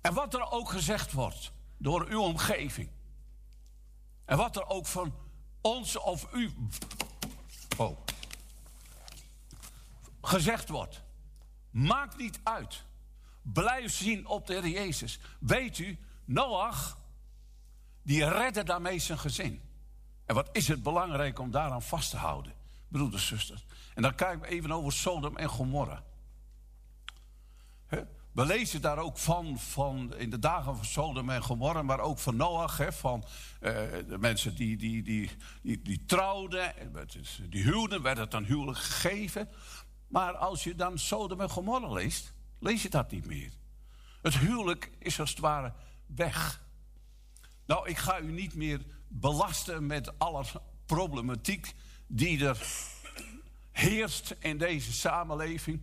En 0.00 0.14
wat 0.14 0.34
er 0.34 0.50
ook 0.50 0.70
gezegd 0.70 1.12
wordt 1.12 1.52
door 1.76 2.06
uw 2.06 2.20
omgeving, 2.20 2.90
en 4.24 4.36
wat 4.36 4.56
er 4.56 4.66
ook 4.66 4.86
van 4.86 5.14
ons 5.60 5.96
of 5.96 6.32
u. 6.32 6.54
Oh 7.76 7.98
gezegd 10.22 10.68
wordt. 10.68 11.02
Maakt 11.70 12.16
niet 12.16 12.40
uit. 12.42 12.84
Blijf 13.42 13.92
zien 13.92 14.26
op 14.26 14.46
de 14.46 14.52
Heer 14.52 14.68
Jezus. 14.68 15.18
Weet 15.38 15.78
u, 15.78 15.98
Noach, 16.24 16.98
die 18.02 18.28
redde 18.28 18.64
daarmee 18.64 18.98
zijn 18.98 19.18
gezin. 19.18 19.62
En 20.26 20.34
wat 20.34 20.48
is 20.52 20.68
het 20.68 20.82
belangrijk 20.82 21.38
om 21.38 21.50
daaraan 21.50 21.82
vast 21.82 22.10
te 22.10 22.16
houden? 22.16 22.60
broeders, 22.92 23.26
zusters. 23.26 23.64
En 23.94 24.02
dan 24.02 24.14
kijken 24.14 24.40
we 24.40 24.46
even 24.46 24.72
over 24.72 24.92
Sodom 24.92 25.36
en 25.36 25.48
Gomorra. 25.48 26.02
We 28.32 28.46
lezen 28.46 28.80
daar 28.80 28.98
ook 28.98 29.18
van, 29.18 29.58
van 29.58 30.16
in 30.16 30.30
de 30.30 30.38
dagen 30.38 30.76
van 30.76 30.84
Sodom 30.84 31.30
en 31.30 31.42
Gomorra, 31.42 31.82
maar 31.82 32.00
ook 32.00 32.18
van 32.18 32.36
Noach. 32.36 32.76
Hè, 32.76 32.92
van 32.92 33.24
eh, 33.60 33.72
de 34.08 34.16
mensen 34.18 34.54
die, 34.54 34.76
die, 34.76 35.02
die, 35.02 35.30
die, 35.62 35.82
die 35.82 36.04
trouwden, 36.04 36.74
die 37.48 37.62
huwden, 37.62 38.02
werd 38.02 38.18
het 38.18 38.34
een 38.34 38.44
huwelijk 38.44 38.78
gegeven. 38.78 39.48
Maar 40.12 40.36
als 40.36 40.64
je 40.64 40.74
dan 40.74 40.98
Sodom 40.98 41.40
en 41.40 41.50
Gomorra 41.50 41.88
leest, 41.88 42.32
lees 42.58 42.82
je 42.82 42.88
dat 42.88 43.10
niet 43.10 43.26
meer. 43.26 43.52
Het 44.22 44.38
huwelijk 44.38 44.90
is 44.98 45.20
als 45.20 45.30
het 45.30 45.38
ware 45.38 45.72
weg. 46.06 46.64
Nou, 47.66 47.88
ik 47.88 47.98
ga 47.98 48.20
u 48.20 48.32
niet 48.32 48.54
meer 48.54 48.84
belasten 49.08 49.86
met 49.86 50.18
alle 50.18 50.44
problematiek 50.86 51.74
die 52.06 52.46
er 52.46 52.66
heerst 53.70 54.36
in 54.38 54.58
deze 54.58 54.92
samenleving. 54.92 55.82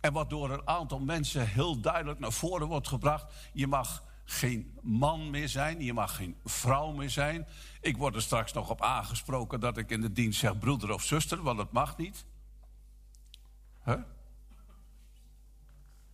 En 0.00 0.12
wat 0.12 0.30
door 0.30 0.50
een 0.50 0.68
aantal 0.68 1.00
mensen 1.00 1.48
heel 1.48 1.80
duidelijk 1.80 2.18
naar 2.18 2.32
voren 2.32 2.66
wordt 2.66 2.88
gebracht. 2.88 3.32
Je 3.52 3.66
mag 3.66 4.04
geen 4.24 4.78
man 4.82 5.30
meer 5.30 5.48
zijn, 5.48 5.80
je 5.82 5.92
mag 5.92 6.16
geen 6.16 6.36
vrouw 6.44 6.92
meer 6.92 7.10
zijn. 7.10 7.48
Ik 7.80 7.96
word 7.96 8.14
er 8.14 8.22
straks 8.22 8.52
nog 8.52 8.70
op 8.70 8.82
aangesproken 8.82 9.60
dat 9.60 9.76
ik 9.76 9.90
in 9.90 10.00
de 10.00 10.12
dienst 10.12 10.40
zeg 10.40 10.58
broeder 10.58 10.92
of 10.92 11.02
zuster, 11.02 11.42
want 11.42 11.58
dat 11.58 11.72
mag 11.72 11.96
niet. 11.96 12.24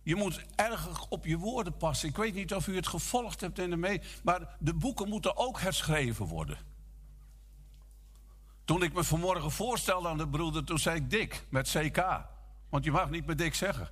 Je 0.03 0.15
moet 0.15 0.45
erg 0.55 1.07
op 1.09 1.25
je 1.25 1.37
woorden 1.37 1.77
passen. 1.77 2.09
Ik 2.09 2.17
weet 2.17 2.33
niet 2.33 2.53
of 2.53 2.67
u 2.67 2.75
het 2.75 2.87
gevolgd 2.87 3.41
hebt 3.41 3.59
in 3.59 3.69
de 3.69 3.75
mee, 3.75 4.01
maar 4.23 4.55
de 4.59 4.73
boeken 4.73 5.09
moeten 5.09 5.37
ook 5.37 5.59
herschreven 5.59 6.25
worden. 6.25 6.57
Toen 8.65 8.83
ik 8.83 8.93
me 8.93 9.03
vanmorgen 9.03 9.51
voorstelde 9.51 10.07
aan 10.07 10.17
de 10.17 10.27
broeder, 10.27 10.63
toen 10.63 10.79
zei 10.79 10.95
ik 10.95 11.09
Dick 11.09 11.45
met 11.49 11.69
CK. 11.69 12.25
Want 12.69 12.83
je 12.83 12.91
mag 12.91 13.09
niet 13.09 13.25
met 13.25 13.37
Dick 13.37 13.55
zeggen. 13.55 13.89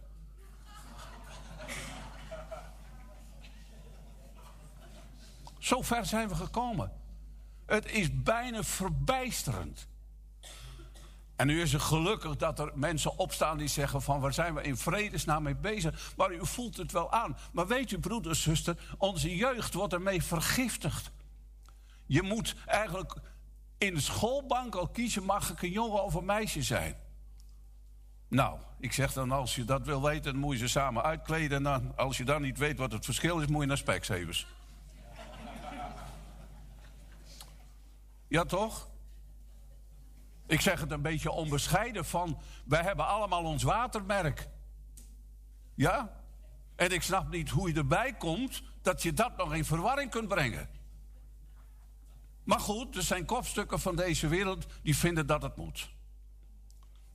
Zo 5.59 5.81
ver 5.81 6.05
zijn 6.05 6.27
we 6.27 6.35
gekomen. 6.35 6.91
Het 7.65 7.91
is 7.91 8.21
bijna 8.21 8.63
verbijsterend. 8.63 9.87
En 11.35 11.47
nu 11.47 11.61
is 11.61 11.73
het 11.73 11.81
gelukkig 11.81 12.35
dat 12.35 12.59
er 12.59 12.71
mensen 12.73 13.17
opstaan 13.17 13.57
die 13.57 13.67
zeggen 13.67 14.01
van 14.01 14.19
waar 14.19 14.33
zijn 14.33 14.53
we 14.53 14.61
in 14.61 14.77
vredesnaam 14.77 15.43
mee 15.43 15.55
bezig. 15.55 16.13
Maar 16.17 16.33
u 16.33 16.45
voelt 16.45 16.77
het 16.77 16.91
wel 16.91 17.11
aan. 17.11 17.37
Maar 17.51 17.67
weet 17.67 17.91
u 17.91 17.99
broeder, 17.99 18.35
zuster, 18.35 18.95
onze 18.97 19.35
jeugd 19.35 19.73
wordt 19.73 19.93
ermee 19.93 20.23
vergiftigd. 20.23 21.11
Je 22.05 22.21
moet 22.21 22.55
eigenlijk 22.65 23.15
in 23.77 23.93
de 23.93 24.01
schoolbank 24.01 24.75
al 24.75 24.87
kiezen, 24.87 25.23
mag 25.23 25.51
ik 25.51 25.61
een 25.61 25.71
jongen 25.71 26.03
of 26.03 26.13
een 26.13 26.25
meisje 26.25 26.63
zijn? 26.63 26.95
Nou, 28.27 28.59
ik 28.79 28.93
zeg 28.93 29.13
dan 29.13 29.31
als 29.31 29.55
je 29.55 29.65
dat 29.65 29.85
wil 29.85 30.01
weten, 30.01 30.31
dan 30.31 30.41
moet 30.41 30.53
je 30.53 30.59
ze 30.59 30.67
samen 30.67 31.03
uitkleden. 31.03 31.57
En 31.57 31.63
dan, 31.63 31.93
als 31.95 32.17
je 32.17 32.23
dan 32.23 32.41
niet 32.41 32.57
weet 32.57 32.77
wat 32.77 32.91
het 32.91 33.05
verschil 33.05 33.39
is, 33.39 33.47
moet 33.47 33.61
je 33.61 33.67
naar 33.67 33.77
Specsavers. 33.77 34.47
Ja, 38.27 38.43
toch? 38.43 38.87
Ik 40.47 40.61
zeg 40.61 40.79
het 40.79 40.91
een 40.91 41.01
beetje 41.01 41.31
onbescheiden 41.31 42.05
van, 42.05 42.39
wij 42.65 42.81
hebben 42.81 43.07
allemaal 43.07 43.43
ons 43.43 43.63
watermerk. 43.63 44.47
Ja? 45.75 46.23
En 46.75 46.91
ik 46.91 47.01
snap 47.01 47.29
niet 47.29 47.49
hoe 47.49 47.69
je 47.69 47.75
erbij 47.75 48.13
komt 48.13 48.63
dat 48.81 49.03
je 49.03 49.13
dat 49.13 49.37
nog 49.37 49.53
in 49.53 49.65
verwarring 49.65 50.11
kunt 50.11 50.27
brengen. 50.27 50.69
Maar 52.43 52.59
goed, 52.59 52.95
er 52.95 53.01
zijn 53.01 53.25
kopstukken 53.25 53.79
van 53.79 53.95
deze 53.95 54.27
wereld 54.27 54.65
die 54.81 54.97
vinden 54.97 55.27
dat 55.27 55.41
het 55.41 55.55
moet. 55.55 55.89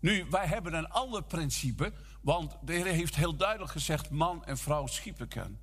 Nu, 0.01 0.27
wij 0.31 0.47
hebben 0.47 0.74
een 0.74 0.89
ander 0.89 1.23
principe, 1.23 1.93
want 2.20 2.57
de 2.62 2.73
Heer 2.73 2.86
heeft 2.86 3.16
heel 3.16 3.36
duidelijk 3.36 3.70
gezegd: 3.70 4.11
man 4.11 4.44
en 4.44 4.59
vrouw 4.59 4.86
schiepen 4.86 5.28
ken. 5.28 5.61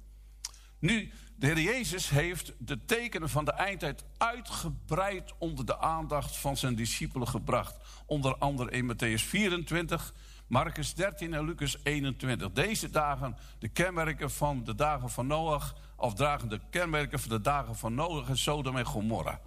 Nu, 0.79 1.13
de 1.37 1.47
Heer 1.47 1.59
Jezus 1.59 2.09
heeft 2.09 2.53
de 2.57 2.85
tekenen 2.85 3.29
van 3.29 3.45
de 3.45 3.51
eindtijd 3.51 4.03
uitgebreid 4.17 5.33
onder 5.37 5.65
de 5.65 5.79
aandacht 5.79 6.37
van 6.37 6.57
zijn 6.57 6.75
discipelen 6.75 7.27
gebracht. 7.27 7.75
Onder 8.05 8.37
andere 8.37 8.71
in 8.71 8.93
Matthäus 8.93 9.23
24, 9.23 10.13
Marcus 10.47 10.93
13 10.93 11.33
en 11.33 11.45
Lucas 11.45 11.77
21. 11.83 12.51
Deze 12.51 12.89
dagen, 12.89 13.37
de 13.59 13.67
kenmerken 13.67 14.31
van 14.31 14.63
de 14.63 14.75
dagen 14.75 15.09
van 15.09 15.27
Noach, 15.27 15.75
of 15.95 16.13
dragen 16.13 16.49
de 16.49 16.59
kenmerken 16.69 17.19
van 17.19 17.29
de 17.29 17.41
dagen 17.41 17.75
van 17.75 17.93
Noach 17.93 18.29
en 18.29 18.37
Sodom 18.37 18.77
en 18.77 18.85
Gomorra. 18.85 19.41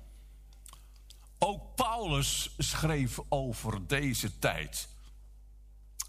Ook 1.38 1.74
Paulus 1.74 2.54
schreef 2.58 3.18
over 3.28 3.86
deze 3.86 4.38
tijd. 4.38 4.88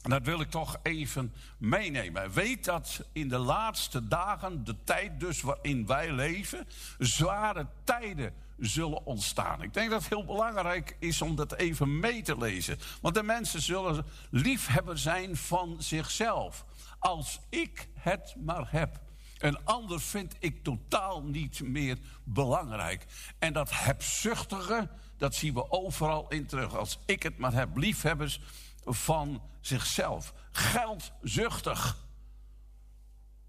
Dat 0.01 0.23
wil 0.23 0.41
ik 0.41 0.49
toch 0.49 0.79
even 0.83 1.33
meenemen. 1.57 2.31
Weet 2.31 2.65
dat 2.65 3.03
in 3.11 3.27
de 3.27 3.37
laatste 3.37 4.07
dagen, 4.07 4.63
de 4.63 4.75
tijd 4.83 5.19
dus 5.19 5.41
waarin 5.41 5.85
wij 5.85 6.11
leven, 6.11 6.67
zware 6.97 7.67
tijden 7.83 8.33
zullen 8.57 9.05
ontstaan. 9.05 9.61
Ik 9.61 9.73
denk 9.73 9.89
dat 9.89 9.99
het 9.99 10.09
heel 10.09 10.25
belangrijk 10.25 10.95
is 10.99 11.21
om 11.21 11.35
dat 11.35 11.53
even 11.53 11.99
mee 11.99 12.21
te 12.21 12.37
lezen. 12.37 12.79
Want 13.01 13.15
de 13.15 13.23
mensen 13.23 13.61
zullen 13.61 14.05
liefhebber 14.29 14.97
zijn 14.97 15.37
van 15.37 15.75
zichzelf. 15.79 16.65
Als 16.99 17.39
ik 17.49 17.87
het 17.93 18.35
maar 18.37 18.67
heb. 18.69 18.99
Een 19.37 19.65
ander 19.65 20.01
vind 20.01 20.35
ik 20.39 20.63
totaal 20.63 21.23
niet 21.23 21.61
meer 21.63 21.97
belangrijk. 22.23 23.05
En 23.39 23.53
dat 23.53 23.69
hebzuchtige, 23.71 24.89
dat 25.17 25.35
zien 25.35 25.53
we 25.53 25.71
overal 25.71 26.25
in 26.29 26.45
terug. 26.45 26.75
Als 26.75 26.99
ik 27.05 27.23
het 27.23 27.37
maar 27.37 27.53
heb, 27.53 27.77
liefhebbers 27.77 28.39
van 28.83 29.41
zichzelf. 29.59 30.33
Geldzuchtig. 30.51 31.97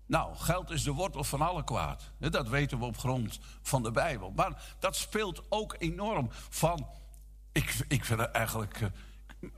Nou, 0.06 0.36
geld 0.36 0.70
is 0.70 0.82
de 0.82 0.92
wortel 0.92 1.24
van 1.24 1.40
alle 1.40 1.64
kwaad. 1.64 2.10
Dat 2.18 2.48
weten 2.48 2.78
we 2.78 2.84
op 2.84 2.98
grond 2.98 3.38
van 3.62 3.82
de 3.82 3.90
Bijbel. 3.90 4.32
Maar 4.36 4.74
dat 4.78 4.96
speelt 4.96 5.42
ook 5.48 5.76
enorm 5.78 6.28
van. 6.30 6.86
Ik, 7.52 7.84
ik 7.88 8.04
vind 8.04 8.20
eigenlijk. 8.20 8.80
Eh, 8.80 8.88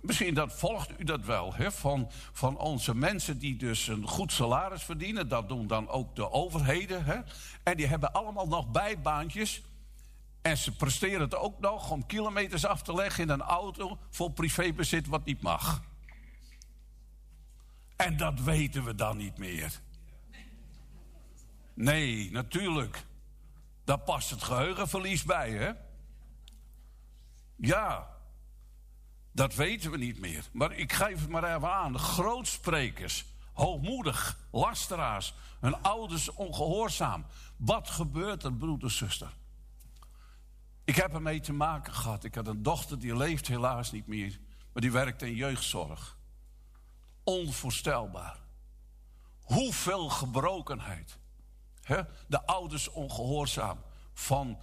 misschien 0.01 0.35
dat 0.35 0.53
volgt 0.53 1.01
u 1.01 1.05
dat 1.05 1.25
wel, 1.25 1.55
hè? 1.55 1.73
Van, 1.73 2.11
van 2.33 2.59
onze 2.59 2.95
mensen 2.95 3.39
die 3.39 3.57
dus 3.57 3.89
een 3.89 4.09
goed 4.09 4.33
salaris 4.33 4.83
verdienen. 4.83 5.29
Dat 5.29 5.49
doen 5.49 5.67
dan 5.67 5.89
ook 5.89 6.17
de 6.17 6.31
overheden. 6.31 7.05
Hè? 7.05 7.21
En 7.63 7.77
die 7.77 7.87
hebben 7.87 8.13
allemaal 8.13 8.49
nog 8.49 8.71
bijbaantjes. 8.71 9.63
En 10.45 10.59
ze 10.59 10.77
presteren 10.77 11.21
het 11.21 11.35
ook 11.35 11.61
nog 11.61 11.91
om 11.91 12.07
kilometers 12.07 12.65
af 12.65 12.83
te 12.83 12.95
leggen 12.95 13.23
in 13.23 13.31
een 13.31 13.43
auto 13.43 13.99
voor 14.11 14.31
privébezit 14.31 15.07
wat 15.07 15.25
niet 15.25 15.43
mag. 15.43 15.83
En 17.97 18.17
dat 18.17 18.41
weten 18.41 18.85
we 18.85 18.95
dan 18.95 19.17
niet 19.17 19.39
meer. 19.39 19.81
Nee, 21.75 22.31
natuurlijk. 22.31 23.05
Daar 23.85 23.99
past 23.99 24.31
het 24.31 24.43
geheugenverlies 24.43 25.25
bij, 25.25 25.51
hè? 25.51 25.73
Ja, 27.57 28.09
dat 29.33 29.55
weten 29.55 29.91
we 29.91 29.97
niet 29.97 30.21
meer. 30.21 30.45
Maar 30.53 30.73
ik 30.73 30.93
geef 30.93 31.21
het 31.21 31.29
maar 31.29 31.55
even 31.57 31.73
aan. 31.73 31.99
Grootsprekers, 31.99 33.25
hoogmoedig, 33.53 34.39
lasteraars, 34.51 35.35
hun 35.61 35.83
ouders 35.83 36.31
ongehoorzaam. 36.31 37.27
Wat 37.57 37.91
gebeurt 37.91 38.43
er, 38.43 38.53
broeder, 38.55 38.91
zuster? 38.91 39.33
Ik 40.85 40.97
heb 40.97 41.15
ermee 41.15 41.41
te 41.41 41.53
maken 41.53 41.93
gehad. 41.93 42.25
Ik 42.25 42.35
had 42.35 42.47
een 42.47 42.63
dochter 42.63 42.99
die 42.99 43.17
leeft 43.17 43.47
helaas 43.47 43.93
niet 43.93 44.07
meer, 44.07 44.39
maar 44.73 44.83
die 44.83 44.93
werkt 44.93 45.23
in 45.23 45.35
jeugdzorg. 45.35 46.19
Onvoorstelbaar. 47.25 48.39
Hoeveel 49.41 50.09
gebrokenheid. 50.09 51.19
De 52.29 52.47
ouders 52.47 52.89
ongehoorzaam. 52.91 53.79
Van 54.13 54.59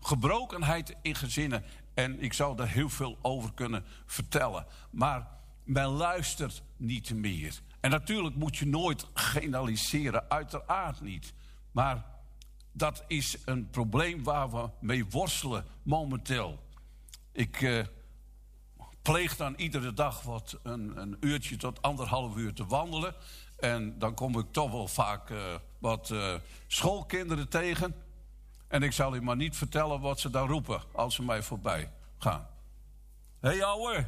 gebrokenheid 0.00 0.96
in 1.02 1.14
gezinnen. 1.14 1.64
En 1.94 2.22
ik 2.22 2.32
zou 2.32 2.56
daar 2.56 2.68
heel 2.68 2.88
veel 2.88 3.18
over 3.22 3.52
kunnen 3.54 3.84
vertellen. 4.06 4.66
Maar 4.90 5.28
men 5.64 5.86
luistert 5.86 6.62
niet 6.76 7.14
meer. 7.14 7.60
En 7.80 7.90
natuurlijk 7.90 8.36
moet 8.36 8.56
je 8.56 8.66
nooit 8.66 9.06
generaliseren, 9.14 10.30
uiteraard 10.30 11.00
niet. 11.00 11.32
Maar 11.70 12.04
dat 12.72 13.04
is 13.06 13.36
een 13.44 13.70
probleem 13.70 14.22
waar 14.22 14.50
we 14.50 14.70
mee 14.80 15.06
worstelen 15.06 15.64
momenteel. 15.82 16.58
Ik 17.32 17.60
uh, 17.60 17.84
pleeg 19.02 19.36
dan 19.36 19.54
iedere 19.54 19.92
dag 19.92 20.22
wat 20.22 20.58
een, 20.62 21.00
een, 21.00 21.16
uurtje 21.20 21.56
tot 21.56 21.82
anderhalf 21.82 22.36
uur 22.36 22.54
te 22.54 22.66
wandelen. 22.66 23.14
En 23.58 23.98
dan 23.98 24.14
kom 24.14 24.38
ik 24.38 24.46
toch 24.50 24.70
wel 24.70 24.88
vaak 24.88 25.30
uh, 25.30 25.54
wat 25.78 26.10
uh, 26.10 26.34
schoolkinderen 26.66 27.48
tegen. 27.48 27.94
En 28.68 28.82
ik 28.82 28.92
zal 28.92 29.14
u 29.14 29.22
maar 29.22 29.36
niet 29.36 29.56
vertellen 29.56 30.00
wat 30.00 30.20
ze 30.20 30.30
dan 30.30 30.48
roepen 30.48 30.82
als 30.92 31.14
ze 31.14 31.22
mij 31.22 31.42
voorbij 31.42 31.92
gaan. 32.18 32.46
Hé 33.40 33.48
hey, 33.48 33.64
ouwe. 33.64 34.06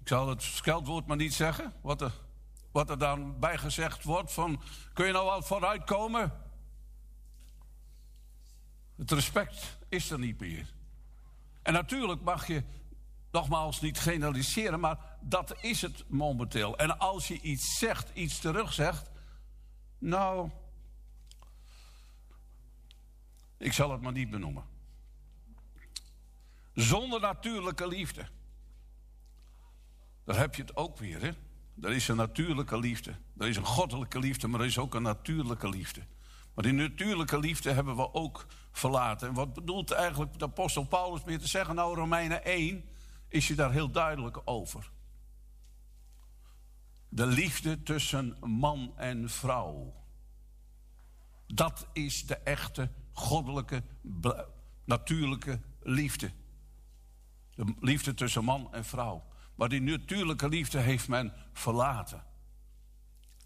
Ik 0.00 0.08
zal 0.08 0.28
het 0.28 0.42
scheldwoord 0.42 1.06
maar 1.06 1.16
niet 1.16 1.34
zeggen. 1.34 1.72
Wat 1.80 2.00
er 2.00 2.12
wat 2.70 2.90
er 2.90 2.98
dan 2.98 3.38
bij 3.38 3.58
gezegd 3.58 4.04
wordt 4.04 4.32
van, 4.32 4.62
kun 4.92 5.06
je 5.06 5.12
nou 5.12 5.24
wat 5.24 5.46
vooruitkomen? 5.46 6.32
Het 8.96 9.10
respect 9.10 9.78
is 9.88 10.10
er 10.10 10.18
niet 10.18 10.40
meer. 10.40 10.72
En 11.62 11.72
natuurlijk 11.72 12.20
mag 12.22 12.46
je 12.46 12.64
nogmaals 13.30 13.80
niet 13.80 13.98
generaliseren, 13.98 14.80
maar 14.80 15.16
dat 15.20 15.62
is 15.62 15.82
het 15.82 16.04
momenteel. 16.08 16.78
En 16.78 16.98
als 16.98 17.28
je 17.28 17.40
iets 17.40 17.78
zegt, 17.78 18.10
iets 18.14 18.38
terugzegt, 18.38 19.10
nou, 19.98 20.50
ik 23.56 23.72
zal 23.72 23.90
het 23.90 24.00
maar 24.00 24.12
niet 24.12 24.30
benoemen. 24.30 24.64
Zonder 26.74 27.20
natuurlijke 27.20 27.86
liefde. 27.86 28.28
Daar 30.24 30.36
heb 30.36 30.54
je 30.54 30.62
het 30.62 30.76
ook 30.76 30.98
weer, 30.98 31.20
hè? 31.20 31.30
Er 31.80 31.92
is 31.92 32.08
een 32.08 32.16
natuurlijke 32.16 32.78
liefde. 32.78 33.14
Er 33.38 33.48
is 33.48 33.56
een 33.56 33.64
goddelijke 33.64 34.18
liefde, 34.18 34.48
maar 34.48 34.60
er 34.60 34.66
is 34.66 34.78
ook 34.78 34.94
een 34.94 35.02
natuurlijke 35.02 35.68
liefde. 35.68 36.06
Maar 36.54 36.64
die 36.64 36.72
natuurlijke 36.72 37.38
liefde 37.38 37.72
hebben 37.72 37.96
we 37.96 38.14
ook 38.14 38.46
verlaten. 38.72 39.28
En 39.28 39.34
wat 39.34 39.54
bedoelt 39.54 39.90
eigenlijk 39.90 40.38
de 40.38 40.44
apostel 40.44 40.84
Paulus 40.84 41.24
meer 41.24 41.38
te 41.38 41.48
zeggen? 41.48 41.74
Nou, 41.74 41.94
Romeinen 41.94 42.44
1 42.44 42.84
is 43.28 43.48
je 43.48 43.54
daar 43.54 43.72
heel 43.72 43.90
duidelijk 43.90 44.40
over. 44.44 44.90
De 47.08 47.26
liefde 47.26 47.82
tussen 47.82 48.36
man 48.40 48.92
en 48.96 49.30
vrouw. 49.30 49.94
Dat 51.46 51.86
is 51.92 52.26
de 52.26 52.36
echte 52.36 52.90
goddelijke, 53.12 53.82
natuurlijke 54.84 55.60
liefde. 55.82 56.30
De 57.54 57.74
liefde 57.80 58.14
tussen 58.14 58.44
man 58.44 58.72
en 58.72 58.84
vrouw. 58.84 59.29
Maar 59.60 59.68
die 59.68 59.82
natuurlijke 59.82 60.48
liefde 60.48 60.78
heeft 60.78 61.08
men 61.08 61.32
verlaten. 61.52 62.22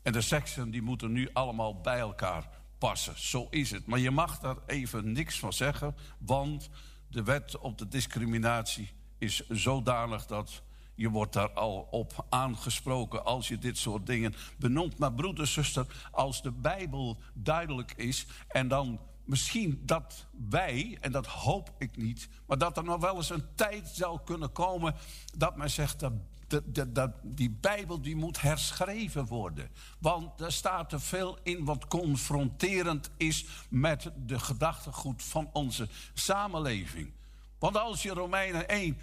En 0.03 0.13
de 0.13 0.21
seksen 0.21 0.71
die 0.71 0.83
moeten 0.83 1.13
nu 1.13 1.29
allemaal 1.33 1.81
bij 1.81 1.99
elkaar 1.99 2.49
passen. 2.79 3.19
Zo 3.19 3.47
is 3.51 3.71
het. 3.71 3.87
Maar 3.87 3.99
je 3.99 4.11
mag 4.11 4.39
daar 4.39 4.57
even 4.67 5.13
niks 5.13 5.39
van 5.39 5.53
zeggen, 5.53 5.97
want 6.19 6.71
de 7.09 7.23
wet 7.23 7.59
op 7.59 7.79
de 7.79 7.89
discriminatie 7.89 8.93
is 9.19 9.49
zodanig 9.49 10.27
dat 10.27 10.63
je 10.95 11.11
wordt 11.11 11.33
daar 11.33 11.53
al 11.53 11.89
op 11.91 12.27
aangesproken 12.29 13.25
als 13.25 13.49
je 13.49 13.59
dit 13.59 13.79
soort 13.79 14.07
dingen 14.07 14.35
benoemt. 14.59 14.99
Maar 14.99 15.13
broeder, 15.13 15.47
zuster, 15.47 15.87
als 16.11 16.43
de 16.43 16.53
Bijbel 16.53 17.19
duidelijk 17.33 17.93
is 17.97 18.27
en 18.49 18.69
dan 18.69 19.01
misschien 19.25 19.83
dat 19.83 20.27
wij, 20.49 20.99
en 21.01 21.13
dat 21.13 21.27
hoop 21.27 21.75
ik 21.79 21.97
niet, 21.97 22.29
maar 22.47 22.59
dat 22.59 22.77
er 22.77 22.85
nog 22.85 23.01
wel 23.01 23.17
eens 23.17 23.31
een 23.31 23.55
tijd 23.55 23.89
zal 23.89 24.19
kunnen 24.19 24.53
komen 24.53 24.95
dat 25.37 25.57
men 25.57 25.71
zegt 25.71 26.01
dat, 26.01 27.11
die 27.23 27.51
Bijbel 27.51 28.01
die 28.01 28.17
moet 28.17 28.41
herschreven 28.41 29.27
worden. 29.27 29.71
Want 29.99 30.41
er 30.41 30.53
staat 30.53 30.89
te 30.89 30.99
veel 30.99 31.39
in 31.43 31.65
wat 31.65 31.87
confronterend 31.87 33.11
is 33.17 33.47
met 33.69 34.11
de 34.17 34.39
gedachtegoed 34.39 35.23
van 35.23 35.51
onze 35.53 35.89
samenleving. 36.15 37.13
Want 37.59 37.77
als 37.77 38.03
je 38.03 38.11
Romeinen 38.11 38.69
1 38.69 38.99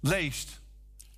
leest 0.00 0.60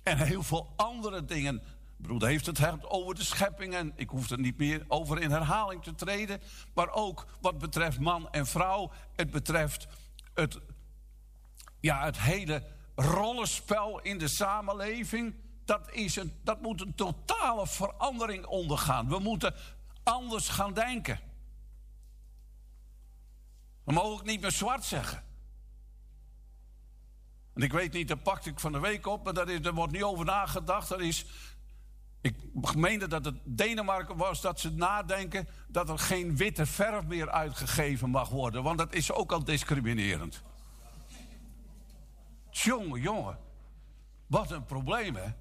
en 0.03 0.17
heel 0.17 0.43
veel 0.43 0.73
andere 0.75 1.25
dingen 1.25 1.61
broeder 1.97 2.27
heeft 2.27 2.45
het 2.45 2.89
over 2.89 3.15
de 3.15 3.23
schepping 3.23 3.73
en 3.73 3.93
ik 3.95 4.09
hoef 4.09 4.29
er 4.29 4.39
niet 4.39 4.57
meer 4.57 4.85
over 4.87 5.21
in 5.21 5.31
herhaling 5.31 5.83
te 5.83 5.95
treden. 5.95 6.41
Maar 6.73 6.91
ook 6.91 7.25
wat 7.41 7.57
betreft 7.57 7.99
man 7.99 8.31
en 8.31 8.45
vrouw. 8.45 8.91
Het 9.15 9.31
betreft 9.31 9.87
het, 10.33 10.59
ja, 11.79 12.03
het 12.05 12.19
hele 12.19 12.63
rollenspel 12.95 13.99
in 14.01 14.17
de 14.17 14.27
samenleving. 14.27 15.35
Dat, 15.65 15.91
is 15.91 16.15
een, 16.15 16.33
dat 16.43 16.61
moet 16.61 16.81
een 16.81 16.95
totale 16.95 17.67
verandering 17.67 18.45
ondergaan. 18.45 19.09
We 19.09 19.19
moeten 19.19 19.55
anders 20.03 20.49
gaan 20.49 20.73
denken. 20.73 21.19
We 23.83 23.93
mogen 23.93 24.11
ook 24.11 24.25
niet 24.25 24.41
meer 24.41 24.51
zwart 24.51 24.83
zeggen. 24.83 25.23
En 27.53 27.61
ik 27.61 27.71
weet 27.71 27.93
niet, 27.93 28.07
daar 28.07 28.17
pakte 28.17 28.49
ik 28.49 28.59
van 28.59 28.71
de 28.71 28.79
week 28.79 29.07
op, 29.07 29.23
maar 29.23 29.33
daar, 29.33 29.49
is, 29.49 29.69
wordt 29.69 29.91
niet 29.91 30.03
over 30.03 30.25
nagedacht. 30.25 30.89
Er 30.89 31.01
is 31.01 31.25
ik 32.25 32.75
meende 32.75 33.07
dat 33.07 33.25
het 33.25 33.35
Denemarken 33.43 34.17
was 34.17 34.41
dat 34.41 34.59
ze 34.59 34.71
nadenken 34.71 35.47
dat 35.67 35.89
er 35.89 35.99
geen 35.99 36.37
witte 36.37 36.65
verf 36.65 37.05
meer 37.05 37.29
uitgegeven 37.29 38.09
mag 38.09 38.29
worden. 38.29 38.63
Want 38.63 38.77
dat 38.77 38.93
is 38.93 39.11
ook 39.11 39.31
al 39.31 39.43
discriminerend. 39.43 40.41
Jongen, 42.49 43.01
jongen. 43.01 43.37
Wat 44.27 44.51
een 44.51 44.65
probleem, 44.65 45.15
hè? 45.15 45.33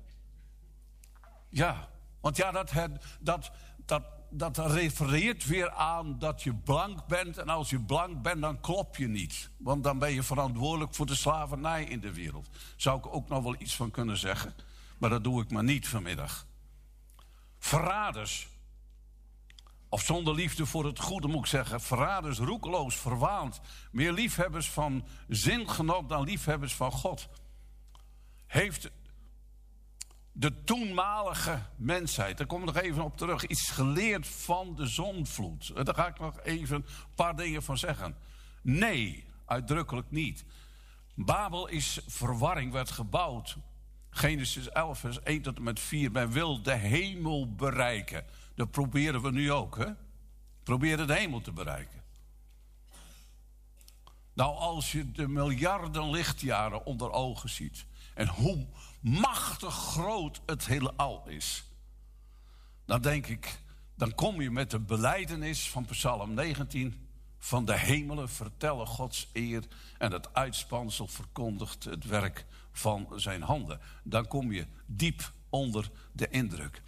Ja, 1.49 1.89
want 2.21 2.37
ja, 2.37 2.51
dat, 2.51 2.73
dat, 3.21 3.51
dat, 3.87 4.03
dat 4.31 4.59
refereert 4.59 5.47
weer 5.47 5.71
aan 5.71 6.19
dat 6.19 6.43
je 6.43 6.55
blank 6.55 7.07
bent. 7.07 7.39
En 7.39 7.49
als 7.49 7.71
je 7.71 7.81
blank 7.81 8.23
bent, 8.23 8.41
dan 8.41 8.61
klop 8.61 8.97
je 8.97 9.09
niet. 9.09 9.51
Want 9.57 9.85
dan 9.85 9.99
ben 9.99 10.13
je 10.13 10.23
verantwoordelijk 10.23 10.95
voor 10.95 11.07
de 11.07 11.15
slavernij 11.15 11.85
in 11.85 12.01
de 12.01 12.13
wereld. 12.13 12.49
Zou 12.77 12.99
ik 12.99 13.15
ook 13.15 13.29
nog 13.29 13.43
wel 13.43 13.57
iets 13.59 13.77
van 13.77 13.91
kunnen 13.91 14.17
zeggen. 14.17 14.55
Maar 14.99 15.11
dat 15.11 15.25
doe 15.25 15.43
ik 15.43 15.51
maar 15.51 15.65
niet 15.65 15.89
vanmiddag 15.89 16.47
verraders. 17.65 18.49
Of 19.89 20.03
zonder 20.03 20.35
liefde 20.35 20.67
voor 20.67 20.85
het 20.85 20.99
goede 20.99 21.29
moet 21.29 21.45
ik 21.45 21.47
zeggen. 21.47 21.81
Verraders, 21.81 22.39
roekeloos, 22.39 22.97
verwaand. 22.97 23.61
Meer 23.93 24.13
liefhebbers 24.13 24.71
van 24.71 25.07
zingenot 25.29 26.09
dan 26.09 26.25
liefhebbers 26.25 26.75
van 26.75 26.93
God. 26.93 27.29
Heeft 28.47 28.91
de 30.33 30.63
toenmalige 30.65 31.63
mensheid, 31.77 32.39
daar 32.39 32.47
kom 32.47 32.61
ik 32.61 32.67
nog 32.67 32.77
even 32.77 33.05
op 33.05 33.17
terug, 33.17 33.47
iets 33.47 33.71
geleerd 33.71 34.27
van 34.27 34.75
de 34.75 34.87
zonvloed. 34.87 35.85
Daar 35.85 35.95
ga 35.95 36.07
ik 36.07 36.19
nog 36.19 36.41
even 36.41 36.77
een 36.77 36.87
paar 37.15 37.37
dingen 37.37 37.63
van 37.63 37.79
zeggen. 37.79 38.17
Nee, 38.63 39.25
uitdrukkelijk 39.47 40.11
niet. 40.11 40.45
Babel 41.15 41.67
is 41.67 42.01
verwarring, 42.07 42.73
werd 42.73 42.91
gebouwd 42.91 43.57
Genesis 44.17 44.69
11, 44.69 44.99
vers 44.99 45.23
1 45.23 45.43
tot 45.43 45.57
en 45.57 45.63
met 45.63 45.81
4. 45.81 46.11
Men 46.11 46.31
wil 46.31 46.63
de 46.63 46.75
hemel 46.75 47.55
bereiken. 47.55 48.25
Dat 48.55 48.71
proberen 48.71 49.23
we 49.23 49.31
nu 49.31 49.53
ook, 49.53 49.77
hè? 49.77 49.87
Proberen 50.63 51.07
de 51.07 51.15
hemel 51.15 51.41
te 51.41 51.53
bereiken. 51.53 52.03
Nou, 54.33 54.57
als 54.57 54.93
je 54.93 55.13
de 55.13 55.29
miljarden 55.29 56.11
lichtjaren 56.11 56.85
onder 56.85 57.11
ogen 57.11 57.49
ziet. 57.49 57.87
en 58.15 58.29
hoe 58.29 58.67
machtig 59.01 59.75
groot 59.75 60.41
het 60.47 60.67
heelal 60.67 61.23
is. 61.27 61.65
dan 62.87 63.03
denk 63.03 63.27
ik. 63.27 63.59
dan 63.95 64.15
kom 64.15 64.41
je 64.41 64.51
met 64.51 64.71
de 64.71 64.81
beleidenis 64.81 65.71
van 65.71 65.85
Psalm 65.85 66.35
19. 66.35 67.09
Van 67.39 67.65
de 67.65 67.79
hemelen 67.79 68.29
vertellen 68.29 68.87
Gods 68.87 69.29
eer. 69.33 69.65
en 69.99 70.13
het 70.13 70.35
uitspansel 70.35 71.07
verkondigt 71.07 71.85
het 71.85 72.05
werk 72.05 72.47
van 72.75 73.09
zijn 73.17 73.43
handen. 73.43 73.81
Dan 74.03 74.27
kom 74.27 74.53
je 74.53 74.67
diep 74.87 75.33
onder 75.49 75.91
de 76.13 76.29
indruk. 76.29 76.83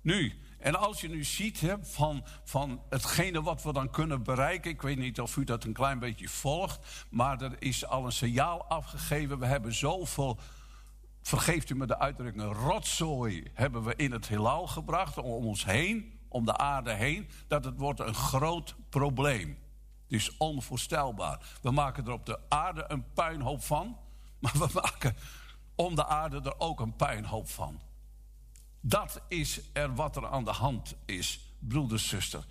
Nu, 0.00 0.38
en 0.58 0.74
als 0.74 1.00
je 1.00 1.08
nu 1.08 1.24
ziet 1.24 1.76
van, 1.80 2.24
van 2.44 2.82
hetgene 2.88 3.42
wat 3.42 3.62
we 3.62 3.72
dan 3.72 3.90
kunnen 3.90 4.22
bereiken, 4.22 4.70
ik 4.70 4.82
weet 4.82 4.98
niet 4.98 5.20
of 5.20 5.36
u 5.36 5.44
dat 5.44 5.64
een 5.64 5.72
klein 5.72 5.98
beetje 5.98 6.28
volgt, 6.28 7.06
maar 7.10 7.40
er 7.40 7.62
is 7.62 7.86
al 7.86 8.04
een 8.04 8.12
signaal 8.12 8.64
afgegeven. 8.64 9.38
We 9.38 9.46
hebben 9.46 9.74
zoveel, 9.74 10.38
vergeeft 11.22 11.70
u 11.70 11.76
me 11.76 11.86
de 11.86 11.98
uitdrukking, 11.98 12.52
rotzooi 12.52 13.50
hebben 13.54 13.82
we 13.82 13.96
in 13.96 14.12
het 14.12 14.28
heelal 14.28 14.66
gebracht, 14.66 15.18
om 15.18 15.46
ons 15.46 15.64
heen, 15.64 16.18
om 16.28 16.44
de 16.44 16.56
aarde 16.56 16.92
heen, 16.92 17.28
dat 17.48 17.64
het 17.64 17.78
wordt 17.78 18.00
een 18.00 18.14
groot 18.14 18.74
probleem. 18.88 19.48
Het 19.48 20.18
is 20.18 20.36
onvoorstelbaar. 20.36 21.58
We 21.62 21.70
maken 21.70 22.06
er 22.06 22.12
op 22.12 22.26
de 22.26 22.38
aarde 22.48 22.84
een 22.88 23.12
puinhoop 23.12 23.62
van. 23.62 23.98
Maar 24.40 24.58
we 24.58 24.68
maken 24.72 25.16
om 25.74 25.94
de 25.94 26.06
aarde 26.06 26.40
er 26.44 26.58
ook 26.58 26.80
een 26.80 26.96
puinhoop 26.96 27.48
van. 27.48 27.80
Dat 28.80 29.20
is 29.28 29.60
er 29.72 29.94
wat 29.94 30.16
er 30.16 30.26
aan 30.26 30.44
de 30.44 30.50
hand 30.50 30.94
is, 31.04 31.40
broeder, 31.58 31.98
zuster. 31.98 32.44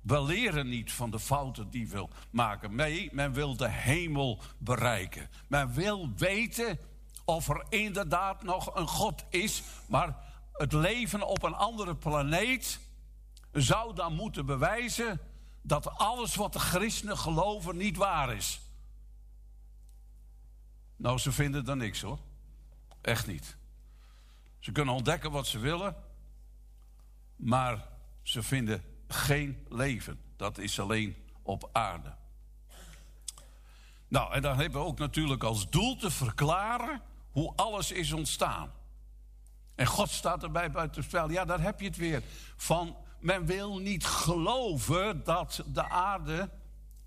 We 0.00 0.22
leren 0.22 0.68
niet 0.68 0.92
van 0.92 1.10
de 1.10 1.18
fouten 1.18 1.70
die 1.70 1.88
we 1.88 2.08
maken. 2.30 2.74
Nee, 2.74 3.08
men 3.12 3.32
wil 3.32 3.56
de 3.56 3.68
hemel 3.68 4.40
bereiken. 4.58 5.30
Men 5.46 5.72
wil 5.72 6.12
weten 6.16 6.78
of 7.24 7.48
er 7.48 7.64
inderdaad 7.68 8.42
nog 8.42 8.74
een 8.74 8.88
God 8.88 9.24
is. 9.28 9.62
Maar 9.88 10.16
het 10.52 10.72
leven 10.72 11.26
op 11.26 11.42
een 11.42 11.54
andere 11.54 11.96
planeet 11.96 12.80
zou 13.52 13.94
dan 13.94 14.14
moeten 14.14 14.46
bewijzen 14.46 15.20
dat 15.62 15.98
alles 15.98 16.34
wat 16.34 16.52
de 16.52 16.58
christenen 16.58 17.18
geloven 17.18 17.76
niet 17.76 17.96
waar 17.96 18.34
is. 18.34 18.60
Nou, 21.00 21.18
ze 21.18 21.32
vinden 21.32 21.66
er 21.66 21.76
niks 21.76 22.00
hoor. 22.00 22.18
Echt 23.00 23.26
niet. 23.26 23.56
Ze 24.58 24.72
kunnen 24.72 24.94
ontdekken 24.94 25.30
wat 25.30 25.46
ze 25.46 25.58
willen, 25.58 25.96
maar 27.36 27.88
ze 28.22 28.42
vinden 28.42 28.84
geen 29.08 29.66
leven. 29.68 30.20
Dat 30.36 30.58
is 30.58 30.80
alleen 30.80 31.16
op 31.42 31.68
aarde. 31.72 32.14
Nou, 34.08 34.32
en 34.32 34.42
dan 34.42 34.58
hebben 34.58 34.80
we 34.80 34.86
ook 34.86 34.98
natuurlijk 34.98 35.42
als 35.42 35.70
doel 35.70 35.96
te 35.96 36.10
verklaren 36.10 37.02
hoe 37.30 37.52
alles 37.56 37.92
is 37.92 38.12
ontstaan. 38.12 38.72
En 39.74 39.86
God 39.86 40.10
staat 40.10 40.42
erbij 40.42 40.70
buiten 40.70 41.02
spel. 41.02 41.30
Ja, 41.30 41.44
daar 41.44 41.60
heb 41.60 41.80
je 41.80 41.86
het 41.86 41.96
weer. 41.96 42.22
Van 42.56 42.96
men 43.18 43.46
wil 43.46 43.78
niet 43.78 44.06
geloven 44.06 45.24
dat 45.24 45.64
de 45.66 45.88
aarde 45.88 46.50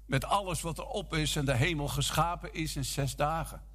met 0.06 0.26
alles 0.26 0.61
wat 0.61 0.78
erop 0.78 1.14
is 1.14 1.36
en 1.36 1.45
de 1.45 1.56
hemel 1.56 1.88
geschapen 1.88 2.53
is 2.53 2.76
in 2.76 2.86
zes 2.86 3.15
dagen. 3.15 3.72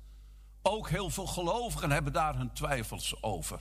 Ook 0.70 0.88
heel 0.88 1.10
veel 1.10 1.26
gelovigen 1.26 1.90
hebben 1.90 2.12
daar 2.12 2.36
hun 2.36 2.52
twijfels 2.52 3.22
over. 3.22 3.60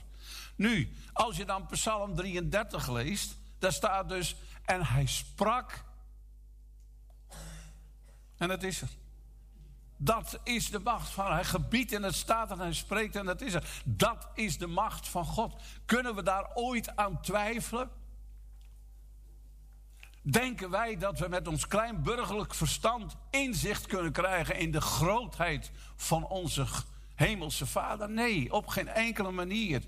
Nu, 0.56 0.92
als 1.12 1.36
je 1.36 1.44
dan 1.44 1.66
Psalm 1.66 2.14
33 2.14 2.88
leest, 2.88 3.36
daar 3.58 3.72
staat 3.72 4.08
dus, 4.08 4.36
en 4.64 4.86
hij 4.86 5.06
sprak. 5.06 5.84
En 8.36 8.50
het 8.50 8.62
is 8.62 8.82
er. 8.82 8.88
Dat 9.96 10.40
is 10.44 10.70
de 10.70 10.78
macht 10.78 11.08
van 11.08 11.32
hij 11.32 11.44
gebiedt 11.44 11.92
en 11.92 12.02
het 12.02 12.14
staat 12.14 12.50
en 12.50 12.58
hij 12.58 12.72
spreekt 12.72 13.16
en 13.16 13.24
dat 13.24 13.40
is 13.40 13.54
er. 13.54 13.82
Dat 13.84 14.28
is 14.34 14.58
de 14.58 14.66
macht 14.66 15.08
van 15.08 15.24
God. 15.24 15.62
Kunnen 15.84 16.14
we 16.14 16.22
daar 16.22 16.50
ooit 16.54 16.96
aan 16.96 17.20
twijfelen? 17.20 17.90
Denken 20.22 20.70
wij 20.70 20.96
dat 20.96 21.18
we 21.18 21.28
met 21.28 21.48
ons 21.48 21.66
klein 21.66 22.02
burgerlijk 22.02 22.54
verstand 22.54 23.16
inzicht 23.30 23.86
kunnen 23.86 24.12
krijgen 24.12 24.56
in 24.56 24.70
de 24.70 24.80
grootheid 24.80 25.70
van 25.96 26.26
onze 26.26 26.66
hemelse 27.18 27.66
Vader? 27.66 28.10
Nee, 28.10 28.52
op 28.52 28.66
geen 28.66 28.88
enkele 28.88 29.30
manier. 29.30 29.82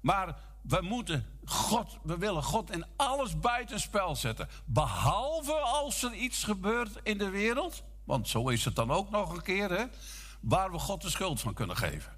Maar 0.00 0.38
we 0.62 0.80
moeten 0.80 1.26
God, 1.44 1.98
we 2.02 2.18
willen 2.18 2.42
God 2.42 2.70
in 2.70 2.84
alles 2.96 3.38
buitenspel 3.38 4.16
zetten. 4.16 4.48
Behalve 4.64 5.52
als 5.52 6.02
er 6.02 6.14
iets 6.14 6.44
gebeurt 6.44 7.00
in 7.02 7.18
de 7.18 7.30
wereld, 7.30 7.82
want 8.04 8.28
zo 8.28 8.48
is 8.48 8.64
het 8.64 8.76
dan 8.76 8.90
ook 8.90 9.10
nog 9.10 9.32
een 9.32 9.42
keer, 9.42 9.70
hè, 9.70 9.84
waar 10.40 10.70
we 10.70 10.78
God 10.78 11.02
de 11.02 11.10
schuld 11.10 11.40
van 11.40 11.54
kunnen 11.54 11.76
geven. 11.76 12.12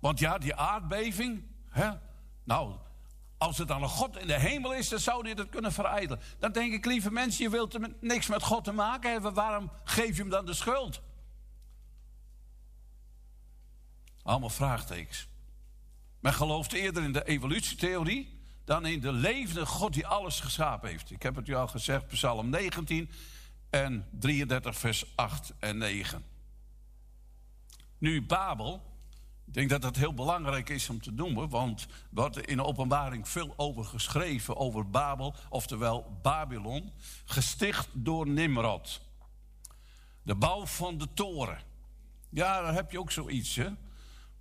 Want 0.00 0.18
ja, 0.18 0.38
die 0.38 0.54
aardbeving, 0.54 1.44
hè, 1.68 1.90
nou, 2.44 2.74
als 3.38 3.58
het 3.58 3.68
dan 3.68 3.82
een 3.82 3.88
God 3.88 4.18
in 4.18 4.26
de 4.26 4.38
hemel 4.38 4.74
is, 4.74 4.88
dan 4.88 4.98
zou 4.98 5.24
hij 5.24 5.34
dat 5.34 5.48
kunnen 5.48 5.72
verijdelen. 5.72 6.20
Dan 6.38 6.52
denk 6.52 6.72
ik, 6.72 6.84
lieve 6.84 7.10
mensen, 7.10 7.44
je 7.44 7.50
wilt 7.50 7.74
er 7.74 7.92
niks 8.00 8.26
met 8.26 8.42
God 8.42 8.64
te 8.64 8.72
maken 8.72 9.10
hebben. 9.10 9.34
Waarom 9.34 9.70
geef 9.84 10.16
je 10.16 10.22
hem 10.22 10.30
dan 10.30 10.46
de 10.46 10.54
schuld? 10.54 11.02
Allemaal 14.22 14.50
vraagtekens. 14.50 15.26
Men 16.20 16.32
gelooft 16.32 16.72
eerder 16.72 17.02
in 17.02 17.12
de 17.12 17.24
evolutietheorie 17.24 18.40
dan 18.64 18.86
in 18.86 19.00
de 19.00 19.12
levende 19.12 19.66
God 19.66 19.92
die 19.92 20.06
alles 20.06 20.40
geschapen 20.40 20.88
heeft. 20.88 21.10
Ik 21.10 21.22
heb 21.22 21.36
het 21.36 21.48
u 21.48 21.54
al 21.54 21.68
gezegd, 21.68 22.06
Psalm 22.06 22.50
19 22.50 23.10
en 23.70 24.06
33, 24.10 24.78
vers 24.78 25.16
8 25.16 25.52
en 25.58 25.78
9. 25.78 26.24
Nu, 27.98 28.22
Babel, 28.22 28.82
ik 29.46 29.54
denk 29.54 29.70
dat 29.70 29.82
dat 29.82 29.96
heel 29.96 30.14
belangrijk 30.14 30.68
is 30.68 30.88
om 30.88 31.00
te 31.00 31.10
noemen, 31.10 31.48
want 31.48 31.86
wordt 32.10 32.46
in 32.46 32.56
de 32.56 32.64
openbaring 32.64 33.28
veel 33.28 33.54
over 33.56 33.84
geschreven, 33.84 34.56
over 34.56 34.90
Babel, 34.90 35.34
oftewel 35.48 36.18
Babylon, 36.22 36.92
gesticht 37.24 37.88
door 37.92 38.28
Nimrod. 38.28 39.00
De 40.22 40.34
bouw 40.34 40.66
van 40.66 40.98
de 40.98 41.08
toren. 41.14 41.58
Ja, 42.28 42.62
daar 42.62 42.74
heb 42.74 42.90
je 42.90 42.98
ook 42.98 43.10
zoiets, 43.10 43.56
hè? 43.56 43.68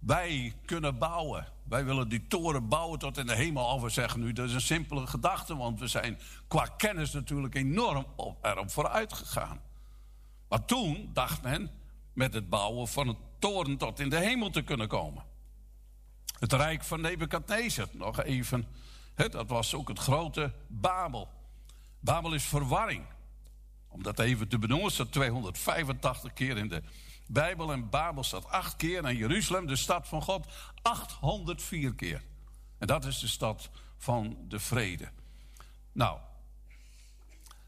Wij 0.02 0.54
kunnen 0.66 0.98
bouwen. 0.98 1.48
Wij 1.64 1.86
willen 1.86 2.10
die 2.10 2.28
toren 2.28 2.68
bouwen 2.68 3.00
tot 3.00 3.18
in 3.18 3.26
de 3.26 3.36
hemel. 3.36 3.66
Of 3.66 3.82
we 3.82 3.90
zeggen 3.90 4.20
nu, 4.20 4.34
dat 4.34 4.48
is 4.48 4.54
een 4.54 4.62
simpele 4.62 5.08
gedachte, 5.08 5.56
want 5.56 5.80
we 5.80 5.88
zijn 5.88 6.20
qua 6.48 6.66
kennis 6.78 7.12
natuurlijk 7.12 7.56
enorm 7.56 8.06
op, 8.16 8.46
erop 8.46 8.72
vooruit 8.72 9.14
gegaan. 9.14 9.62
Maar 10.50 10.66
toen 10.66 11.10
dacht 11.14 11.42
men 11.42 11.72
met 12.14 12.34
het 12.34 12.50
bouwen 12.50 12.88
van 12.88 13.08
een 13.08 13.18
toren 13.40 13.78
tot 13.78 14.00
in 14.00 14.10
de 14.10 14.20
hemel 14.20 14.50
te 14.50 14.62
kunnen 14.62 14.88
komen. 14.88 15.24
Het 16.40 16.54
rijk 16.54 16.84
van 16.84 17.02
Nebukadnezar, 17.02 17.88
nog 17.92 18.24
even. 18.24 18.68
Dat 19.16 19.48
was 19.48 19.74
ook 19.74 19.88
het 19.88 20.00
grote 20.00 20.54
Babel. 20.68 21.30
Babel 22.00 22.34
is 22.34 22.44
verwarring. 22.44 23.06
Om 23.88 24.04
dat 24.04 24.20
even 24.20 24.48
te 24.48 24.60
benoemen, 24.60 24.92
staat 24.92 25.12
285 25.12 26.34
keer 26.34 26.58
in 26.58 26.68
de 26.68 26.84
Bijbel. 27.32 27.72
En 27.72 27.90
Babel 27.90 28.24
staat 28.24 28.50
acht 28.50 28.76
keer. 28.76 29.06
En 29.06 29.16
Jeruzalem, 29.16 29.68
de 29.68 29.76
stad 29.76 30.08
van 30.08 30.22
God, 30.22 30.48
804 30.82 31.94
keer. 31.96 32.22
En 32.78 32.88
dat 32.88 33.06
is 33.06 33.20
de 33.20 33.28
stad 33.28 33.70
van 33.98 34.38
de 34.48 34.60
vrede. 34.60 35.10
Nou, 35.92 36.20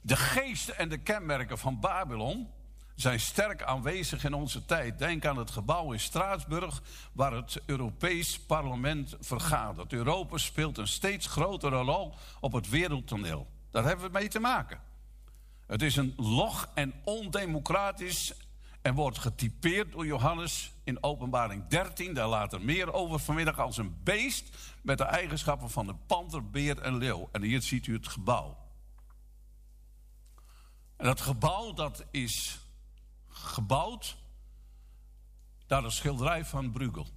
de 0.01 0.15
geesten 0.15 0.77
en 0.77 0.89
de 0.89 0.97
kenmerken 0.97 1.57
van 1.57 1.79
Babylon 1.79 2.49
zijn 2.95 3.19
sterk 3.19 3.63
aanwezig 3.63 4.23
in 4.23 4.33
onze 4.33 4.65
tijd. 4.65 4.99
Denk 4.99 5.25
aan 5.25 5.37
het 5.37 5.51
gebouw 5.51 5.91
in 5.91 5.99
Straatsburg 5.99 6.81
waar 7.11 7.33
het 7.33 7.61
Europees 7.65 8.39
Parlement 8.39 9.15
vergadert. 9.19 9.93
Europa 9.93 10.37
speelt 10.37 10.77
een 10.77 10.87
steeds 10.87 11.27
grotere 11.27 11.81
rol 11.81 12.13
op 12.39 12.53
het 12.53 12.69
wereldtoneel. 12.69 13.47
Daar 13.71 13.83
hebben 13.83 14.05
we 14.05 14.11
mee 14.11 14.27
te 14.27 14.39
maken. 14.39 14.79
Het 15.67 15.81
is 15.81 15.95
een 15.95 16.13
log 16.17 16.69
en 16.73 16.93
ondemocratisch 17.03 18.33
en 18.83 18.93
wordt 18.93 19.19
getypeerd 19.19 19.91
door 19.91 20.05
Johannes 20.05 20.71
in 20.83 21.03
Openbaring 21.03 21.67
13. 21.67 22.13
Daar 22.13 22.27
later 22.27 22.61
meer 22.61 22.93
over 22.93 23.19
vanmiddag 23.19 23.59
als 23.59 23.77
een 23.77 23.97
beest 24.03 24.57
met 24.81 24.97
de 24.97 25.03
eigenschappen 25.03 25.69
van 25.69 25.85
de 25.85 25.95
panter, 26.07 26.49
beer 26.49 26.79
en 26.81 26.97
leeuw. 26.97 27.29
En 27.31 27.41
hier 27.41 27.61
ziet 27.61 27.87
u 27.87 27.93
het 27.93 28.07
gebouw. 28.07 28.57
En 30.95 31.05
dat 31.05 31.21
gebouw 31.21 31.73
dat 31.73 32.05
is 32.11 32.59
gebouwd 33.29 34.17
naar 35.67 35.83
een 35.83 35.91
schilderij 35.91 36.45
van 36.45 36.71
Bruegel. 36.71 37.07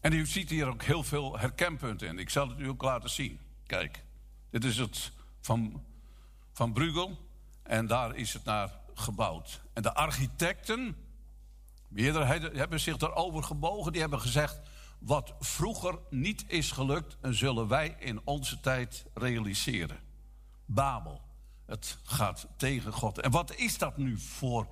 En 0.00 0.12
u 0.12 0.26
ziet 0.26 0.50
hier 0.50 0.66
ook 0.66 0.82
heel 0.82 1.02
veel 1.02 1.38
herkenpunten 1.38 2.08
in. 2.08 2.18
Ik 2.18 2.30
zal 2.30 2.48
het 2.48 2.58
u 2.58 2.68
ook 2.68 2.82
laten 2.82 3.10
zien. 3.10 3.40
Kijk, 3.66 4.04
dit 4.50 4.64
is 4.64 4.76
het 4.76 5.12
van, 5.40 5.84
van 6.52 6.72
Bruegel. 6.72 7.18
En 7.62 7.86
daar 7.86 8.16
is 8.16 8.32
het 8.32 8.44
naar 8.44 8.70
gebouwd. 8.98 9.60
En 9.72 9.82
de 9.82 9.94
architecten, 9.94 10.96
meerdere 11.88 12.24
hebben 12.56 12.80
zich 12.80 12.96
daarover 12.96 13.42
gebogen. 13.42 13.92
Die 13.92 14.00
hebben 14.00 14.20
gezegd, 14.20 14.60
wat 14.98 15.34
vroeger 15.40 15.98
niet 16.10 16.44
is 16.46 16.70
gelukt... 16.70 17.16
zullen 17.22 17.68
wij 17.68 17.96
in 17.98 18.20
onze 18.24 18.60
tijd 18.60 19.04
realiseren. 19.14 19.98
Babel. 20.66 21.20
Het 21.66 21.98
gaat 22.02 22.46
tegen 22.56 22.92
God. 22.92 23.20
En 23.20 23.30
wat 23.30 23.54
is 23.54 23.78
dat 23.78 23.96
nu 23.96 24.18
voor, 24.18 24.66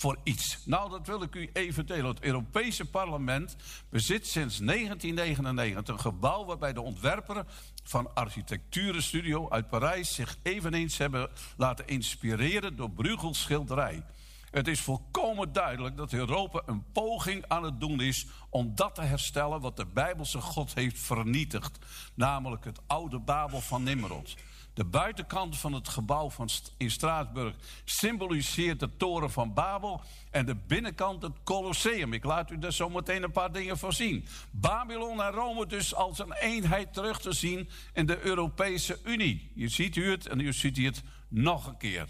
voor 0.00 0.18
iets? 0.22 0.58
Nou, 0.64 0.90
dat 0.90 1.06
wil 1.06 1.22
ik 1.22 1.34
u 1.34 1.50
even 1.52 1.86
delen. 1.86 2.06
Het 2.06 2.22
Europese 2.22 2.84
parlement 2.84 3.56
bezit 3.88 4.26
sinds 4.26 4.58
1999 4.58 5.94
een 5.94 6.00
gebouw 6.00 6.44
waarbij 6.44 6.72
de 6.72 6.80
ontwerper 6.80 7.44
van 7.84 8.14
architecturenstudio 8.14 9.50
uit 9.50 9.68
Parijs 9.68 10.14
zich 10.14 10.36
eveneens 10.42 10.98
hebben 10.98 11.30
laten 11.56 11.86
inspireren 11.86 12.76
door 12.76 12.90
Bruegels 12.90 13.40
schilderij. 13.40 14.02
Het 14.50 14.68
is 14.68 14.80
volkomen 14.80 15.52
duidelijk 15.52 15.96
dat 15.96 16.12
Europa 16.12 16.62
een 16.66 16.84
poging 16.92 17.44
aan 17.48 17.64
het 17.64 17.80
doen 17.80 18.00
is 18.00 18.26
om 18.50 18.74
dat 18.74 18.94
te 18.94 19.02
herstellen 19.02 19.60
wat 19.60 19.76
de 19.76 19.86
Bijbelse 19.86 20.40
God 20.40 20.74
heeft 20.74 20.98
vernietigd, 20.98 21.78
namelijk 22.14 22.64
het 22.64 22.80
oude 22.86 23.18
Babel 23.18 23.60
van 23.60 23.82
Nimrod. 23.82 24.36
De 24.80 24.86
buitenkant 24.86 25.58
van 25.58 25.72
het 25.72 25.88
gebouw 25.88 26.30
van 26.30 26.48
in 26.76 26.90
Straatsburg 26.90 27.54
symboliseert 27.84 28.80
de 28.80 28.96
toren 28.96 29.30
van 29.30 29.54
Babel 29.54 30.02
en 30.30 30.46
de 30.46 30.54
binnenkant 30.54 31.22
het 31.22 31.32
Colosseum. 31.44 32.12
Ik 32.12 32.24
laat 32.24 32.50
u 32.50 32.58
daar 32.58 32.72
zo 32.72 32.88
meteen 32.88 33.22
een 33.22 33.32
paar 33.32 33.52
dingen 33.52 33.78
van 33.78 33.92
zien. 33.92 34.26
Babylon 34.50 35.22
en 35.22 35.30
Rome 35.30 35.66
dus 35.66 35.94
als 35.94 36.18
een 36.18 36.32
eenheid 36.32 36.94
terug 36.94 37.20
te 37.20 37.32
zien 37.32 37.68
in 37.92 38.06
de 38.06 38.20
Europese 38.20 38.98
Unie. 39.04 39.50
Je 39.54 39.68
ziet 39.68 39.96
u 39.96 40.10
het 40.10 40.26
en 40.26 40.40
u 40.40 40.52
ziet 40.52 40.76
het 40.76 41.02
nog 41.28 41.66
een 41.66 41.76
keer. 41.76 42.08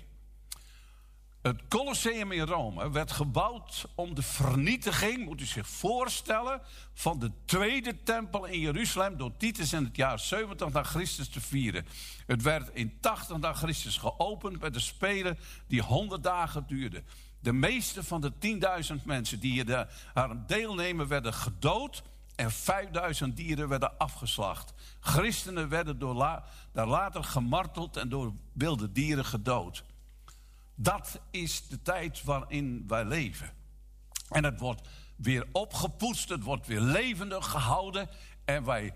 Het 1.43 1.61
Colosseum 1.69 2.33
in 2.33 2.47
Rome 2.47 2.91
werd 2.91 3.13
gebouwd 3.13 3.85
om 3.95 4.15
de 4.15 4.23
vernietiging, 4.23 5.25
moet 5.25 5.41
u 5.41 5.45
zich 5.45 5.69
voorstellen, 5.69 6.61
van 6.95 7.19
de 7.19 7.31
tweede 7.45 8.03
tempel 8.03 8.45
in 8.45 8.61
Jeruzalem 8.61 9.17
door 9.17 9.37
Titus 9.37 9.73
in 9.73 9.85
het 9.85 9.97
jaar 9.97 10.19
70 10.19 10.73
na 10.73 10.83
Christus 10.83 11.29
te 11.29 11.41
vieren. 11.41 11.87
Het 12.27 12.43
werd 12.43 12.71
in 12.73 12.99
80 13.01 13.39
na 13.39 13.53
Christus 13.53 13.97
geopend 13.97 14.61
met 14.61 14.75
de 14.75 14.81
spelen 14.81 15.39
die 15.67 15.83
100 15.83 16.23
dagen 16.23 16.65
duurden. 16.67 17.05
De 17.41 17.53
meeste 17.53 18.05
van 18.05 18.21
de 18.21 18.33
10.000 18.97 19.05
mensen 19.05 19.41
die 19.41 19.65
er 19.65 19.89
aan 20.15 20.45
deelnemen 20.47 21.09
werden 21.09 21.35
gedood 21.35 22.03
en 22.35 22.51
5000 22.51 23.37
dieren 23.37 23.69
werden 23.69 23.99
afgeslacht. 23.99 24.73
Christenen 25.01 25.69
werden 25.69 25.99
door 25.99 26.15
daar 26.73 26.87
later 26.87 27.25
gemarteld 27.25 27.97
en 27.97 28.09
door 28.09 28.33
wilde 28.53 28.93
dieren 28.93 29.25
gedood. 29.25 29.85
Dat 30.83 31.21
is 31.31 31.67
de 31.69 31.83
tijd 31.83 32.25
waarin 32.25 32.85
wij 32.87 33.05
leven. 33.05 33.51
En 34.29 34.45
het 34.45 34.61
wordt 34.61 34.89
weer 35.17 35.47
opgepoetst, 35.53 36.29
het 36.29 36.43
wordt 36.43 36.67
weer 36.67 36.81
levendig 36.81 37.47
gehouden. 37.47 38.09
En 38.45 38.65
wij, 38.65 38.95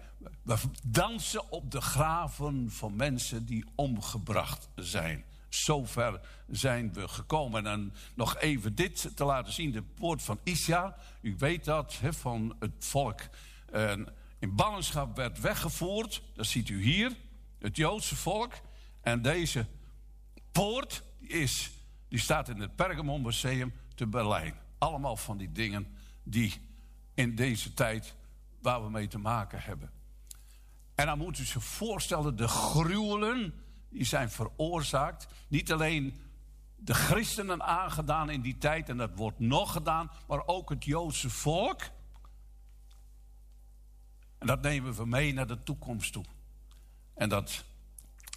dansen 0.85 1.51
op 1.51 1.71
de 1.71 1.81
graven 1.81 2.71
van 2.71 2.97
mensen 2.97 3.47
die 3.47 3.65
omgebracht 3.75 4.69
zijn. 4.75 5.25
Zover 5.49 6.21
zijn 6.49 6.93
we 6.93 7.09
gekomen. 7.09 7.67
En 7.67 7.95
nog 8.15 8.37
even 8.39 8.75
dit 8.75 9.17
te 9.17 9.25
laten 9.25 9.53
zien: 9.53 9.71
de 9.71 9.83
poort 9.83 10.23
van 10.23 10.41
Isja. 10.43 10.97
U 11.21 11.35
weet 11.39 11.65
dat, 11.65 12.01
van 12.11 12.57
het 12.59 12.73
volk 12.79 13.21
in 14.39 14.55
ballingschap 14.55 15.17
werd 15.17 15.41
weggevoerd. 15.41 16.23
Dat 16.35 16.47
ziet 16.47 16.69
u 16.69 16.83
hier, 16.83 17.17
het 17.59 17.77
Joodse 17.77 18.17
volk. 18.17 18.53
En 19.03 19.23
deze 19.23 19.67
poort 20.53 21.03
is 21.21 21.74
Die 22.15 22.23
staat 22.23 22.49
in 22.49 22.61
het 22.61 22.77
Pergamon 22.77 23.23
Museum 23.23 23.73
te 23.95 24.07
Berlijn. 24.07 24.55
Allemaal 24.79 25.17
van 25.17 25.37
die 25.37 25.53
dingen 25.53 25.97
die 26.23 26.61
in 27.15 27.35
deze 27.35 27.73
tijd 27.73 28.15
waar 28.61 28.85
we 28.85 28.91
mee 28.91 29.09
te 29.09 29.19
maken 29.19 29.61
hebben. 29.61 29.91
En 30.95 31.07
dan 31.07 31.19
moet 31.19 31.39
u 31.39 31.45
zich 31.45 31.65
voorstellen, 31.65 32.37
de 32.37 32.49
gruwelen 32.49 33.55
die 33.89 34.05
zijn 34.05 34.31
veroorzaakt. 34.31 35.27
Niet 35.49 35.73
alleen 35.73 36.15
de 36.77 36.95
christenen 36.95 37.63
aangedaan 37.63 38.31
in 38.31 38.41
die 38.41 38.59
tijd, 38.59 38.89
en 38.89 38.97
dat 38.97 39.11
wordt 39.15 39.39
nog 39.39 39.73
gedaan, 39.73 40.11
maar 40.27 40.47
ook 40.47 40.69
het 40.71 40.85
Joodse 40.85 41.31
volk. 41.31 41.83
En 44.39 44.47
dat 44.47 44.63
nemen 44.63 44.95
we 44.95 45.07
mee 45.07 45.33
naar 45.33 45.47
de 45.47 45.63
toekomst 45.63 46.13
toe. 46.13 46.25
En 47.15 47.29
dat 47.29 47.65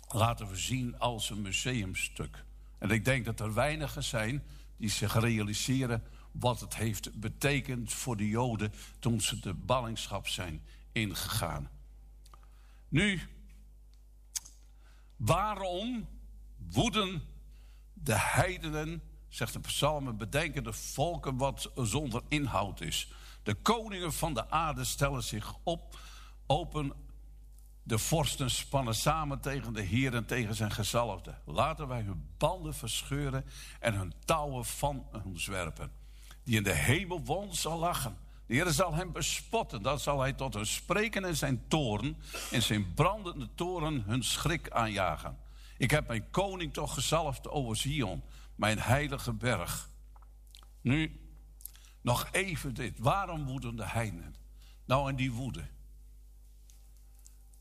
laten 0.08 0.48
we 0.48 0.56
zien 0.56 1.00
als 1.00 1.30
een 1.30 1.42
museumstuk. 1.42 2.46
En 2.80 2.90
ik 2.90 3.06
denk 3.06 3.26
dat 3.26 3.40
er 3.40 3.54
weinigen 3.54 4.04
zijn 4.04 4.44
die 4.78 4.90
zich 4.90 5.20
realiseren 5.20 6.04
wat 6.32 6.60
het 6.60 6.76
heeft 6.76 7.20
betekend 7.20 7.94
voor 7.94 8.18
de 8.18 8.28
Joden 8.28 8.74
toen 9.00 9.22
ze 9.22 9.40
de 9.40 9.54
ballingschap 9.54 10.28
zijn 10.28 10.62
ingegaan. 10.92 11.70
Nu, 12.90 13.22
waarom 15.16 16.08
woeden 16.72 17.22
de 17.94 18.18
heidenen, 18.20 19.02
zegt 19.28 19.54
de 19.54 19.60
psalmen, 19.60 20.18
bedenken 20.18 20.64
de 20.64 20.74
volken 20.74 21.38
wat 21.38 21.72
zonder 21.76 22.22
inhoud 22.28 22.82
is. 22.82 23.12
De 23.44 23.54
koningen 23.54 24.14
van 24.14 24.34
de 24.34 24.50
aarde 24.50 24.84
stellen 24.84 25.24
zich 25.24 25.56
op, 25.64 26.00
open 26.46 26.94
de 27.88 27.98
vorsten 27.98 28.50
spannen 28.50 28.96
samen 28.96 29.40
tegen 29.40 29.74
de 29.74 29.82
Heer 29.82 30.14
en 30.14 30.26
tegen 30.26 30.56
zijn 30.56 30.72
gezalfde. 30.72 31.36
Laten 31.46 31.88
wij 31.88 32.02
hun 32.02 32.30
banden 32.38 32.74
verscheuren 32.74 33.46
en 33.80 33.94
hun 33.94 34.14
touwen 34.26 34.66
van 34.66 35.06
ons 35.26 35.46
werpen. 35.46 35.92
Die 36.44 36.56
in 36.56 36.64
de 36.64 36.74
hemel 36.74 37.24
woont 37.24 37.56
zal 37.56 37.80
lachen. 37.80 38.18
De 38.46 38.54
Heer 38.54 38.70
zal 38.70 38.94
hem 38.94 39.12
bespotten. 39.12 39.82
Dan 39.82 40.00
zal 40.00 40.20
hij 40.20 40.34
tot 40.34 40.54
hun 40.54 40.66
spreken 40.66 41.26
in 41.26 41.36
zijn 41.36 41.68
toren. 41.68 42.18
In 42.52 42.62
zijn 42.62 42.94
brandende 42.94 43.50
toren 43.56 44.04
hun 44.06 44.24
schrik 44.24 44.70
aanjagen. 44.70 45.38
Ik 45.78 45.92
heb 45.92 46.08
mijn 46.08 46.30
koning 46.30 46.74
toch 46.74 46.94
gezalfd 46.94 47.50
over 47.50 47.76
Zion. 47.76 48.24
Mijn 48.56 48.80
heilige 48.80 49.34
berg. 49.34 49.90
Nu, 50.82 51.20
nog 52.02 52.28
even 52.32 52.74
dit. 52.74 53.00
Waarom 53.00 53.46
woeden 53.46 53.76
de 53.76 53.86
heiden? 53.86 54.36
Nou, 54.86 55.10
en 55.10 55.16
die 55.16 55.32
woede 55.32 55.76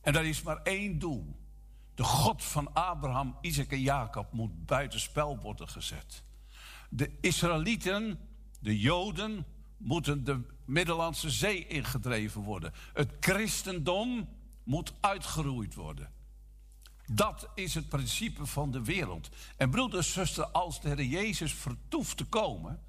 en 0.07 0.15
er 0.15 0.24
is 0.24 0.43
maar 0.43 0.62
één 0.62 0.99
doel. 0.99 1.37
De 1.95 2.05
God 2.05 2.45
van 2.45 2.73
Abraham, 2.73 3.37
Isaac 3.41 3.70
en 3.70 3.81
Jacob 3.81 4.33
moet 4.33 4.66
buitenspel 4.66 5.39
worden 5.39 5.69
gezet. 5.69 6.23
De 6.91 7.11
Israëlieten, 7.20 8.19
de 8.61 8.78
Joden, 8.78 9.47
moeten 9.77 10.24
de 10.24 10.41
Middellandse 10.65 11.31
Zee 11.31 11.66
ingedreven 11.66 12.41
worden. 12.41 12.73
Het 12.93 13.16
christendom 13.20 14.28
moet 14.65 14.93
uitgeroeid 15.01 15.74
worden. 15.74 16.12
Dat 17.12 17.49
is 17.55 17.74
het 17.74 17.89
principe 17.89 18.47
van 18.47 18.70
de 18.70 18.83
wereld. 18.85 19.28
En 19.57 19.70
broeders, 19.70 20.12
zuster, 20.12 20.47
als 20.47 20.81
de 20.81 20.89
Heer 20.89 21.05
Jezus 21.05 21.55
vertoeft 21.55 22.16
te 22.16 22.24
komen, 22.24 22.81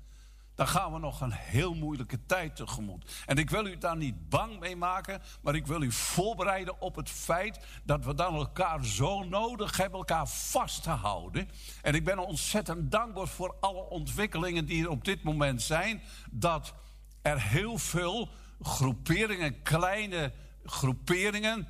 dan 0.58 0.68
gaan 0.68 0.94
we 0.94 1.00
nog 1.00 1.22
een 1.22 1.32
heel 1.32 1.74
moeilijke 1.74 2.26
tijd 2.26 2.56
tegemoet. 2.56 3.24
En 3.26 3.38
ik 3.38 3.50
wil 3.50 3.66
u 3.66 3.78
daar 3.78 3.98
niet 3.98 4.30
bang 4.30 4.60
mee 4.60 4.76
maken, 4.76 5.22
maar 5.42 5.56
ik 5.56 5.68
wil 5.68 5.82
u 5.82 5.92
voorbereiden 5.92 6.82
op 6.82 6.96
het 6.96 7.10
feit 7.10 7.60
dat 7.84 8.06
we 8.06 8.14
dan 8.14 8.36
elkaar 8.36 8.86
zo 8.86 9.24
nodig 9.24 9.78
hebben, 9.78 10.00
elkaar 10.00 10.28
vast 10.28 10.84
te 10.84 10.90
houden. 10.90 11.50
En 11.82 11.96
ik 11.96 12.04
ben 12.04 12.20
ontzettend 12.20 12.92
dankbaar 12.92 13.28
voor 13.28 13.56
alle 13.60 13.90
ontwikkelingen 13.90 14.66
die 14.66 14.84
er 14.84 14.90
op 14.90 15.06
dit 15.06 15.24
moment 15.24 15.62
zijn, 15.62 16.02
dat 16.32 16.74
er 17.22 17.42
heel 17.42 17.78
veel 17.78 18.30
groeperingen, 18.62 19.62
kleine 19.62 20.34
groeperingen, 20.64 21.68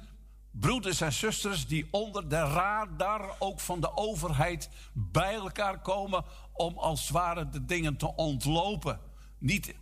broeders 0.52 1.02
en 1.02 1.14
zusters 1.14 1.68
die 1.68 1.88
onder 1.92 2.30
de 2.30 2.40
radar 2.40 3.36
ook 3.40 3.60
van 3.60 3.80
de 3.80 3.98
overheid 3.98 4.70
bij 4.94 5.34
elkaar 5.34 5.82
komen 5.82 6.26
om 6.58 6.78
als 6.78 7.02
het 7.02 7.10
ware 7.10 7.50
de 7.50 7.66
dingen 7.66 7.98
te 7.98 8.16
ontlopen. 8.16 9.00
Niet, 9.38 9.76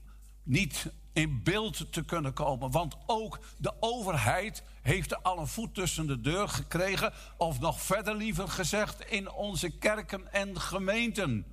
niet 0.43 0.91
in 1.13 1.43
beeld 1.43 1.93
te 1.93 2.03
kunnen 2.05 2.33
komen. 2.33 2.71
Want 2.71 2.95
ook 3.05 3.39
de 3.57 3.73
overheid 3.79 4.63
heeft 4.81 5.11
er 5.11 5.17
al 5.17 5.39
een 5.39 5.47
voet 5.47 5.73
tussen 5.73 6.07
de 6.07 6.21
deur 6.21 6.49
gekregen. 6.49 7.13
Of 7.37 7.59
nog 7.59 7.81
verder 7.81 8.15
liever 8.15 8.47
gezegd, 8.47 9.05
in 9.05 9.31
onze 9.31 9.69
kerken 9.77 10.33
en 10.33 10.61
gemeenten. 10.61 11.45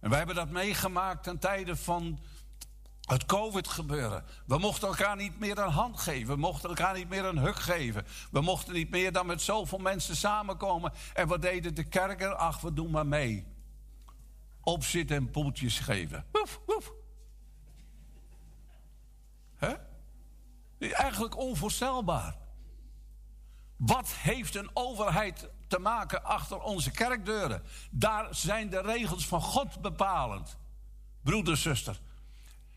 En 0.00 0.08
wij 0.08 0.18
hebben 0.18 0.36
dat 0.36 0.50
meegemaakt 0.50 1.22
ten 1.22 1.38
tijde 1.38 1.76
van 1.76 2.18
het 3.06 3.26
COVID-gebeuren. 3.26 4.24
We 4.46 4.58
mochten 4.58 4.88
elkaar 4.88 5.16
niet 5.16 5.38
meer 5.38 5.58
een 5.58 5.70
hand 5.70 6.00
geven. 6.00 6.34
We 6.34 6.40
mochten 6.40 6.68
elkaar 6.68 6.94
niet 6.94 7.08
meer 7.08 7.24
een 7.24 7.38
huk 7.38 7.58
geven. 7.58 8.06
We 8.30 8.40
mochten 8.40 8.72
niet 8.74 8.90
meer 8.90 9.12
dan 9.12 9.26
met 9.26 9.42
zoveel 9.42 9.78
mensen 9.78 10.16
samenkomen. 10.16 10.92
En 11.14 11.28
wat 11.28 11.42
deden 11.42 11.74
de 11.74 11.84
kerken? 11.84 12.38
Ach, 12.38 12.60
we 12.60 12.72
doen 12.72 12.90
maar 12.90 13.06
mee. 13.06 13.46
Opzitten 14.60 15.16
en 15.16 15.30
poeltjes 15.30 15.78
geven. 15.78 16.24
Woef, 16.32 16.60
woef. 16.66 16.92
Eigenlijk 20.78 21.36
onvoorstelbaar. 21.36 22.36
Wat 23.76 24.08
heeft 24.08 24.54
een 24.54 24.70
overheid 24.72 25.48
te 25.68 25.78
maken 25.78 26.24
achter 26.24 26.60
onze 26.60 26.90
kerkdeuren? 26.90 27.62
Daar 27.90 28.34
zijn 28.34 28.70
de 28.70 28.80
regels 28.80 29.26
van 29.26 29.40
God 29.40 29.80
bepalend. 29.80 30.56
Broeder, 31.22 31.56
zuster. 31.56 32.00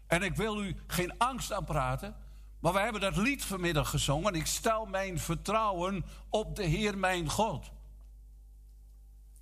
En 0.09 0.23
ik 0.23 0.35
wil 0.35 0.63
u 0.63 0.75
geen 0.87 1.17
angst 1.17 1.51
aanpraten. 1.51 2.15
Maar 2.59 2.73
we 2.73 2.79
hebben 2.79 3.01
dat 3.01 3.17
lied 3.17 3.45
vanmiddag 3.45 3.89
gezongen. 3.89 4.33
Ik 4.33 4.45
stel 4.45 4.85
mijn 4.85 5.19
vertrouwen 5.19 6.05
op 6.29 6.55
de 6.55 6.63
Heer 6.63 6.97
mijn 6.97 7.29
God. 7.29 7.71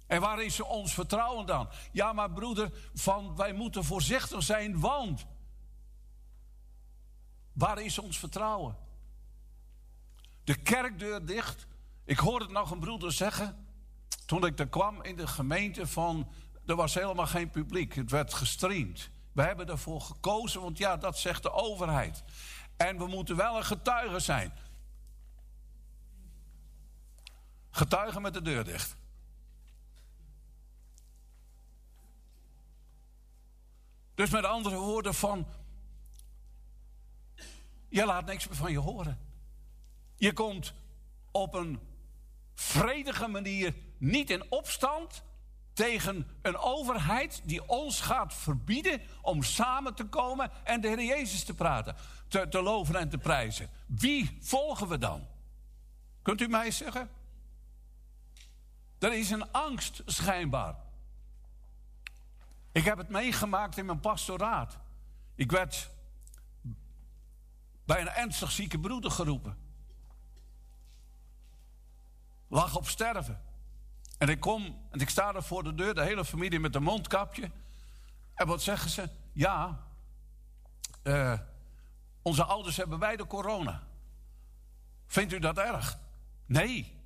En 0.08 0.22
waar 0.22 0.44
is 0.44 0.60
ons 0.62 0.94
vertrouwen 0.94 1.46
dan? 1.46 1.70
Ja, 1.92 2.14
maar 2.14 2.32
broeder, 2.32 2.72
van 2.94 3.36
wij 3.36 3.54
moeten 3.54 3.84
voorzichtig 3.84 4.44
zijn, 4.44 4.80
want. 4.80 5.26
Waar 7.54 7.82
is 7.82 8.00
ons 8.00 8.20
vertrouwen? 8.20 8.78
De 10.44 10.56
kerkdeur 10.56 11.26
dicht. 11.26 11.68
Ik 12.06 12.18
hoorde 12.18 12.46
het 12.46 12.54
nog 12.54 12.72
een 12.72 12.80
broeder 12.80 13.12
zeggen. 13.12 13.68
Toen 14.26 14.46
ik 14.46 14.60
er 14.60 14.68
kwam 14.68 15.04
in 15.04 15.16
de 15.16 15.28
gemeente 15.28 15.88
van. 15.88 16.32
Er 16.66 16.76
was 16.76 16.94
helemaal 16.94 17.28
geen 17.28 17.50
publiek. 17.50 17.96
Het 17.96 18.12
werd 18.12 18.34
gestreamd. 18.34 19.10
We 19.38 19.44
hebben 19.44 19.70
ervoor 19.70 20.02
gekozen, 20.02 20.62
want 20.62 20.78
ja, 20.78 20.98
dat 20.98 21.18
zegt 21.18 21.44
de 21.44 21.52
overheid. 21.52 22.24
En 22.78 22.98
we 22.98 23.08
moeten 23.08 23.36
wel 23.36 23.58
een 23.58 23.66
getuige 23.66 24.20
zijn. 24.20 24.54
Getuigen 27.70 28.22
met 28.22 28.34
de 28.34 28.42
deur 28.42 28.64
dicht. 28.64 28.96
Dus 34.16 34.30
met 34.30 34.44
andere 34.44 34.76
woorden 34.76 35.14
van, 35.14 35.48
je 37.90 38.06
laat 38.06 38.26
niks 38.26 38.48
meer 38.48 38.58
van 38.58 38.72
je 38.72 38.80
horen. 38.80 39.20
Je 40.16 40.34
komt 40.34 40.74
op 41.32 41.54
een 41.54 41.80
vredige 42.54 43.28
manier 43.28 43.76
niet 43.98 44.30
in 44.30 44.52
opstand, 44.52 45.24
tegen 45.78 46.28
een 46.42 46.58
overheid 46.58 47.42
die 47.44 47.68
ons 47.68 48.02
gaat 48.02 48.34
verbieden 48.34 49.02
om 49.22 49.44
samen 49.44 49.94
te 49.94 50.06
komen 50.06 50.52
en 50.64 50.82
de 50.82 50.88
Heer 50.88 51.04
Jezus 51.04 51.44
te 51.44 51.54
praten, 51.54 51.96
te, 52.28 52.62
loven 52.62 52.96
en 52.96 53.10
te 53.10 53.18
prijzen. 53.18 53.70
Wie 53.86 54.38
volgen 54.42 54.88
we 54.88 54.98
dan? 54.98 55.28
Kunt 56.22 56.42
u 56.42 56.48
mij 56.48 56.72
zeggen? 56.72 57.10
Er 59.00 59.14
is 59.14 59.30
een 59.30 59.52
angst 59.52 60.02
schijnbaar. 60.06 60.76
Ik 62.72 62.84
heb 62.84 62.98
het 62.98 63.10
meegemaakt 63.10 63.78
in 63.78 63.86
mijn 63.86 64.00
pastoraat. 64.00 64.78
Ik 65.36 65.52
werd 65.52 65.90
bij 67.86 68.02
een 68.02 68.10
ernstig 68.10 68.52
zieke 68.52 68.80
broeder 68.80 69.12
geroepen. 69.12 69.58
Lag 72.48 72.76
op 72.76 72.88
sterven. 72.88 73.47
En 74.18 74.30
ik 74.30 74.40
kom 74.40 74.78
en 74.90 75.00
ik 75.00 75.10
sta 75.10 75.34
er 75.34 75.44
voor 75.44 75.64
de 75.64 75.74
deur, 75.74 75.96
de 75.96 76.04
hele 76.04 76.26
familie 76.26 76.60
met 76.60 76.76
een 76.76 76.84
mondkapje. 76.84 77.52
En 78.34 78.48
wat 78.48 78.62
zeggen 78.62 78.90
ze? 78.90 79.10
Ja, 79.34 79.86
uh, 81.04 81.40
onze 82.22 82.44
ouders 82.44 82.78
hebben 82.78 83.00
beide 83.00 83.28
corona. 83.28 83.84
Vindt 85.06 85.34
u 85.34 85.40
dat 85.40 85.58
erg? 85.58 85.98
Nee, 86.46 87.02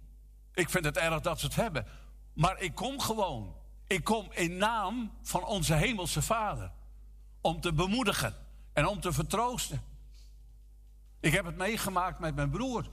ik 0.53 0.69
vind 0.69 0.85
het 0.85 0.97
erg 0.97 1.21
dat 1.21 1.39
ze 1.39 1.45
het 1.45 1.55
hebben. 1.55 1.85
Maar 2.33 2.59
ik 2.59 2.75
kom 2.75 2.99
gewoon. 2.99 3.55
Ik 3.87 4.03
kom 4.03 4.31
in 4.31 4.57
naam 4.57 5.11
van 5.21 5.45
onze 5.45 5.73
hemelse 5.73 6.21
Vader. 6.21 6.71
Om 7.41 7.61
te 7.61 7.73
bemoedigen 7.73 8.35
en 8.73 8.87
om 8.87 8.99
te 8.99 9.13
vertroosten. 9.13 9.81
Ik 11.19 11.33
heb 11.33 11.45
het 11.45 11.57
meegemaakt 11.57 12.19
met 12.19 12.35
mijn 12.35 12.49
broer. 12.49 12.85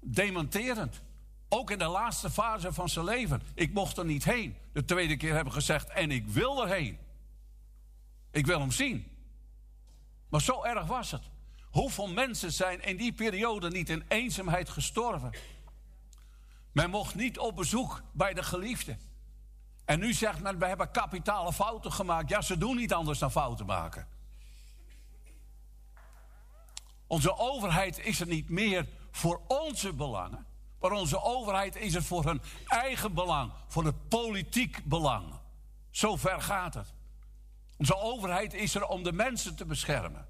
Dementerend 0.00 1.02
Ook 1.56 1.70
in 1.70 1.78
de 1.78 1.86
laatste 1.86 2.30
fase 2.30 2.72
van 2.72 2.88
zijn 2.88 3.04
leven. 3.04 3.42
Ik 3.54 3.72
mocht 3.72 3.96
er 3.96 4.04
niet 4.04 4.24
heen. 4.24 4.56
De 4.72 4.84
tweede 4.84 5.16
keer 5.16 5.34
hebben 5.34 5.52
gezegd, 5.52 5.88
en 5.88 6.10
ik 6.10 6.28
wil 6.28 6.62
erheen. 6.62 6.98
Ik 8.30 8.46
wil 8.46 8.60
hem 8.60 8.70
zien. 8.70 9.06
Maar 10.28 10.40
zo 10.40 10.62
erg 10.62 10.86
was 10.86 11.10
het. 11.10 11.22
Hoeveel 11.70 12.08
mensen 12.08 12.52
zijn 12.52 12.82
in 12.82 12.96
die 12.96 13.12
periode 13.12 13.70
niet 13.70 13.88
in 13.88 14.04
eenzaamheid 14.08 14.68
gestorven? 14.68 15.32
Men 16.72 16.90
mocht 16.90 17.14
niet 17.14 17.38
op 17.38 17.56
bezoek 17.56 18.02
bij 18.12 18.34
de 18.34 18.42
geliefde. 18.42 18.96
En 19.84 19.98
nu 19.98 20.12
zegt 20.12 20.40
men, 20.40 20.58
we 20.58 20.66
hebben 20.66 20.90
kapitale 20.90 21.52
fouten 21.52 21.92
gemaakt. 21.92 22.28
Ja, 22.28 22.40
ze 22.40 22.58
doen 22.58 22.76
niet 22.76 22.92
anders 22.92 23.18
dan 23.18 23.30
fouten 23.30 23.66
maken. 23.66 24.08
Onze 27.06 27.36
overheid 27.36 27.98
is 27.98 28.20
er 28.20 28.26
niet 28.26 28.48
meer 28.48 28.86
voor 29.10 29.40
onze 29.46 29.92
belangen. 29.92 30.45
Maar 30.88 30.98
onze 30.98 31.22
overheid 31.22 31.76
is 31.76 31.94
er 31.94 32.02
voor 32.02 32.24
hun 32.24 32.42
eigen 32.66 33.14
belang. 33.14 33.52
Voor 33.66 33.84
het 33.84 34.08
politiek 34.08 34.84
belang. 34.84 35.24
Zo 35.90 36.16
ver 36.16 36.42
gaat 36.42 36.74
het. 36.74 36.94
Onze 37.76 37.96
overheid 37.96 38.54
is 38.54 38.74
er 38.74 38.86
om 38.86 39.02
de 39.02 39.12
mensen 39.12 39.56
te 39.56 39.64
beschermen. 39.64 40.26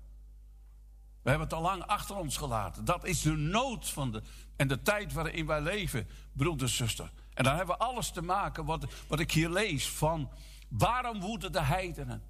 We 1.23 1.31
hebben 1.31 1.49
het 1.49 1.57
al 1.57 1.62
lang 1.62 1.83
achter 1.83 2.16
ons 2.16 2.37
gelaten. 2.37 2.85
Dat 2.85 3.05
is 3.05 3.23
de 3.23 3.37
nood 3.37 3.89
van 3.89 4.12
de, 4.12 4.23
en 4.57 4.69
de 4.69 4.83
tijd 4.83 5.12
waarin 5.12 5.47
wij 5.47 5.61
leven, 5.61 6.09
broeder 6.33 6.66
en 6.66 6.73
zuster. 6.73 7.11
En 7.35 7.45
dan 7.45 7.57
hebben 7.57 7.77
we 7.78 7.85
alles 7.85 8.11
te 8.11 8.23
maken 8.23 8.65
wat, 8.65 8.87
wat 9.09 9.20
ik 9.20 9.31
hier 9.31 9.49
lees 9.49 9.89
van 9.89 10.31
waarom 10.69 11.20
woeden 11.20 11.53
de 11.53 11.62
heidenen? 11.62 12.23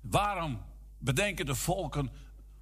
Waarom 0.00 0.62
bedenken 0.98 1.46
de 1.46 1.54
volken 1.54 2.10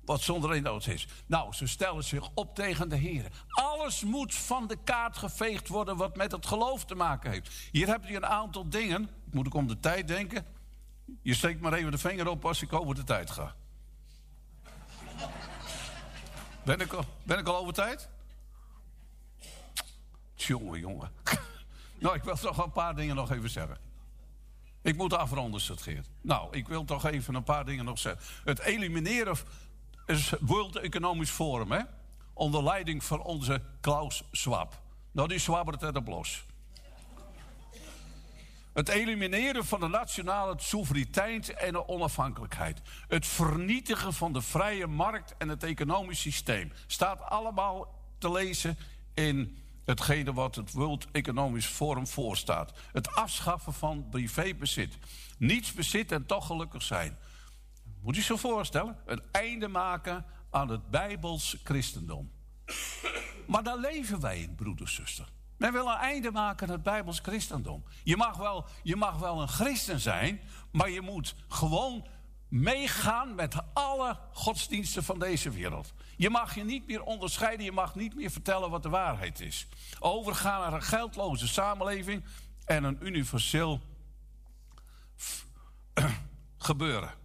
wat 0.05 0.20
zonder 0.20 0.51
een 0.51 0.62
nood 0.62 0.86
is? 0.86 1.06
Nou, 1.26 1.52
ze 1.52 1.66
stellen 1.66 2.05
zich 2.05 2.31
op 2.35 2.55
tegen 2.55 2.89
de 2.89 2.97
Heer. 2.97 3.31
Alles 3.48 4.02
moet 4.02 4.35
van 4.35 4.66
de 4.66 4.76
kaart 4.85 5.16
geveegd 5.16 5.68
worden 5.68 5.97
wat 5.97 6.16
met 6.16 6.32
het 6.32 6.47
geloof 6.47 6.85
te 6.85 6.94
maken 6.94 7.31
heeft. 7.31 7.51
Hier 7.72 7.86
heb 7.86 8.05
je 8.05 8.16
een 8.16 8.26
aantal 8.26 8.68
dingen. 8.68 9.10
Moet 9.31 9.47
ik 9.47 9.55
om 9.55 9.66
de 9.66 9.81
tijd 9.81 10.09
denken? 10.09 10.47
Je 11.22 11.35
steekt 11.35 11.60
maar 11.60 11.72
even 11.72 11.90
de 11.90 11.98
vinger 11.98 12.28
op 12.28 12.44
als 12.44 12.62
ik 12.62 12.72
over 12.72 12.94
de 12.94 13.05
tijd 13.05 13.31
ga. 13.31 13.55
Ben 16.64 16.81
ik 16.81 16.93
al, 16.93 17.05
ben 17.22 17.39
ik 17.39 17.48
al 17.48 17.56
over 17.56 17.72
tijd? 17.72 18.09
Jongen, 20.35 20.81
jongen. 20.81 21.10
nou, 21.98 22.14
ik 22.14 22.22
wil 22.22 22.36
toch 22.36 22.64
een 22.64 22.72
paar 22.72 22.94
dingen 22.94 23.16
nog 23.16 23.31
even 23.31 23.51
zeggen. 23.51 23.78
Ik 24.82 24.97
moet 24.97 25.14
afronden, 25.14 25.60
Geert. 25.60 26.09
Nou, 26.20 26.56
ik 26.56 26.68
wil 26.68 26.85
toch 26.85 27.06
even 27.06 27.35
een 27.35 27.44
paar 27.44 27.64
dingen 27.64 27.85
nog 27.85 27.98
zeggen. 27.98 28.22
Het 28.44 28.59
elimineren 28.59 29.36
is 30.06 30.32
World 30.40 30.76
Economic 30.76 31.28
Forum, 31.28 31.72
hè? 31.72 31.81
Onder 32.32 32.62
leiding 32.62 33.05
van 33.05 33.22
onze 33.22 33.62
Klaus 33.81 34.22
Schwab. 34.32 34.82
Nou, 35.12 35.28
die 35.28 35.39
zwabbert 35.39 35.81
het 35.81 35.97
op 35.97 36.06
los. 36.06 36.44
Het 38.72 38.89
elimineren 38.89 39.64
van 39.64 39.81
de 39.81 39.89
nationale 39.89 40.55
soevereiniteit 40.56 41.55
en 41.55 41.72
de 41.72 41.89
onafhankelijkheid. 41.89 42.81
Het 43.09 43.26
vernietigen 43.26 44.12
van 44.12 44.32
de 44.32 44.40
vrije 44.43 44.86
markt 44.86 45.35
en 45.39 45.48
het 45.48 45.62
economisch 45.62 46.20
systeem. 46.20 46.72
Staat 46.86 47.22
allemaal 47.22 47.94
te 48.18 48.31
lezen 48.31 48.78
in 49.14 49.62
hetgene 49.85 50.32
wat 50.32 50.55
het 50.55 50.72
World 50.72 51.06
Economic 51.12 51.62
Forum 51.62 52.06
voorstaat. 52.06 52.72
Het 52.93 53.14
afschaffen 53.14 53.72
van 53.72 54.09
privébezit. 54.10 54.98
Niets 55.39 55.72
bezit 55.72 56.12
en 56.12 56.26
toch 56.26 56.47
gelukkig 56.47 56.82
zijn. 56.82 57.18
Moet 58.05 58.16
je 58.16 58.22
zo 58.22 58.36
voorstellen? 58.36 58.97
Een 59.06 59.22
einde 59.31 59.68
maken 59.68 60.24
aan 60.51 60.68
het 60.68 60.90
Bijbels 60.90 61.56
christendom. 61.62 62.32
Maar 63.47 63.62
daar 63.62 63.78
leven 63.78 64.20
wij 64.20 64.40
in, 64.40 64.55
broeders 64.55 64.98
en 64.98 65.06
zuster. 65.06 65.28
Men 65.56 65.72
wil 65.72 65.86
een 65.86 65.97
einde 65.97 66.31
maken 66.31 66.66
aan 66.66 66.72
het 66.72 66.82
Bijbels 66.82 67.18
christendom. 67.18 67.85
Je 68.02 68.16
mag, 68.16 68.36
wel, 68.36 68.66
je 68.82 68.97
mag 68.97 69.18
wel 69.18 69.43
een 69.43 69.48
christen 69.48 70.01
zijn, 70.01 70.40
maar 70.72 70.90
je 70.90 71.01
moet 71.01 71.35
gewoon 71.48 72.06
meegaan 72.48 73.35
met 73.35 73.55
alle 73.72 74.18
godsdiensten 74.32 75.05
van 75.05 75.18
deze 75.18 75.51
wereld. 75.51 75.93
Je 76.16 76.31
mag 76.31 76.55
je 76.55 76.64
niet 76.64 76.86
meer 76.86 77.02
onderscheiden, 77.02 77.64
je 77.64 77.72
mag 77.72 77.94
niet 77.94 78.14
meer 78.14 78.31
vertellen 78.31 78.70
wat 78.70 78.82
de 78.82 78.89
waarheid 78.89 79.40
is. 79.40 79.66
Overgaan 79.98 80.60
naar 80.60 80.72
een 80.72 80.82
geldloze 80.82 81.48
samenleving 81.48 82.24
en 82.64 82.85
een 82.85 83.06
universeel 83.06 83.81
gebeuren. 86.59 87.24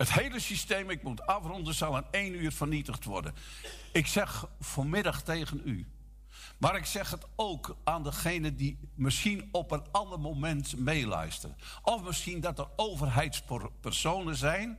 Het 0.00 0.12
hele 0.12 0.40
systeem, 0.40 0.90
ik 0.90 1.02
moet 1.02 1.26
afronden, 1.26 1.74
zal 1.74 1.96
in 1.96 2.04
één 2.10 2.34
uur 2.34 2.52
vernietigd 2.52 3.04
worden. 3.04 3.34
Ik 3.92 4.06
zeg 4.06 4.48
vanmiddag 4.60 5.22
tegen 5.22 5.60
u. 5.64 5.86
Maar 6.58 6.76
ik 6.76 6.84
zeg 6.84 7.10
het 7.10 7.26
ook 7.36 7.76
aan 7.84 8.02
degene 8.02 8.54
die 8.54 8.78
misschien 8.94 9.48
op 9.52 9.70
een 9.70 9.84
ander 9.90 10.20
moment 10.20 10.78
meeluisteren. 10.78 11.56
Of 11.82 12.02
misschien 12.02 12.40
dat 12.40 12.58
er 12.58 12.68
overheidspersonen 12.76 14.36
zijn. 14.36 14.78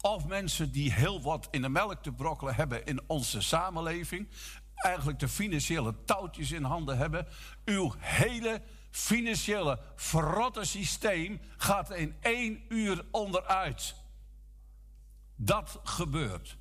Of 0.00 0.26
mensen 0.26 0.72
die 0.72 0.92
heel 0.92 1.22
wat 1.22 1.48
in 1.50 1.62
de 1.62 1.68
melk 1.68 2.02
te 2.02 2.12
brokkelen 2.12 2.54
hebben 2.54 2.86
in 2.86 3.00
onze 3.06 3.40
samenleving. 3.40 4.28
Eigenlijk 4.74 5.18
de 5.18 5.28
financiële 5.28 5.94
touwtjes 6.04 6.50
in 6.50 6.64
handen 6.64 6.96
hebben. 6.96 7.26
Uw 7.64 7.94
hele 7.98 8.62
financiële 8.90 9.78
verrotte 9.96 10.64
systeem 10.64 11.40
gaat 11.56 11.90
in 11.90 12.14
één 12.20 12.62
uur 12.68 13.04
onderuit. 13.10 13.99
Dat 15.42 15.80
gebeurt. 15.84 16.56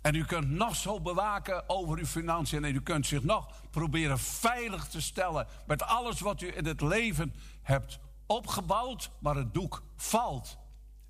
En 0.00 0.14
u 0.14 0.24
kunt 0.24 0.50
nog 0.50 0.76
zo 0.76 1.00
bewaken 1.00 1.68
over 1.68 1.98
uw 1.98 2.06
financiën. 2.06 2.64
En 2.64 2.74
u 2.74 2.82
kunt 2.82 3.06
zich 3.06 3.22
nog 3.22 3.50
proberen 3.70 4.18
veilig 4.18 4.86
te 4.88 5.00
stellen 5.00 5.46
met 5.66 5.82
alles 5.82 6.20
wat 6.20 6.40
u 6.40 6.56
in 6.56 6.66
het 6.66 6.80
leven 6.80 7.34
hebt 7.62 7.98
opgebouwd. 8.26 9.10
Maar 9.18 9.36
het 9.36 9.54
doek 9.54 9.82
valt. 9.96 10.58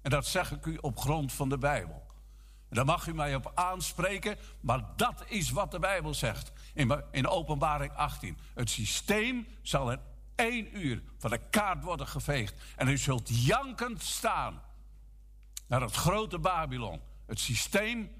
En 0.03 0.11
dat 0.11 0.27
zeg 0.27 0.53
ik 0.53 0.67
u 0.67 0.79
op 0.81 0.99
grond 0.99 1.33
van 1.33 1.49
de 1.49 1.59
Bijbel. 1.59 2.07
En 2.69 2.77
daar 2.77 2.85
mag 2.85 3.07
u 3.07 3.15
mij 3.15 3.35
op 3.35 3.53
aanspreken, 3.55 4.37
maar 4.61 4.85
dat 4.97 5.25
is 5.29 5.51
wat 5.51 5.71
de 5.71 5.79
Bijbel 5.79 6.15
zegt. 6.15 6.53
In, 6.75 7.05
in 7.11 7.29
openbaring 7.29 7.93
18. 7.93 8.39
Het 8.55 8.71
systeem 8.71 9.47
zal 9.63 9.93
in 9.93 10.01
één 10.35 10.79
uur 10.79 11.03
van 11.19 11.31
de 11.31 11.41
kaart 11.51 11.85
worden 11.85 12.07
geveegd. 12.07 12.55
En 12.77 12.89
u 12.89 12.99
zult 12.99 13.45
jankend 13.45 14.03
staan 14.03 14.61
naar 15.73 15.81
het 15.81 15.95
grote 15.95 16.39
Babylon. 16.39 17.01
Het 17.27 17.41
systeem 17.41 18.11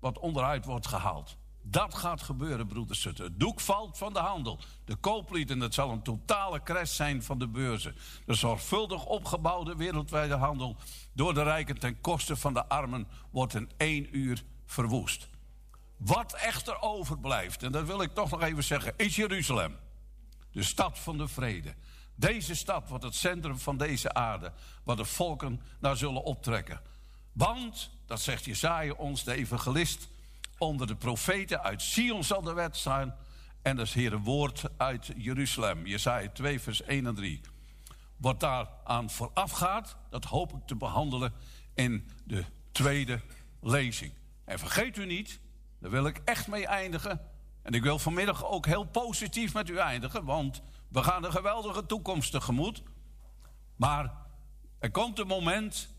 wat 0.00 0.18
onderuit 0.18 0.64
wordt 0.64 0.86
gehaald. 0.86 1.36
Dat 1.62 1.94
gaat 1.94 2.22
gebeuren, 2.22 2.66
broeders 2.66 3.04
Het 3.04 3.30
doek 3.32 3.60
valt 3.60 3.98
van 3.98 4.12
de 4.12 4.18
handel. 4.18 4.58
De 4.84 4.96
kooplieden, 4.96 5.60
het 5.60 5.74
zal 5.74 5.90
een 5.90 6.02
totale 6.02 6.62
crash 6.62 6.94
zijn 6.94 7.22
van 7.22 7.38
de 7.38 7.48
beurzen. 7.48 7.96
De 8.26 8.34
zorgvuldig 8.34 9.06
opgebouwde 9.06 9.76
wereldwijde 9.76 10.34
handel... 10.34 10.76
door 11.12 11.34
de 11.34 11.42
rijken 11.42 11.78
ten 11.78 12.00
koste 12.00 12.36
van 12.36 12.54
de 12.54 12.68
armen... 12.68 13.08
wordt 13.30 13.54
in 13.54 13.70
één 13.76 14.16
uur 14.16 14.44
verwoest. 14.66 15.28
Wat 15.96 16.32
echter 16.32 16.80
overblijft, 16.80 17.62
en 17.62 17.72
dat 17.72 17.86
wil 17.86 18.02
ik 18.02 18.14
toch 18.14 18.30
nog 18.30 18.42
even 18.42 18.64
zeggen... 18.64 18.94
is 18.96 19.16
Jeruzalem. 19.16 19.76
De 20.52 20.62
stad 20.62 20.98
van 20.98 21.18
de 21.18 21.28
vrede. 21.28 21.74
Deze 22.14 22.54
stad 22.54 22.88
wordt 22.88 23.04
het 23.04 23.14
centrum 23.14 23.58
van 23.58 23.76
deze 23.76 24.14
aarde... 24.14 24.52
waar 24.84 24.96
de 24.96 25.04
volken 25.04 25.60
naar 25.80 25.96
zullen 25.96 26.22
optrekken. 26.22 26.91
Want, 27.32 27.90
dat 28.06 28.20
zegt 28.20 28.44
Jezaja 28.44 28.92
ons, 28.92 29.24
de 29.24 29.34
evangelist, 29.34 30.08
onder 30.58 30.86
de 30.86 30.96
profeten 30.96 31.62
uit 31.62 31.82
Sion 31.82 32.24
zal 32.24 32.42
de 32.42 32.52
wet 32.52 32.76
staan. 32.76 33.14
En 33.62 33.76
dat 33.76 33.86
is 33.86 33.94
hier 33.94 34.12
een 34.12 34.24
woord 34.24 34.64
uit 34.76 35.12
Jeruzalem, 35.16 35.86
Jezaja 35.86 36.28
2 36.28 36.60
vers 36.60 36.82
1 36.82 37.06
en 37.06 37.14
3. 37.14 37.40
Wat 38.16 38.40
daar 38.40 38.68
aan 38.84 39.10
vooraf 39.10 39.50
gaat, 39.50 39.96
dat 40.10 40.24
hoop 40.24 40.52
ik 40.52 40.66
te 40.66 40.76
behandelen 40.76 41.32
in 41.74 42.10
de 42.24 42.44
tweede 42.72 43.20
lezing. 43.60 44.12
En 44.44 44.58
vergeet 44.58 44.96
u 44.96 45.06
niet, 45.06 45.40
daar 45.78 45.90
wil 45.90 46.06
ik 46.06 46.20
echt 46.24 46.46
mee 46.46 46.66
eindigen. 46.66 47.20
En 47.62 47.72
ik 47.72 47.82
wil 47.82 47.98
vanmiddag 47.98 48.44
ook 48.44 48.66
heel 48.66 48.84
positief 48.84 49.54
met 49.54 49.68
u 49.68 49.76
eindigen, 49.76 50.24
want 50.24 50.62
we 50.88 51.02
gaan 51.02 51.24
een 51.24 51.32
geweldige 51.32 51.86
toekomst 51.86 52.30
tegemoet. 52.30 52.82
Maar 53.76 54.12
er 54.78 54.90
komt 54.90 55.18
een 55.18 55.26
moment 55.26 55.91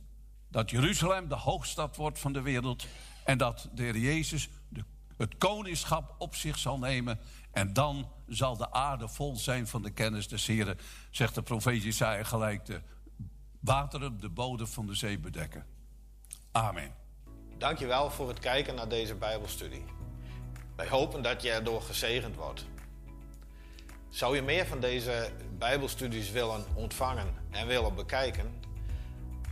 dat 0.54 0.70
Jeruzalem 0.70 1.28
de 1.28 1.36
hoofdstad 1.36 1.96
wordt 1.96 2.20
van 2.20 2.34
de 2.34 2.42
wereld 2.42 2.86
en 3.24 3.38
dat 3.38 3.70
de 3.74 3.84
Heer 3.84 3.98
Jezus 3.98 4.50
de, 4.70 4.84
het 5.18 5.38
koningschap 5.38 6.16
op 6.18 6.36
zich 6.36 6.58
zal 6.58 6.80
nemen 6.80 7.20
en 7.52 7.74
dan 7.74 8.12
zal 8.28 8.58
de 8.58 8.72
aarde 8.72 9.08
vol 9.08 9.36
zijn 9.36 9.68
van 9.68 9.82
de 9.82 9.90
kennis 9.90 10.28
des 10.28 10.48
Heren, 10.48 10.78
zegt 11.12 11.36
de 11.36 11.42
profeet 11.42 11.84
Jesaja 11.84 12.24
gelijk 12.24 12.66
de 12.66 12.82
wateren 13.60 14.20
de 14.20 14.30
bodem 14.30 14.68
van 14.68 14.86
de 14.86 14.96
zee 14.96 15.20
bedekken. 15.20 15.66
Amen. 16.52 16.96
Dankjewel 17.58 18.12
voor 18.12 18.28
het 18.28 18.40
kijken 18.40 18.76
naar 18.76 18.90
deze 18.90 19.16
Bijbelstudie. 19.16 19.86
Wij 20.76 20.88
hopen 20.88 21.22
dat 21.24 21.42
je 21.42 21.52
erdoor 21.52 21.82
gezegend 21.82 22.36
wordt. 22.36 22.66
Zou 24.10 24.36
je 24.36 24.42
meer 24.42 24.66
van 24.66 24.80
deze 24.80 25.32
Bijbelstudies 25.58 26.32
willen 26.32 26.66
ontvangen 26.74 27.28
en 27.50 27.68
willen 27.68 27.96
bekijken? 27.96 28.63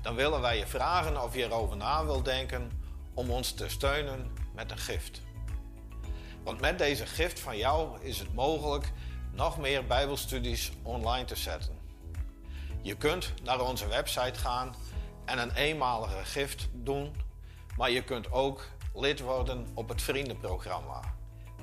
Dan 0.02 0.16
willen 0.16 0.42
wij 0.42 0.58
je 0.58 0.68
vragen 0.68 1.24
of 1.24 1.36
je 1.36 1.44
erover 1.44 1.78
na 1.78 2.06
wilt 2.06 2.26
denken 2.26 2.72
om 3.14 3.30
ons 3.30 3.52
te 3.52 3.70
steunen 3.70 4.32
met 4.54 4.72
een 4.72 4.78
gift. 4.78 5.22
Want 6.44 6.62
met 6.62 6.78
deze 6.78 7.06
gift 7.06 7.40
van 7.40 7.58
jou 7.58 8.02
is 8.02 8.20
het 8.20 8.34
mogelijk 8.34 8.92
nog 9.32 9.58
meer 9.58 9.86
Bijbelstudies 9.86 10.72
online 10.84 11.26
te 11.26 11.36
zetten. 11.36 11.80
Je 12.82 12.96
kunt 12.98 13.34
naar 13.44 13.62
onze 13.62 13.88
website 13.88 14.40
gaan 14.40 14.76
en 15.26 15.38
een 15.38 15.52
eenmalige 15.52 16.26
gift 16.26 16.70
doen, 16.74 17.16
maar 17.78 17.90
je 17.90 18.04
kunt 18.04 18.32
ook 18.32 18.68
lid 18.94 19.20
worden 19.20 19.68
op 19.74 19.90
het 19.90 20.02
vriendenprogramma. 20.02 21.02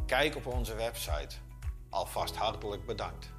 Kijk 0.06 0.36
op 0.36 0.46
onze 0.46 0.74
website. 0.74 1.36
Alvast 1.90 2.36
hartelijk 2.36 2.86
bedankt. 2.86 3.36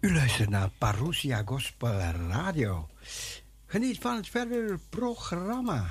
U 0.00 0.14
luistert 0.14 0.48
naar 0.48 0.70
Parousia 0.78 1.42
Gospel 1.44 1.98
Radio. 2.28 2.88
Geniet 3.66 3.98
van 3.98 4.16
het 4.16 4.28
verdere 4.28 4.78
programma. 4.90 5.90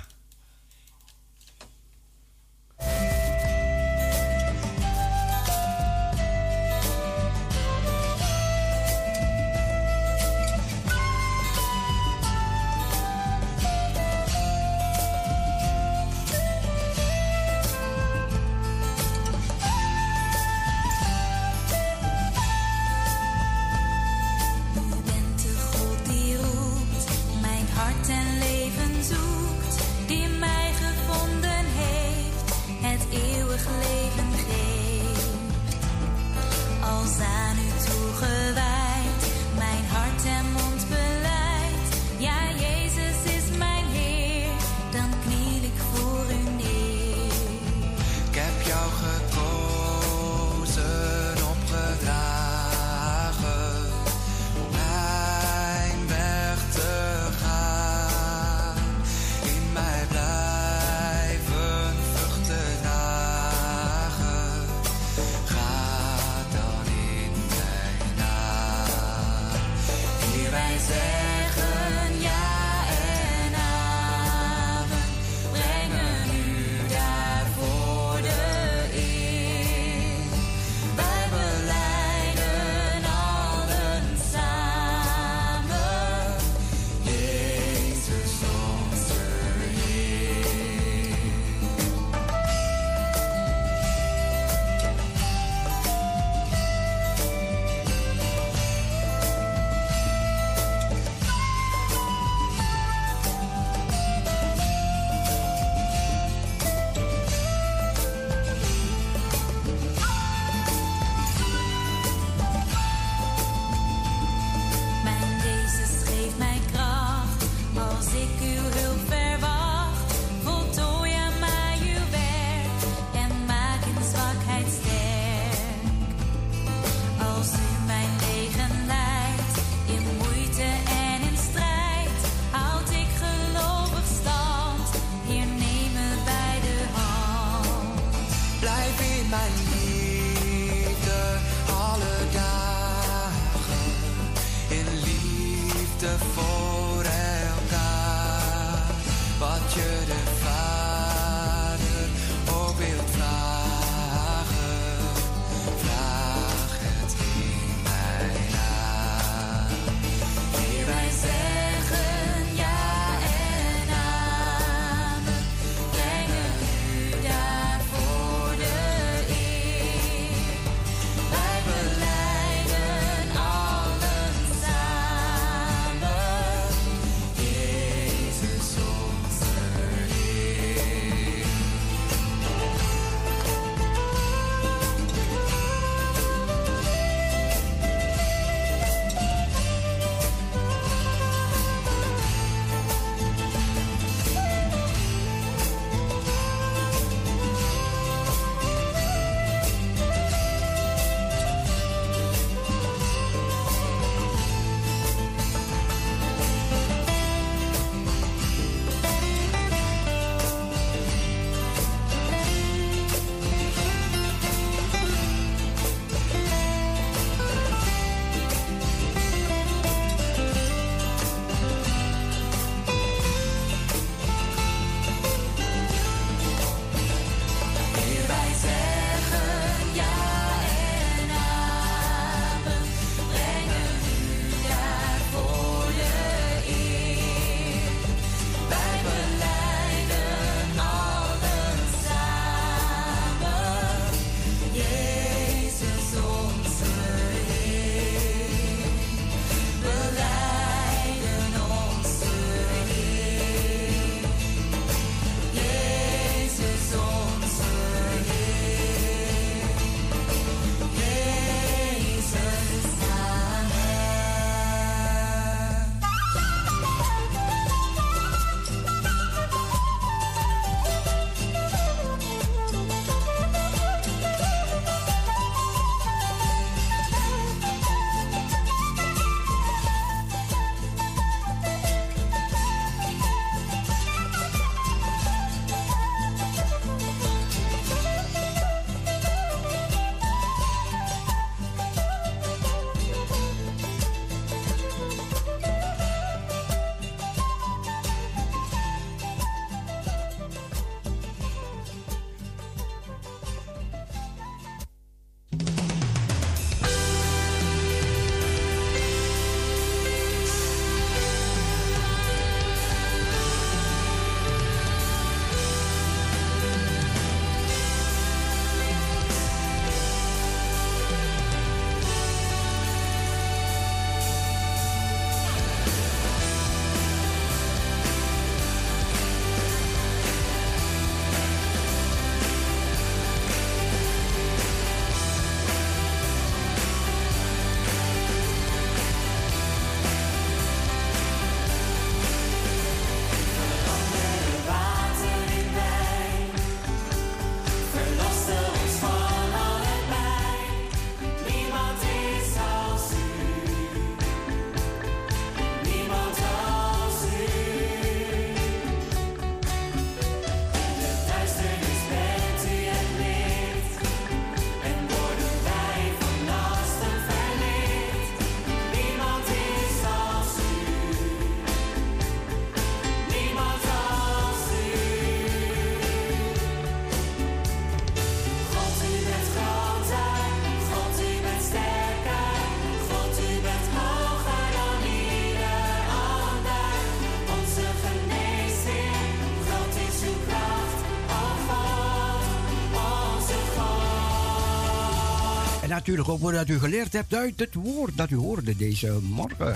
Natuurlijk 396.10 396.44
ook 396.44 396.53
dat 396.53 396.69
u 396.69 396.80
geleerd 396.80 397.14
hebt 397.14 397.34
uit 397.34 397.60
het 397.60 397.73
woord 397.73 398.18
dat 398.18 398.30
u 398.30 398.36
hoorde 398.36 398.76
deze 398.76 399.19
morgen. 399.22 399.73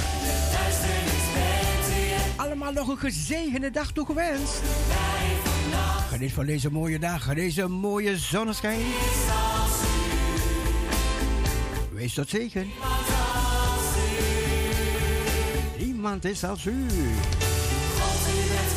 Allemaal 2.35 2.71
nog 2.71 2.87
een 2.87 2.97
gezegende 2.97 3.71
dag 3.71 3.91
toegewenst. 3.91 4.61
Geniet 6.09 6.33
van 6.33 6.45
deze 6.45 6.71
mooie 6.71 6.99
dag, 6.99 7.33
deze 7.33 7.67
mooie 7.67 8.17
zonneschijn. 8.17 8.79
Wees 11.91 12.13
tot 12.13 12.29
zegen. 12.29 12.67
Niemand 15.77 16.25
is 16.25 16.43
als 16.43 16.65
u. 16.65 16.71
God, 16.71 18.27
u 18.29 18.37
bent 18.49 18.73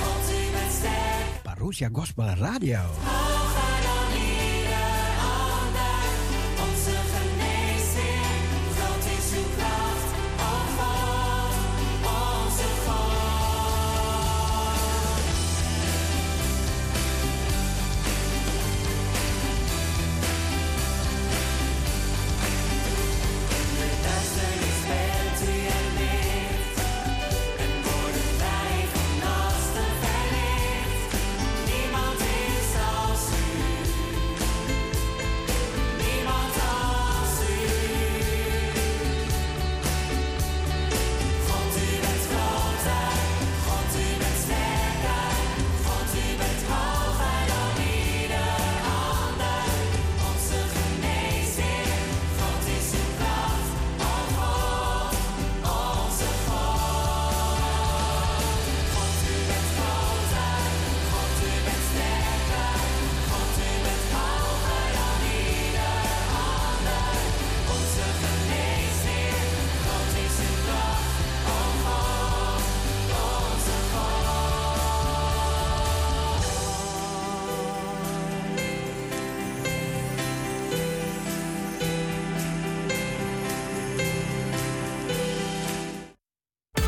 God, 0.00 0.30
u 0.30 0.52
bent. 0.52 1.42
Parousia 1.42 1.88
Gospel 1.92 2.26
Radio. 2.26 2.80